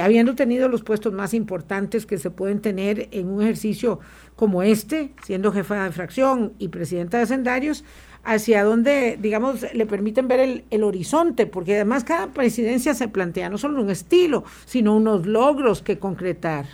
habiendo 0.00 0.34
tenido 0.34 0.68
los 0.68 0.82
puestos 0.82 1.12
más 1.12 1.34
importantes 1.34 2.06
que 2.06 2.18
se 2.18 2.30
pueden 2.30 2.60
tener 2.60 3.08
en 3.10 3.28
un 3.28 3.42
ejercicio 3.42 3.98
como 4.36 4.62
este, 4.62 5.12
siendo 5.24 5.52
jefa 5.52 5.84
de 5.84 5.92
fracción 5.92 6.52
y 6.58 6.68
presidenta 6.68 7.18
de 7.18 7.26
Sendarios, 7.26 7.84
hacia 8.24 8.64
donde, 8.64 9.18
digamos, 9.20 9.66
le 9.74 9.86
permiten 9.86 10.28
ver 10.28 10.64
el, 10.70 10.82
horizonte, 10.84 11.46
porque 11.46 11.74
además 11.74 12.04
cada 12.04 12.28
presidencia 12.28 12.94
se 12.94 13.08
plantea 13.08 13.50
no 13.50 13.58
solo 13.58 13.82
un 13.82 13.90
estilo, 13.90 14.44
sino 14.64 14.96
unos 14.96 15.26
logros 15.26 15.82
que 15.82 15.98
concretar. 15.98 16.66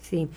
Sí. 0.00 0.28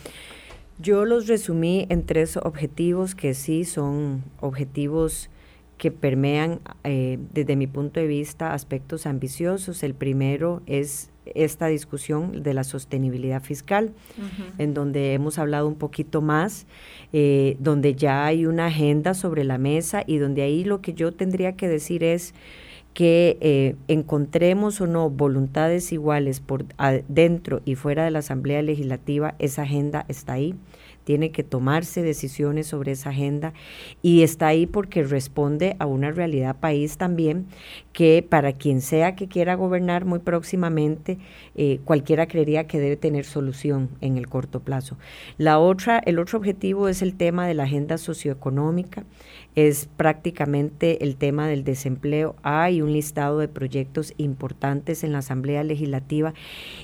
Yo 0.79 1.05
los 1.05 1.27
resumí 1.27 1.85
en 1.89 2.05
tres 2.05 2.37
objetivos 2.37 3.15
que 3.15 3.33
sí 3.33 3.65
son 3.65 4.23
objetivos 4.39 5.29
que 5.77 5.91
permean, 5.91 6.61
eh, 6.83 7.19
desde 7.33 7.55
mi 7.55 7.67
punto 7.67 7.99
de 7.99 8.07
vista, 8.07 8.53
aspectos 8.53 9.05
ambiciosos. 9.05 9.83
El 9.83 9.93
primero 9.93 10.61
es 10.65 11.09
esta 11.33 11.67
discusión 11.67 12.43
de 12.43 12.53
la 12.53 12.63
sostenibilidad 12.63 13.41
fiscal, 13.41 13.93
en 14.57 14.73
donde 14.73 15.13
hemos 15.13 15.39
hablado 15.39 15.67
un 15.67 15.75
poquito 15.75 16.21
más, 16.21 16.67
eh, 17.13 17.57
donde 17.59 17.95
ya 17.95 18.25
hay 18.25 18.45
una 18.45 18.67
agenda 18.67 19.13
sobre 19.13 19.43
la 19.43 19.57
mesa 19.57 20.03
y 20.05 20.17
donde 20.17 20.43
ahí 20.43 20.63
lo 20.63 20.81
que 20.81 20.93
yo 20.93 21.11
tendría 21.11 21.55
que 21.55 21.67
decir 21.67 22.03
es 22.03 22.33
que 22.93 23.37
eh, 23.41 23.75
encontremos 23.87 24.79
o 24.79 24.87
no 24.87 25.09
voluntades 25.09 25.91
iguales 25.91 26.39
por 26.39 26.65
dentro 27.07 27.61
y 27.65 27.75
fuera 27.75 28.05
de 28.05 28.11
la 28.11 28.19
Asamblea 28.19 28.61
Legislativa, 28.61 29.35
esa 29.39 29.63
agenda 29.63 30.05
está 30.07 30.33
ahí 30.33 30.55
tiene 31.05 31.31
que 31.31 31.43
tomarse 31.43 32.01
decisiones 32.01 32.67
sobre 32.67 32.91
esa 32.91 33.11
agenda 33.11 33.53
y 34.01 34.23
está 34.23 34.47
ahí 34.47 34.65
porque 34.65 35.03
responde 35.03 35.77
a 35.79 35.85
una 35.85 36.11
realidad 36.11 36.59
país 36.59 36.97
también 36.97 37.45
que 37.93 38.25
para 38.27 38.51
quien 38.51 38.81
sea 38.81 39.15
que 39.15 39.29
quiera 39.29 39.55
gobernar 39.55 40.03
muy 40.03 40.19
próximamente, 40.19 41.17
eh, 41.55 41.79
cualquiera 41.85 42.27
creería 42.27 42.67
que 42.67 42.79
debe 42.79 42.97
tener 42.97 43.23
solución 43.23 43.89
en 44.01 44.17
el 44.17 44.27
corto 44.27 44.59
plazo. 44.59 44.97
La 45.37 45.59
otra, 45.59 45.99
el 45.99 46.19
otro 46.19 46.39
objetivo 46.39 46.89
es 46.89 47.01
el 47.01 47.15
tema 47.15 47.47
de 47.47 47.53
la 47.53 47.63
agenda 47.63 47.97
socioeconómica, 47.97 49.05
es 49.55 49.87
prácticamente 49.95 51.03
el 51.03 51.15
tema 51.15 51.47
del 51.47 51.63
desempleo. 51.63 52.35
Hay 52.43 52.81
un 52.81 52.91
listado 52.91 53.39
de 53.39 53.47
proyectos 53.47 54.13
importantes 54.17 55.03
en 55.03 55.13
la 55.13 55.19
Asamblea 55.19 55.63
Legislativa 55.63 56.33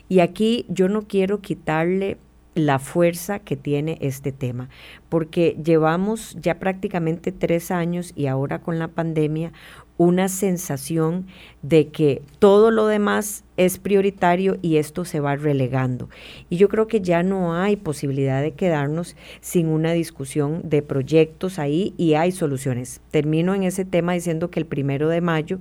y 0.08 0.20
aquí 0.20 0.66
yo 0.70 0.88
no 0.88 1.02
quiero 1.02 1.42
quitarle 1.42 2.18
la 2.54 2.80
fuerza 2.80 3.40
que 3.40 3.56
tiene 3.56 3.98
este 4.02 4.32
tema, 4.32 4.70
porque 5.10 5.58
llevamos 5.64 6.36
ya 6.40 6.60
prácticamente 6.60 7.32
tres 7.32 7.72
años 7.72 8.12
y 8.16 8.28
ahora 8.28 8.60
con 8.60 8.78
la 8.78 8.90
pandemia 8.90 9.54
una 9.98 10.30
sensación 10.30 11.28
de 11.62 11.90
que 11.90 12.24
todo 12.40 12.72
lo 12.72 12.88
demás 12.88 13.44
es 13.56 13.78
prioritario 13.78 14.58
y 14.64 14.78
esto 14.78 15.06
se 15.06 15.20
va 15.20 15.36
relegando. 15.36 16.10
Y 16.50 16.58
yo 16.58 16.70
creo 16.70 16.88
que 16.88 17.02
ya 17.02 17.22
no 17.22 17.54
hay 17.54 17.76
posibilidad 17.76 18.42
de 18.42 18.54
quedarnos 18.54 19.16
sin 19.42 19.68
una 19.68 19.92
discusión 19.92 20.62
de 20.64 20.82
proyectos 20.82 21.60
ahí 21.60 21.94
y 21.98 22.16
hay 22.16 22.32
soluciones. 22.32 23.00
Termino 23.12 23.54
en 23.54 23.62
ese 23.62 23.86
tema 23.86 24.14
diciendo 24.14 24.50
que 24.50 24.60
el 24.60 24.66
primero 24.66 25.08
de 25.08 25.22
mayo 25.22 25.60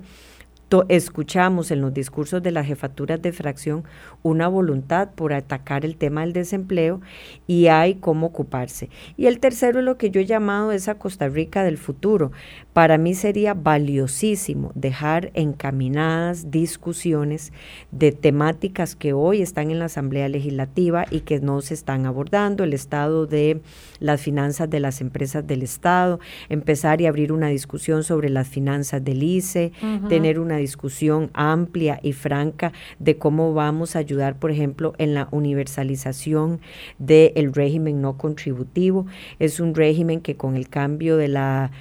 escuchamos 0.88 1.70
en 1.70 1.80
los 1.80 1.92
discursos 1.92 2.42
de 2.42 2.52
las 2.52 2.66
jefaturas 2.66 3.20
de 3.20 3.32
fracción 3.32 3.84
una 4.22 4.48
voluntad 4.48 5.10
por 5.14 5.32
atacar 5.32 5.84
el 5.84 5.96
tema 5.96 6.20
del 6.22 6.32
desempleo 6.32 7.00
y 7.46 7.66
hay 7.66 7.96
cómo 7.96 8.28
ocuparse. 8.28 8.88
Y 9.16 9.26
el 9.26 9.40
tercero 9.40 9.80
es 9.80 9.84
lo 9.84 9.98
que 9.98 10.10
yo 10.10 10.20
he 10.20 10.26
llamado 10.26 10.72
esa 10.72 10.94
Costa 10.94 11.28
Rica 11.28 11.64
del 11.64 11.78
futuro. 11.78 12.30
Para 12.72 12.98
mí 12.98 13.14
sería 13.14 13.54
valiosísimo 13.54 14.70
dejar 14.76 15.32
encaminadas 15.34 16.52
discusiones 16.52 17.52
de 17.90 18.12
temáticas 18.12 18.94
que 18.94 19.12
hoy 19.12 19.42
están 19.42 19.72
en 19.72 19.80
la 19.80 19.86
Asamblea 19.86 20.28
Legislativa 20.28 21.04
y 21.10 21.20
que 21.20 21.40
no 21.40 21.62
se 21.62 21.74
están 21.74 22.06
abordando, 22.06 22.62
el 22.62 22.72
estado 22.72 23.26
de 23.26 23.60
las 23.98 24.20
finanzas 24.20 24.70
de 24.70 24.78
las 24.78 25.00
empresas 25.00 25.44
del 25.44 25.62
Estado, 25.62 26.20
empezar 26.48 27.00
y 27.00 27.06
abrir 27.06 27.32
una 27.32 27.48
discusión 27.48 28.04
sobre 28.04 28.30
las 28.30 28.46
finanzas 28.48 29.02
del 29.02 29.24
ICE, 29.24 29.72
tener 30.08 30.38
una 30.38 30.58
discusión 30.58 31.30
amplia 31.34 31.98
y 32.04 32.12
franca 32.12 32.72
de 33.00 33.18
cómo 33.18 33.52
vamos 33.52 33.96
a 33.96 33.98
ayudar, 33.98 34.38
por 34.38 34.52
ejemplo, 34.52 34.94
en 34.98 35.14
la 35.14 35.26
universalización 35.32 36.60
del 36.98 37.52
régimen 37.52 38.00
no 38.00 38.16
contributivo. 38.16 39.06
Es 39.40 39.58
un 39.58 39.74
régimen 39.74 40.20
que 40.20 40.36
con 40.36 40.54
el 40.54 40.68
cambio 40.68 41.16
de 41.16 41.26
la 41.26 41.72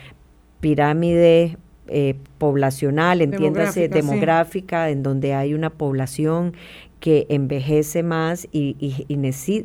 pirámide 0.60 1.58
eh, 1.88 2.16
poblacional, 2.38 3.22
entiéndase 3.22 3.88
demográfica, 3.90 4.90
en 4.90 5.02
donde 5.02 5.34
hay 5.34 5.54
una 5.54 5.72
población 5.72 6.54
que 7.00 7.26
envejece 7.30 8.04
más 8.04 8.48
y, 8.52 8.76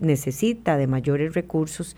necesita 0.00 0.76
de 0.76 0.86
mayores 0.86 1.34
recursos, 1.34 1.96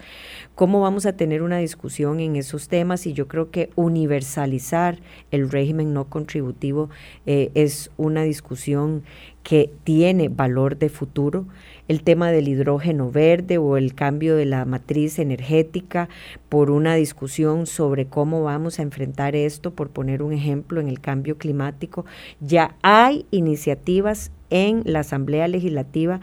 ¿cómo 0.54 0.80
vamos 0.80 1.06
a 1.06 1.12
tener 1.12 1.42
una 1.42 1.58
discusión 1.58 2.20
en 2.20 2.36
esos 2.36 2.68
temas? 2.68 3.06
Y 3.06 3.12
yo 3.12 3.28
creo 3.28 3.50
que 3.50 3.70
universalizar 3.76 4.98
el 5.30 5.50
régimen 5.50 5.92
no 5.92 6.06
contributivo 6.06 6.90
eh, 7.26 7.50
es 7.54 7.90
una 7.96 8.22
discusión 8.22 9.02
que 9.42 9.70
tiene 9.84 10.28
valor 10.28 10.78
de 10.78 10.88
futuro 10.88 11.46
el 11.88 12.02
tema 12.02 12.30
del 12.30 12.48
hidrógeno 12.48 13.10
verde 13.10 13.58
o 13.58 13.76
el 13.76 13.94
cambio 13.94 14.36
de 14.36 14.44
la 14.44 14.64
matriz 14.64 15.18
energética 15.18 16.08
por 16.48 16.70
una 16.70 16.94
discusión 16.94 17.66
sobre 17.66 18.06
cómo 18.06 18.42
vamos 18.42 18.78
a 18.78 18.82
enfrentar 18.82 19.36
esto, 19.36 19.72
por 19.72 19.90
poner 19.90 20.22
un 20.22 20.32
ejemplo 20.32 20.80
en 20.80 20.88
el 20.88 21.00
cambio 21.00 21.38
climático. 21.38 22.06
Ya 22.40 22.76
hay 22.82 23.26
iniciativas 23.30 24.30
en 24.50 24.82
la 24.84 25.00
Asamblea 25.00 25.48
Legislativa 25.48 26.20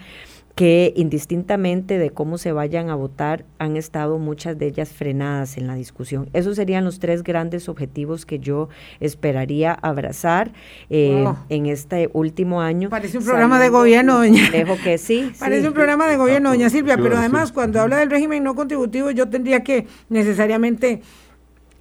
que 0.55 0.93
indistintamente 0.95 1.97
de 1.97 2.11
cómo 2.11 2.37
se 2.37 2.51
vayan 2.51 2.89
a 2.89 2.95
votar, 2.95 3.43
han 3.57 3.75
estado 3.75 4.19
muchas 4.19 4.57
de 4.57 4.67
ellas 4.67 4.89
frenadas 4.89 5.57
en 5.57 5.65
la 5.65 5.73
discusión. 5.73 6.29
Esos 6.33 6.57
serían 6.57 6.85
los 6.85 6.99
tres 6.99 7.23
grandes 7.23 7.69
objetivos 7.69 8.27
que 8.27 8.37
yo 8.37 8.69
esperaría 8.99 9.73
abrazar 9.73 10.51
eh, 10.91 11.25
en 11.49 11.65
este 11.65 12.09
último 12.13 12.61
año. 12.61 12.89
Parece 12.89 13.17
un 13.17 13.25
programa 13.25 13.59
de 13.59 13.69
gobierno, 13.69 14.17
doña. 14.17 14.51
Dejo 14.51 14.77
que 14.83 14.99
sí. 14.99 15.31
Parece 15.39 15.67
un 15.67 15.73
programa 15.73 16.07
de 16.07 16.17
gobierno, 16.17 16.49
doña 16.49 16.69
Silvia, 16.69 16.97
pero 16.97 17.17
además 17.17 17.51
cuando 17.51 17.81
habla 17.81 17.97
del 17.97 18.11
régimen 18.11 18.43
no 18.43 18.53
contributivo, 18.53 19.09
yo 19.09 19.27
tendría 19.29 19.63
que 19.63 19.87
necesariamente 20.09 21.01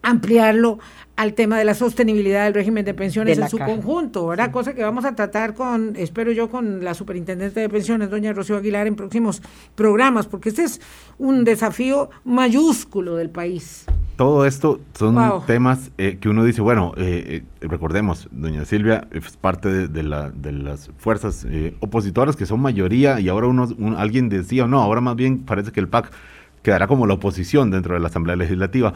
ampliarlo 0.03 0.79
al 1.17 1.35
tema 1.35 1.59
de 1.59 1.65
la 1.65 1.75
sostenibilidad 1.75 2.45
del 2.45 2.55
régimen 2.55 2.85
de 2.85 2.95
pensiones 2.95 3.39
en 3.39 3.49
su 3.49 3.59
conjunto, 3.59 4.27
¿verdad? 4.27 4.51
Cosa 4.51 4.75
que 4.75 4.83
vamos 4.83 5.05
a 5.05 5.15
tratar 5.15 5.55
con, 5.55 5.95
espero 5.97 6.33
yo, 6.33 6.49
con 6.49 6.83
la 6.83 6.95
superintendente 6.95 7.61
de 7.61 7.69
pensiones, 7.69 8.11
doña 8.11 8.33
Rocío 8.33 8.57
Aguilar, 8.57 8.87
en 8.87 8.97
próximos 8.97 9.43
programas, 9.75 10.27
porque 10.27 10.49
este 10.49 10.65
es 10.65 10.81
un 11.19 11.45
desafío 11.45 12.11
mayúsculo 12.25 13.17
del 13.17 13.31
país. 13.31 13.85
Todo 14.17 14.47
esto 14.47 14.81
son 14.95 15.17
temas 15.47 15.91
eh, 15.99 16.19
que 16.21 16.29
uno 16.29 16.45
dice, 16.45 16.61
bueno, 16.61 16.93
eh, 16.97 17.45
eh, 17.61 17.67
recordemos, 17.67 18.29
doña 18.31 18.65
Silvia 18.65 19.07
es 19.11 19.37
parte 19.37 19.89
de, 19.89 20.03
la, 20.03 20.31
de 20.31 20.53
las 20.53 20.91
fuerzas 20.97 21.47
opositoras 21.81 22.37
que 22.37 22.47
son 22.47 22.61
mayoría 22.61 23.21
y 23.21 23.29
ahora 23.29 23.49
uno, 23.49 23.69
alguien 23.97 24.29
decía, 24.29 24.67
no, 24.67 24.81
ahora 24.81 25.01
más 25.01 25.17
bien 25.17 25.41
parece 25.41 25.73
que 25.73 25.81
el 25.81 25.89
PAC 25.89 26.11
quedará 26.63 26.87
como 26.87 27.07
la 27.07 27.15
oposición 27.15 27.71
dentro 27.71 27.95
de 27.95 28.01
la 28.01 28.09
Asamblea 28.09 28.37
Legislativa 28.37 28.93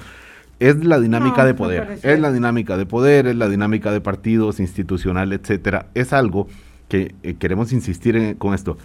es 0.58 0.84
la 0.84 0.98
dinámica 0.98 1.44
de 1.44 1.54
poder, 1.54 1.98
es 2.02 2.20
la 2.20 2.32
dinámica 2.32 2.76
de 2.76 2.86
poder, 2.86 3.26
es 3.26 3.36
la 3.36 3.48
dinámica 3.48 3.92
de 3.92 4.00
partidos, 4.00 4.60
institucional, 4.60 5.32
etcétera. 5.32 5.86
Es 5.94 6.12
algo 6.12 6.48
que 6.88 7.14
eh, 7.22 7.34
queremos 7.34 7.72
insistir 7.72 8.16
en, 8.16 8.34
con 8.34 8.54
esto. 8.54 8.78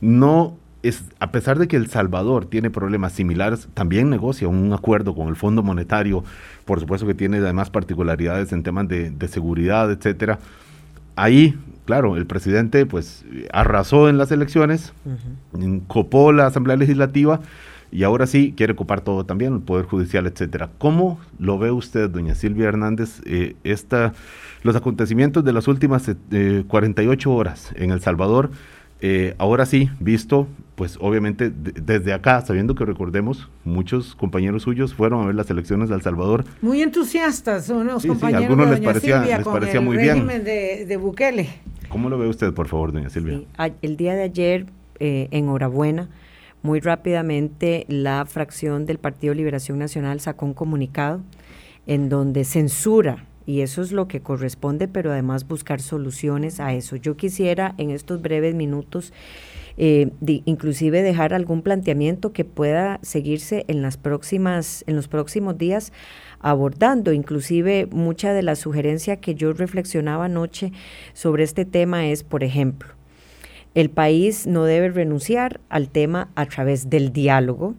No 0.00 0.56
es, 0.82 1.04
a 1.18 1.30
pesar 1.30 1.58
de 1.58 1.68
que 1.68 1.76
El 1.76 1.88
Salvador 1.88 2.46
tiene 2.46 2.70
problemas 2.70 3.12
similares, 3.12 3.68
también 3.74 4.08
negocia 4.08 4.48
un 4.48 4.72
acuerdo 4.72 5.14
con 5.14 5.28
el 5.28 5.36
Fondo 5.36 5.62
Monetario, 5.62 6.24
por 6.64 6.80
supuesto 6.80 7.06
que 7.06 7.14
tiene 7.14 7.38
además 7.38 7.70
particularidades 7.70 8.52
en 8.52 8.62
temas 8.62 8.88
de, 8.88 9.28
seguridad, 9.28 9.90
etcétera. 9.90 10.38
Ahí, 11.16 11.58
claro, 11.84 12.16
el 12.16 12.26
presidente 12.26 12.86
pues 12.86 13.24
arrasó 13.52 14.08
en 14.08 14.18
las 14.18 14.30
elecciones, 14.30 14.92
copó 15.88 16.32
la 16.32 16.46
Asamblea 16.46 16.76
Legislativa 16.76 17.40
y 17.90 18.02
ahora 18.02 18.26
sí 18.26 18.54
quiere 18.56 18.72
ocupar 18.72 19.00
todo 19.00 19.24
también, 19.24 19.54
el 19.54 19.60
Poder 19.60 19.86
Judicial, 19.86 20.26
etcétera. 20.26 20.70
¿Cómo 20.78 21.18
lo 21.38 21.58
ve 21.58 21.70
usted, 21.70 22.10
doña 22.10 22.34
Silvia 22.34 22.68
Hernández, 22.68 23.20
eh, 23.24 23.56
esta, 23.64 24.14
los 24.62 24.76
acontecimientos 24.76 25.44
de 25.44 25.52
las 25.52 25.68
últimas 25.68 26.10
48 26.66 27.30
eh, 27.30 27.32
horas 27.32 27.72
en 27.76 27.90
El 27.90 28.00
Salvador? 28.00 28.50
Eh, 29.00 29.34
ahora 29.38 29.64
sí, 29.64 29.90
visto, 30.00 30.48
pues 30.74 30.98
obviamente 31.00 31.50
desde 31.50 32.12
acá, 32.12 32.40
sabiendo 32.40 32.74
que 32.74 32.84
recordemos, 32.84 33.48
muchos 33.64 34.16
compañeros 34.16 34.64
suyos 34.64 34.92
fueron 34.92 35.22
a 35.22 35.26
ver 35.26 35.36
las 35.36 35.48
elecciones 35.50 35.88
de 35.88 35.94
El 35.94 36.02
Salvador. 36.02 36.44
Muy 36.62 36.82
entusiastas 36.82 37.66
son 37.66 37.86
los 37.86 38.04
compañeros 38.04 38.44
algunos 38.44 38.70
les 38.70 38.80
parecía, 38.80 39.22
les 39.22 39.46
parecía 39.46 39.80
muy 39.80 39.96
bien. 39.96 40.26
De, 40.26 40.84
de 40.86 40.96
Bukele. 40.96 41.48
¿Cómo 41.88 42.10
lo 42.10 42.18
ve 42.18 42.28
usted, 42.28 42.52
por 42.52 42.68
favor, 42.68 42.92
doña 42.92 43.08
Silvia? 43.08 43.40
el 43.82 43.96
día 43.96 44.14
de 44.14 44.22
ayer, 44.22 44.66
eh, 44.98 45.28
enhorabuena, 45.30 46.08
muy 46.62 46.80
rápidamente 46.80 47.84
la 47.88 48.24
fracción 48.26 48.86
del 48.86 48.98
Partido 48.98 49.34
Liberación 49.34 49.78
Nacional 49.78 50.20
sacó 50.20 50.46
un 50.46 50.54
comunicado 50.54 51.20
en 51.86 52.08
donde 52.08 52.44
censura 52.44 53.24
y 53.46 53.62
eso 53.62 53.80
es 53.80 53.92
lo 53.92 54.08
que 54.08 54.20
corresponde, 54.20 54.88
pero 54.88 55.10
además 55.10 55.48
buscar 55.48 55.80
soluciones 55.80 56.60
a 56.60 56.74
eso. 56.74 56.96
Yo 56.96 57.16
quisiera 57.16 57.74
en 57.78 57.90
estos 57.90 58.20
breves 58.20 58.54
minutos 58.54 59.14
eh, 59.78 60.10
inclusive 60.44 61.02
dejar 61.02 61.32
algún 61.32 61.62
planteamiento 61.62 62.32
que 62.32 62.44
pueda 62.44 62.98
seguirse 63.00 63.64
en 63.68 63.80
las 63.80 63.96
próximas, 63.96 64.84
en 64.86 64.96
los 64.96 65.08
próximos 65.08 65.56
días 65.56 65.92
abordando. 66.40 67.12
Inclusive 67.12 67.88
mucha 67.90 68.32
de 68.32 68.42
la 68.42 68.56
sugerencia 68.56 69.16
que 69.16 69.34
yo 69.34 69.52
reflexionaba 69.52 70.26
anoche 70.26 70.72
sobre 71.14 71.44
este 71.44 71.64
tema 71.64 72.08
es, 72.08 72.24
por 72.24 72.42
ejemplo, 72.44 72.97
el 73.74 73.90
país 73.90 74.46
no 74.46 74.64
debe 74.64 74.88
renunciar 74.90 75.60
al 75.68 75.88
tema 75.88 76.30
a 76.34 76.46
través 76.46 76.90
del 76.90 77.12
diálogo, 77.12 77.74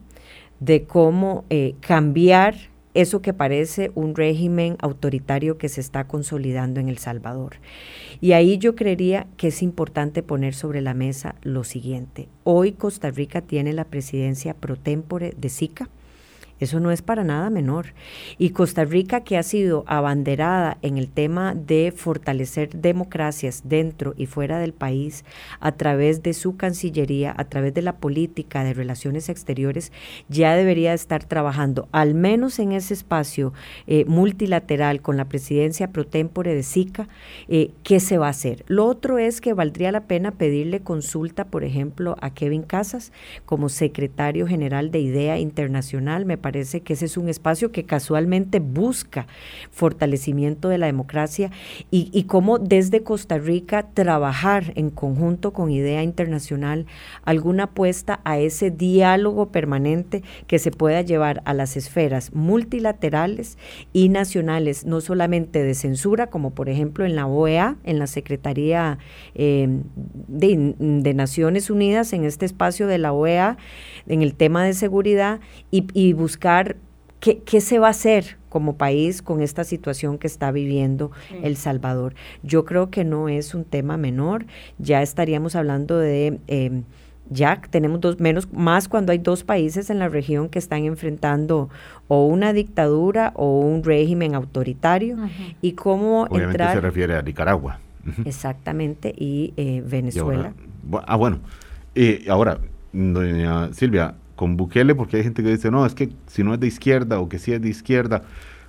de 0.60 0.84
cómo 0.84 1.46
eh, 1.50 1.76
cambiar 1.80 2.56
eso 2.94 3.22
que 3.22 3.34
parece 3.34 3.92
un 3.96 4.16
régimen 4.16 4.76
autoritario 4.80 5.58
que 5.58 5.70
se 5.70 5.82
está 5.82 6.06
consolidando 6.06 6.80
en 6.80 6.90
El 6.90 6.98
Salvador. 6.98 7.58
Y 8.20 8.34
ahí 8.34 8.58
yo 8.58 8.76
creería 8.76 9.28
que 9.38 9.48
es 9.50 9.62
importante 9.62 10.24
poner 10.24 10.54
sobre 10.54 10.82
la 10.82 10.94
mesa 10.94 11.36
lo 11.42 11.64
siguiente. 11.64 12.28
Hoy 12.44 12.74
Costa 12.74 13.12
Rica 13.12 13.42
tiene 13.42 13.74
la 13.74 13.86
presidencia 13.86 14.54
pro 14.54 14.76
tempore 14.76 15.34
de 15.38 15.50
SICA 15.50 15.90
eso 16.60 16.80
no 16.80 16.92
es 16.92 17.02
para 17.02 17.24
nada 17.24 17.50
menor. 17.50 17.94
Y 18.38 18.50
Costa 18.50 18.84
Rica, 18.86 19.22
que 19.22 19.38
ha 19.38 19.44
sido 19.44 19.84
abanderada 19.88 20.78
en 20.82 20.98
el 20.98 21.10
tema 21.10 21.56
de 21.56 21.94
fortalecer 21.96 22.70
democracias 22.70 23.62
dentro 23.66 24.14
y 24.18 24.26
fuera 24.26 24.60
del 24.60 24.74
país 24.74 25.24
a 25.60 25.72
través 25.72 26.22
de 26.22 26.34
su 26.34 26.58
Cancillería, 26.58 27.34
a 27.38 27.46
través 27.46 27.74
de 27.74 27.82
la 27.82 27.98
política 27.98 28.64
de 28.64 28.74
relaciones 28.74 29.30
exteriores, 29.30 29.92
ya 30.28 30.56
debería 30.56 30.94
estar 30.94 31.24
trabajando, 31.24 31.88
al 31.92 32.14
menos 32.14 32.60
en 32.60 32.74
ese 32.74 32.94
espacio 32.94 33.54
eh, 33.88 34.06
multilateral 34.06 35.02
con 35.02 35.18
la 35.18 35.26
presidencia 35.26 35.92
pro 35.92 36.06
tempore 36.06 36.54
de 36.54 36.64
SICA, 36.64 37.08
eh, 37.48 37.72
qué 37.84 38.00
se 38.00 38.18
va 38.18 38.28
a 38.28 38.32
hacer. 38.32 38.66
Lo 38.68 38.86
otro 38.86 39.18
es 39.18 39.42
que 39.42 39.54
valdría 39.54 39.92
la 39.92 40.02
pena 40.02 40.32
pedirle 40.32 40.82
consulta, 40.82 41.46
por 41.46 41.64
ejemplo, 41.64 42.18
a 42.22 42.34
Kevin 42.34 42.64
Casas 42.64 43.12
como 43.46 43.70
secretario 43.70 44.48
general 44.48 44.92
de 44.92 45.00
IDEA 45.00 45.40
Internacional. 45.40 46.26
Me 46.26 46.38
parece 46.38 46.49
que 46.52 46.94
ese 46.94 47.06
es 47.06 47.18
un 47.18 47.30
espacio 47.30 47.72
que 47.72 47.84
casualmente 47.84 48.60
busca 48.60 49.28
fortalecimiento 49.72 50.70
de 50.70 50.78
la 50.78 50.88
democracia 50.88 51.52
y, 51.92 52.24
cómo 52.24 52.60
desde 52.60 53.04
Costa 53.04 53.38
Rica 53.38 53.88
trabajar 53.94 54.74
en 54.76 54.90
conjunto 54.90 55.54
con 55.54 55.72
Idea 55.72 56.04
Internacional 56.04 56.86
alguna 57.24 57.66
apuesta 57.66 58.20
a 58.24 58.40
ese 58.40 58.72
diálogo 58.72 59.52
permanente 59.52 60.24
que 60.48 60.60
se 60.60 60.72
pueda 60.72 61.02
llevar 61.02 61.42
a 61.46 61.54
las 61.54 61.78
esferas 61.78 62.34
multilaterales 62.34 63.58
y 63.94 64.10
nacionales, 64.10 64.86
no 64.86 65.02
solamente 65.02 65.64
de 65.64 65.76
censura, 65.76 66.28
como 66.28 66.52
por 66.52 66.70
ejemplo 66.70 67.06
en 67.06 67.16
la 67.16 67.28
OEA, 67.28 67.78
en 67.84 68.00
la 68.00 68.08
Secretaría 68.08 68.98
de, 69.36 69.82
de, 70.28 71.14
Naciones 71.14 71.70
Unidas, 71.70 72.14
en 72.14 72.24
este 72.24 72.46
espacio 72.46 72.88
de 72.88 72.98
la 72.98 73.14
OEA, 73.14 73.58
en 74.08 74.22
el 74.22 74.36
tema 74.36 74.64
de 74.64 74.74
seguridad, 74.74 75.40
y, 75.72 75.86
y 75.94 76.14
buscar 76.14 76.39
buscar 76.40 76.78
qué, 77.20 77.40
qué, 77.40 77.60
se 77.60 77.80
va 77.80 77.88
a 77.88 77.92
hacer 77.92 78.38
como 78.48 78.78
país 78.78 79.22
con 79.22 79.42
esta 79.42 79.66
situación 79.66 80.18
que 80.18 80.28
está 80.28 80.52
viviendo 80.52 81.12
El 81.44 81.58
Salvador. 81.58 82.16
Yo 82.44 82.64
creo 82.64 82.90
que 82.90 83.04
no 83.04 83.28
es 83.28 83.54
un 83.54 83.66
tema 83.66 83.98
menor, 83.98 84.46
ya 84.78 85.02
estaríamos 85.02 85.56
hablando 85.56 85.98
de... 85.98 86.40
Eh, 86.48 86.82
ya 87.32 87.62
tenemos 87.70 88.02
dos 88.02 88.20
menos 88.20 88.52
más 88.52 88.88
cuando 88.88 89.12
hay 89.12 89.20
dos 89.20 89.44
países 89.44 89.92
en 89.92 90.00
la 90.00 90.10
región 90.10 90.50
que 90.50 90.58
están 90.58 90.86
enfrentando 90.86 91.70
o 92.08 92.26
una 92.26 92.54
dictadura 92.54 93.34
o 93.36 93.60
un 93.60 93.84
régimen 93.84 94.34
autoritario 94.34 95.16
y 95.62 95.74
cómo 95.74 96.24
Obviamente 96.24 96.46
entrar 96.54 96.74
se 96.74 96.82
refiere 96.82 97.16
a 97.18 97.22
Nicaragua. 97.22 97.82
Exactamente 98.26 99.14
y 99.16 99.54
eh, 99.58 99.84
Venezuela 99.86 100.54
y 100.56 100.96
ahora, 100.96 101.06
ah 101.08 101.16
bueno 101.18 101.40
eh, 101.94 102.26
ahora 102.28 102.58
doña 102.94 103.72
Silvia 103.74 104.16
con 104.40 104.56
Bukele, 104.56 104.96
porque 104.96 105.18
hay 105.18 105.24
gente 105.24 105.44
que 105.44 105.50
dice, 105.50 105.70
no, 105.70 105.86
es 105.86 105.94
que 105.94 106.12
si 106.28 106.46
no 106.46 106.54
es 106.54 106.62
de 106.62 106.68
izquierda 106.68 107.20
o 107.20 107.28
que 107.28 107.40
si 107.40 107.52
es 107.52 107.62
de 107.62 107.68
izquierda, 107.68 108.24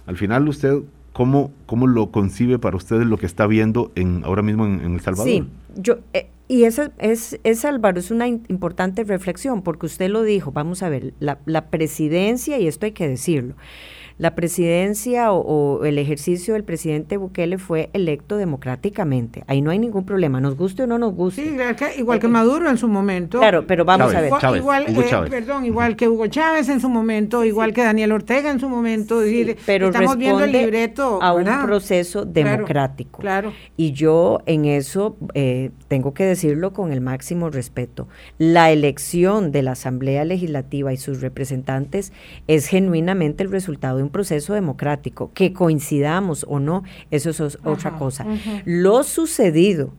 al 0.05 0.17
final 0.17 0.49
usted, 0.49 0.81
¿cómo, 1.13 1.53
cómo 1.67 1.87
lo 1.87 2.11
concibe 2.11 2.59
para 2.59 2.77
ustedes 2.77 3.07
lo 3.07 3.19
que 3.19 3.27
está 3.27 3.47
viendo 3.47 3.93
en, 3.95 4.25
ahora 4.25 4.43
mismo 4.43 4.67
en, 4.67 4.81
El 4.81 5.01
Salvador? 5.01 5.29
Sí, 5.29 5.47
yo, 5.77 5.99
eh, 6.13 6.27
y 6.49 6.65
esa 6.65 6.91
es, 6.99 7.39
es, 7.45 7.65
Álvaro, 7.65 8.01
es 8.01 8.11
una 8.11 8.27
importante 8.27 9.05
reflexión, 9.05 9.63
porque 9.63 9.87
usted 9.87 10.11
lo 10.11 10.25
dijo, 10.25 10.51
vamos 10.51 10.83
a 10.83 10.89
ver, 10.89 11.15
la, 11.21 11.39
la 11.47 11.67
presidencia, 11.67 12.59
y 12.59 12.67
esto 12.67 12.87
hay 12.87 12.93
que 12.93 13.07
decirlo, 13.07 13.55
la 14.21 14.35
presidencia 14.35 15.33
o, 15.33 15.83
el 15.87 15.97
ejercicio 15.97 16.53
del 16.53 16.63
presidente 16.63 17.17
Bukele 17.17 17.57
fue 17.57 17.89
electo 17.95 18.37
democráticamente. 18.37 19.45
Ahí 19.47 19.63
no 19.63 19.71
hay 19.71 19.79
ningún 19.79 20.05
problema, 20.05 20.43
nos 20.43 20.57
guste 20.57 20.83
o 20.83 20.87
no 20.87 20.99
nos 20.99 21.15
guste. 21.15 21.43
Sí, 21.43 21.57
igual 21.99 22.19
que, 22.19 22.29
Maduro 22.29 22.69
en 22.69 22.77
su 22.77 22.87
momento. 22.87 23.39
Claro, 23.39 23.67
pero 23.67 23.87
vamos 23.87 24.15
a 24.15 24.21
ver. 24.21 24.31
igual, 24.57 24.85
eh, 24.89 25.31
perdón, 25.31 25.65
igual 25.65 25.97
que 25.97 26.07
Hugo 26.07 26.27
Chávez 26.27 26.69
en 26.69 26.81
su 26.81 26.91
momento, 26.91 27.45
igual 27.45 27.73
que 27.73 27.83
Daniel 27.83 28.13
Ortega 28.13 28.51
en 28.51 28.61
su 28.61 28.69
momento. 28.69 29.23
pero 29.65 29.87
estamos 29.87 30.19
viendo 30.19 30.45
el 30.45 30.53
libreto 30.53 31.19
a 31.23 31.33
un 31.33 31.47
proceso 31.65 32.27
democrático. 32.27 33.23
Claro, 33.23 33.55
Y 33.79 33.93
yo 33.93 34.41
en 34.45 34.67
eso 34.67 35.17
eh, 35.33 35.71
tengo 35.89 36.13
que 36.13 36.25
decirlo 36.25 36.75
con 36.75 36.93
el 36.93 37.01
máximo 37.01 37.49
respeto. 37.49 38.07
La 38.37 38.71
elección 38.71 39.51
de 39.51 39.63
la 39.63 39.73
Asamblea 39.73 40.27
Legislativa 40.27 40.93
y 40.93 40.99
sus 40.99 41.23
representantes 41.23 42.13
es 42.49 42.67
genuinamente 42.67 43.43
el 43.43 43.51
resultado 43.51 43.97
de 43.97 44.03
un 44.03 44.10
proceso 44.11 44.55
democrático. 44.55 45.31
Que 45.35 45.53
coincidamos 45.53 46.45
o 46.49 46.61
no, 46.61 46.85
eso 47.11 47.31
es 47.31 47.59
otra 47.65 47.97
cosa. 47.99 48.27
Lo 48.65 49.03
sucedido 49.03 49.93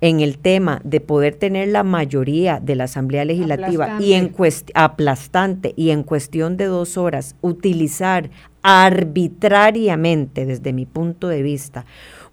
en 0.00 0.20
el 0.20 0.38
tema 0.38 0.80
de 0.84 1.00
poder 1.00 1.34
tener 1.36 1.68
la 1.68 1.82
mayoría 1.82 2.60
de 2.60 2.76
la 2.76 2.84
Asamblea 2.84 3.24
Legislativa 3.24 3.84
aplastante. 3.84 4.04
y 4.04 4.12
en 4.14 4.32
aplastante 4.74 5.74
y 5.76 5.90
en 5.90 6.02
cuestión 6.02 6.56
de 6.56 6.66
dos 6.66 6.96
horas 6.96 7.36
utilizar 7.40 8.30
arbitrariamente, 8.62 10.44
desde 10.44 10.72
mi 10.72 10.86
punto 10.86 11.28
de 11.28 11.42
vista, 11.42 11.86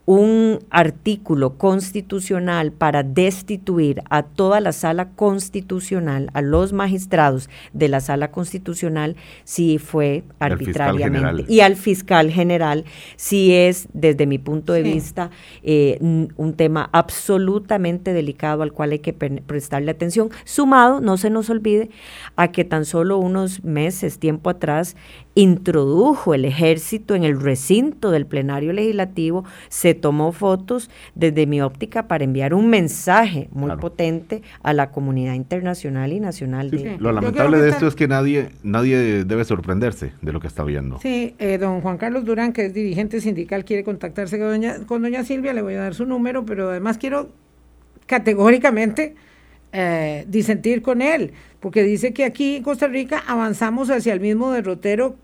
un 0.06 0.60
artículo 0.70 1.58
constitucional 1.58 2.74
para 2.74 3.04
destituir 3.04 4.04
a 4.10 4.24
toda 4.24 4.60
la 4.60 4.74
sala 4.74 5.10
constitucional, 5.12 6.30
a 6.34 6.42
los 6.42 6.74
magistrados 6.74 7.50
de 7.72 7.88
la 7.88 8.02
sala 8.02 8.30
constitucional, 8.32 9.16
si 9.46 9.78
fue 9.78 10.24
arbitrariamente. 10.40 11.46
Y 11.48 11.62
al 11.62 11.78
fiscal 11.78 12.32
general, 12.32 12.84
si 13.16 13.54
es, 13.54 13.88
desde 13.94 14.26
mi 14.26 14.40
punto 14.40 14.74
de 14.74 14.84
vista, 14.84 15.30
eh, 15.64 15.98
un 16.02 16.54
tema 16.54 16.90
absolutamente 16.92 18.12
delicado 18.14 18.64
al 18.64 18.74
cual 18.74 18.92
hay 18.92 19.00
que 19.00 19.14
prestarle 19.14 19.92
atención, 19.92 20.30
sumado, 20.44 21.00
no 21.00 21.16
se 21.16 21.30
nos 21.30 21.50
olvide, 21.50 21.90
a 22.36 22.50
que 22.50 22.66
tan 22.66 22.84
solo 22.84 23.20
unos 23.20 23.64
meses, 23.64 24.20
tiempo 24.20 24.50
atrás, 24.50 24.98
introdujo 25.36 26.34
el 26.34 26.46
ejército 26.46 27.16
en 27.16 27.24
el 27.24 27.40
recinto 27.40 28.12
del 28.12 28.26
plenario 28.26 28.74
legislativo, 28.74 29.46
se 29.70 29.94
tomó 29.94 30.32
fotos 30.32 30.90
desde 31.16 31.46
mi 31.46 31.62
óptica 31.62 32.08
para 32.08 32.24
enviar 32.24 32.54
un 32.54 32.70
mensaje 32.70 33.50
muy 33.52 33.76
potente 33.78 34.42
a 34.62 34.74
la 34.74 34.92
comunidad 34.92 35.34
internacional 35.34 36.14
y 36.14 36.20
nacional. 36.20 36.72
Lo 37.00 37.12
lamentable 37.12 37.58
de 37.58 37.70
esto 37.70 37.88
es 37.88 37.96
que 37.96 38.08
nadie, 38.08 38.50
nadie 38.64 39.26
debe 39.26 39.46
sorprenderse 39.46 40.14
de 40.22 40.34
lo 40.34 40.40
que 40.40 40.48
está 40.48 40.64
viendo. 40.64 41.00
Sí, 41.00 41.36
eh, 41.40 41.58
don 41.58 41.82
Juan 41.82 41.98
Carlos 41.98 42.26
Durán, 42.26 42.54
que 42.54 42.66
es 42.66 42.74
dirigente 42.74 43.22
sindical, 43.22 43.66
quiere 43.66 43.84
contactarse 43.84 44.38
con 44.38 44.50
doña, 44.50 44.86
con 44.86 45.02
doña 45.02 45.24
Silvia, 45.24 45.54
le 45.54 45.62
voy 45.62 45.76
a 45.76 45.82
dar 45.82 45.96
su 45.96 46.06
número, 46.06 46.46
pero 46.46 46.70
además 46.70 46.98
quiero 46.98 47.30
categóricamente 48.06 49.16
eh, 49.76 50.26
disentir 50.28 50.84
con 50.84 51.02
él, 51.02 51.34
porque 51.60 51.82
dice 51.82 52.14
que 52.14 52.26
aquí 52.26 52.58
en 52.58 52.64
Costa 52.64 52.86
Rica 52.86 53.24
avanzamos 53.26 53.90
hacia 53.90 54.14
el 54.14 54.20
mismo 54.20 54.52
derrotero 54.52 55.16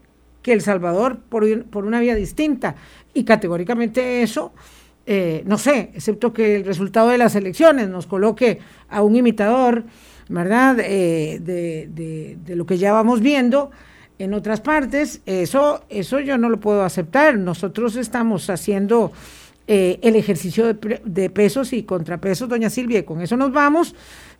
que 0.41 0.53
El 0.53 0.61
Salvador 0.61 1.19
por, 1.19 1.65
por 1.65 1.85
una 1.85 1.99
vía 1.99 2.15
distinta. 2.15 2.75
Y 3.13 3.25
categóricamente 3.25 4.23
eso, 4.23 4.51
eh, 5.05 5.43
no 5.45 5.59
sé, 5.59 5.91
excepto 5.93 6.33
que 6.33 6.55
el 6.55 6.65
resultado 6.65 7.09
de 7.09 7.19
las 7.19 7.35
elecciones 7.35 7.89
nos 7.89 8.07
coloque 8.07 8.59
a 8.89 9.03
un 9.03 9.15
imitador, 9.15 9.83
¿verdad?, 10.29 10.79
eh, 10.79 11.39
de, 11.41 12.37
de, 12.43 12.55
lo 12.55 12.65
que 12.65 12.79
ya 12.79 12.91
vamos 12.91 13.21
viendo 13.21 13.69
en 14.17 14.33
otras 14.33 14.61
partes, 14.61 15.21
eso, 15.27 15.83
eso 15.89 16.19
yo 16.19 16.39
no 16.39 16.49
lo 16.49 16.59
puedo 16.59 16.83
aceptar. 16.83 17.37
Nosotros 17.37 17.95
estamos 17.95 18.49
haciendo 18.49 19.11
eh, 19.71 19.99
el 20.01 20.15
ejercicio 20.15 20.73
de, 20.73 21.01
de, 21.05 21.29
pesos 21.29 21.73
y 21.73 21.83
contrapesos, 21.83 22.49
doña 22.49 22.71
Silvia, 22.71 22.97
y 22.97 23.03
con 23.03 23.21
eso 23.21 23.37
nos 23.37 23.51
vamos, 23.51 23.93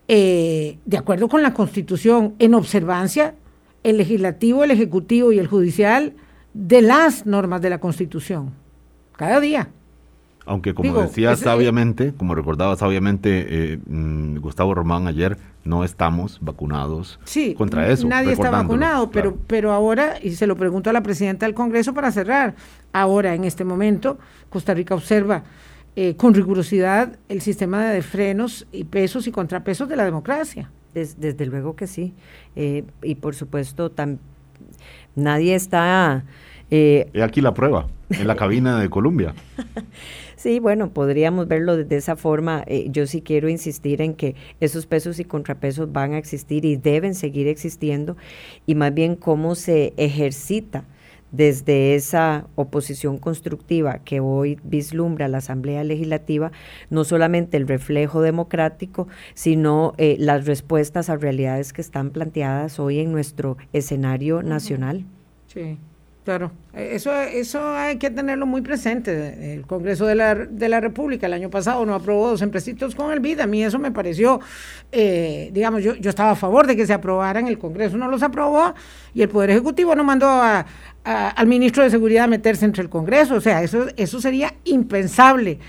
de 0.10 0.98
acuerdo 0.98 1.30
con 1.30 1.44
la 1.44 1.54
Constitución, 1.54 2.34
en 2.40 2.56
observancia 2.56 3.36
el 3.84 3.98
legislativo, 3.98 4.64
el 4.64 4.72
ejecutivo 4.72 5.32
y 5.32 5.40
el 5.40 5.48
judicial 5.48 6.14
de 6.54 6.82
las 6.82 7.26
normas 7.26 7.62
de 7.62 7.70
la 7.70 7.80
Constitución. 7.80 8.52
Cada 9.16 9.40
día. 9.40 9.70
Aunque 10.46 10.74
como 10.74 11.02
decía 11.02 11.36
sabiamente, 11.36 12.14
como 12.18 12.34
recordaba 12.34 12.76
sabiamente 12.76 13.74
eh, 13.74 13.80
mm, 13.86 14.38
Gustavo 14.40 14.74
Román 14.74 15.06
ayer, 15.06 15.38
no 15.64 15.84
estamos 15.84 16.40
vacunados 16.42 17.20
sí, 17.24 17.54
contra 17.54 17.88
eso. 17.92 18.08
Nadie 18.08 18.32
está 18.32 18.50
vacunado, 18.50 19.12
pero, 19.12 19.38
pero 19.46 19.72
ahora, 19.72 20.16
y 20.24 20.32
se 20.32 20.48
lo 20.48 20.56
pregunto 20.56 20.90
a 20.90 20.94
la 20.94 21.04
presidenta 21.04 21.46
del 21.46 21.54
Congreso 21.54 21.94
para 21.94 22.12
cerrar, 22.12 22.56
ahora 22.94 23.36
en 23.36 23.44
este 23.44 23.64
momento 23.64 24.18
Costa 24.50 24.74
Rica 24.74 24.96
observa 24.96 25.44
eh, 26.02 26.16
con 26.16 26.34
rigurosidad 26.34 27.20
el 27.28 27.42
sistema 27.42 27.90
de 27.90 28.02
frenos 28.02 28.66
y 28.72 28.86
pesos 28.86 29.28
y 29.28 29.32
contrapesos 29.32 29.90
de 29.90 29.98
la 29.98 30.06
democracia. 30.06 30.72
desde 30.94 31.46
luego 31.46 31.76
que 31.76 31.88
sí. 31.88 32.14
Eh, 32.56 32.86
y 33.04 33.16
por 33.16 33.36
supuesto, 33.36 33.92
nadie 35.16 35.56
está... 35.56 36.24
Eh, 36.72 37.12
aquí 37.22 37.42
la 37.42 37.54
prueba, 37.54 37.88
en 38.12 38.28
la 38.28 38.38
cabina 38.38 38.80
de 38.80 38.90
Colombia. 38.90 39.34
Sí, 40.40 40.60
bueno, 40.60 40.94
podríamos 40.94 41.50
verlo 41.50 41.76
de 41.76 41.98
esa 41.98 42.16
forma. 42.16 42.64
Eh, 42.66 42.88
yo 42.92 43.06
sí 43.08 43.22
quiero 43.22 43.50
insistir 43.50 44.02
en 44.02 44.14
que 44.14 44.36
esos 44.62 44.86
pesos 44.86 45.20
y 45.20 45.26
contrapesos 45.26 45.92
van 45.92 46.14
a 46.14 46.18
existir 46.18 46.64
y 46.64 46.78
deben 46.78 47.14
seguir 47.14 47.50
existiendo 47.50 48.16
y 48.66 48.74
más 48.76 48.94
bien 48.94 49.18
cómo 49.18 49.54
se 49.56 49.94
ejercita 49.98 50.86
desde 51.32 51.96
esa 51.96 52.48
oposición 52.56 53.18
constructiva 53.18 54.00
que 54.00 54.20
hoy 54.20 54.60
vislumbra 54.64 55.28
la 55.28 55.40
Asamblea 55.40 55.84
Legislativa, 55.84 56.52
no 56.90 57.04
solamente 57.04 57.58
el 57.58 57.68
reflejo 57.68 58.22
democrático, 58.22 59.08
sino 59.34 59.94
eh, 59.98 60.16
las 60.20 60.46
respuestas 60.46 61.10
a 61.10 61.18
realidades 61.18 61.74
que 61.74 61.82
están 61.82 62.12
planteadas 62.12 62.80
hoy 62.80 63.00
en 63.00 63.12
nuestro 63.12 63.58
escenario 63.74 64.44
nacional. 64.44 65.06
Sí. 65.48 65.78
Claro, 66.30 66.52
e, 66.76 66.96
eso, 66.96 67.12
eso 67.12 67.60
hay 67.70 67.98
que 67.98 68.12
tenerlo 68.12 68.46
muy 68.46 68.62
presente. 68.62 69.56
El 69.56 69.66
Congreso 69.66 70.06
de 70.06 70.14
la, 70.14 70.36
de 70.36 70.70
la 70.70 70.80
República 70.80 71.26
el 71.26 71.34
año 71.34 71.50
pasado 71.50 71.84
no 71.88 71.96
aprobó 71.96 72.30
dos 72.30 72.44
empresitos 72.44 72.94
con 72.94 73.12
el 73.12 73.20
BID. 73.20 73.40
A 73.40 73.48
mí 73.48 73.64
eso 73.64 73.80
me 73.80 73.92
pareció, 73.92 74.40
eh, 74.92 75.50
digamos, 75.54 75.82
yo, 75.82 75.96
yo 75.96 76.10
estaba 76.10 76.30
a 76.30 76.36
favor 76.36 76.68
de 76.68 76.76
que 76.76 76.86
se 76.86 76.94
aprobaran, 76.94 77.48
el 77.48 77.58
Congreso 77.58 77.98
no 77.98 78.08
los 78.10 78.22
aprobó 78.22 78.76
y 79.16 79.24
el 79.24 79.30
Poder 79.30 79.50
Ejecutivo 79.50 79.96
no 79.96 80.04
mandó 80.04 80.30
al 81.04 81.48
ministro 81.48 81.84
de 81.84 81.90
Seguridad 81.90 82.26
a 82.26 82.28
meterse 82.28 82.66
entre 82.66 82.84
el 82.84 82.90
Congreso. 82.90 83.36
O 83.36 83.42
sea, 83.42 83.64
eso, 83.64 83.88
eso 83.96 84.22
sería 84.22 84.54
impensable 84.66 85.60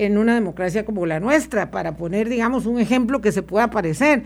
en 0.00 0.16
una 0.16 0.34
democracia 0.34 0.86
como 0.86 1.04
la 1.04 1.20
nuestra, 1.20 1.70
para 1.70 1.96
poner, 1.96 2.28
digamos, 2.28 2.64
un 2.64 2.80
ejemplo 2.80 3.20
que 3.20 3.32
se 3.32 3.42
pueda 3.42 3.68
parecer. 3.68 4.22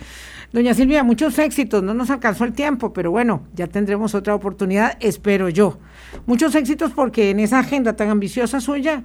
Doña 0.53 0.73
Silvia, 0.73 1.03
muchos 1.03 1.37
éxitos, 1.41 1.83
no 1.83 1.95
nos 1.95 2.11
alcanzó 2.11 2.45
el 2.45 2.53
tiempo, 2.53 2.93
pero 2.93 3.11
bueno, 3.11 3.43
ya 3.55 3.67
tendremos 3.67 4.15
otra 4.15 4.37
oportunidad, 4.37 4.97
espero 5.01 5.49
yo. 5.49 5.79
Muchos 6.27 6.55
éxitos 6.55 6.93
porque 6.93 7.31
en 7.31 7.41
esa 7.41 7.59
agenda 7.59 7.97
tan 7.97 8.09
ambiciosa 8.09 8.61
suya 8.61 9.03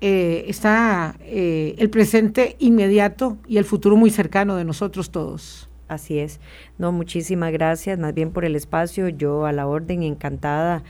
eh, 0.00 0.44
está 0.48 1.14
eh, 1.20 1.76
el 1.78 1.88
presente 1.88 2.56
inmediato 2.58 3.38
y 3.46 3.58
el 3.58 3.64
futuro 3.64 3.96
muy 3.96 4.10
cercano 4.10 4.56
de 4.56 4.64
nosotros 4.64 5.12
todos. 5.12 5.67
Así 5.88 6.18
es. 6.18 6.38
No, 6.76 6.92
muchísimas 6.92 7.50
gracias, 7.50 7.98
más 7.98 8.14
bien 8.14 8.30
por 8.30 8.44
el 8.44 8.56
espacio, 8.56 9.08
yo 9.08 9.46
a 9.46 9.52
la 9.52 9.66
orden 9.66 10.02
encantada 10.02 10.82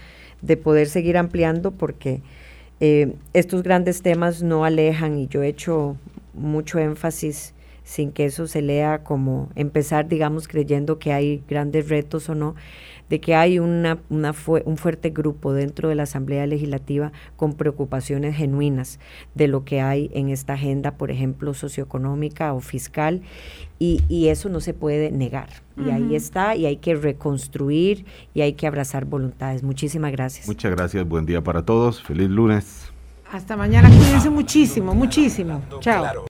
de 0.43 0.57
poder 0.57 0.89
seguir 0.89 1.17
ampliando 1.17 1.71
porque 1.71 2.21
eh, 2.81 3.15
estos 3.33 3.63
grandes 3.63 4.03
temas 4.03 4.43
no 4.43 4.65
alejan 4.65 5.19
y 5.19 5.29
yo 5.29 5.43
he 5.43 5.49
hecho 5.49 5.97
mucho 6.35 6.79
énfasis 6.79 7.55
sin 7.85 8.13
que 8.13 8.27
eso 8.27 8.47
se 8.47 8.61
lea 8.61 9.03
como 9.03 9.49
empezar, 9.55 10.09
digamos, 10.09 10.47
creyendo 10.47 10.99
que 10.99 11.13
hay 11.13 11.43
grandes 11.49 11.89
retos 11.89 12.29
o 12.29 12.35
no, 12.35 12.55
de 13.11 13.21
que 13.21 13.35
hay 13.35 13.59
una, 13.59 13.99
una 14.11 14.35
un 14.65 14.77
fuerte 14.77 15.11
grupo 15.11 15.53
dentro 15.53 15.89
de 15.89 15.95
la 15.95 16.05
Asamblea 16.05 16.47
Legislativa 16.47 17.13
con 17.37 17.55
preocupaciones 17.55 18.37
genuinas 18.37 18.99
de 19.35 19.49
lo 19.49 19.65
que 19.65 19.81
hay 19.81 20.11
en 20.15 20.29
esta 20.29 20.55
agenda, 20.55 20.93
por 20.93 21.11
ejemplo, 21.11 21.55
socioeconómica 21.55 22.53
o 22.53 22.61
fiscal, 22.61 23.23
y, 23.79 24.03
y 24.09 24.29
eso 24.29 24.49
no 24.49 24.61
se 24.61 24.75
puede 24.75 25.11
negar. 25.11 25.49
Y 25.77 25.91
ahí 25.91 26.17
está, 26.17 26.57
y 26.57 26.67
hay 26.67 26.79
que 26.79 26.97
reconstruir 26.97 28.05
y 28.35 28.41
hay 28.41 28.55
que 28.55 28.67
abrazar 28.67 29.05
voluntades. 29.05 29.63
Muchísimas 29.63 30.11
gracias. 30.11 30.49
Muchas 30.49 30.73
gracias, 30.73 31.07
buen 31.09 31.25
día 31.25 31.41
para 31.41 31.65
todos, 31.65 32.03
feliz 32.03 32.29
lunes. 32.29 32.91
Hasta 33.31 33.57
mañana, 33.57 33.89
cuídense 33.91 34.31
muchísimo, 34.31 34.95
muchísimo. 34.95 35.63
Chao. 35.81 36.25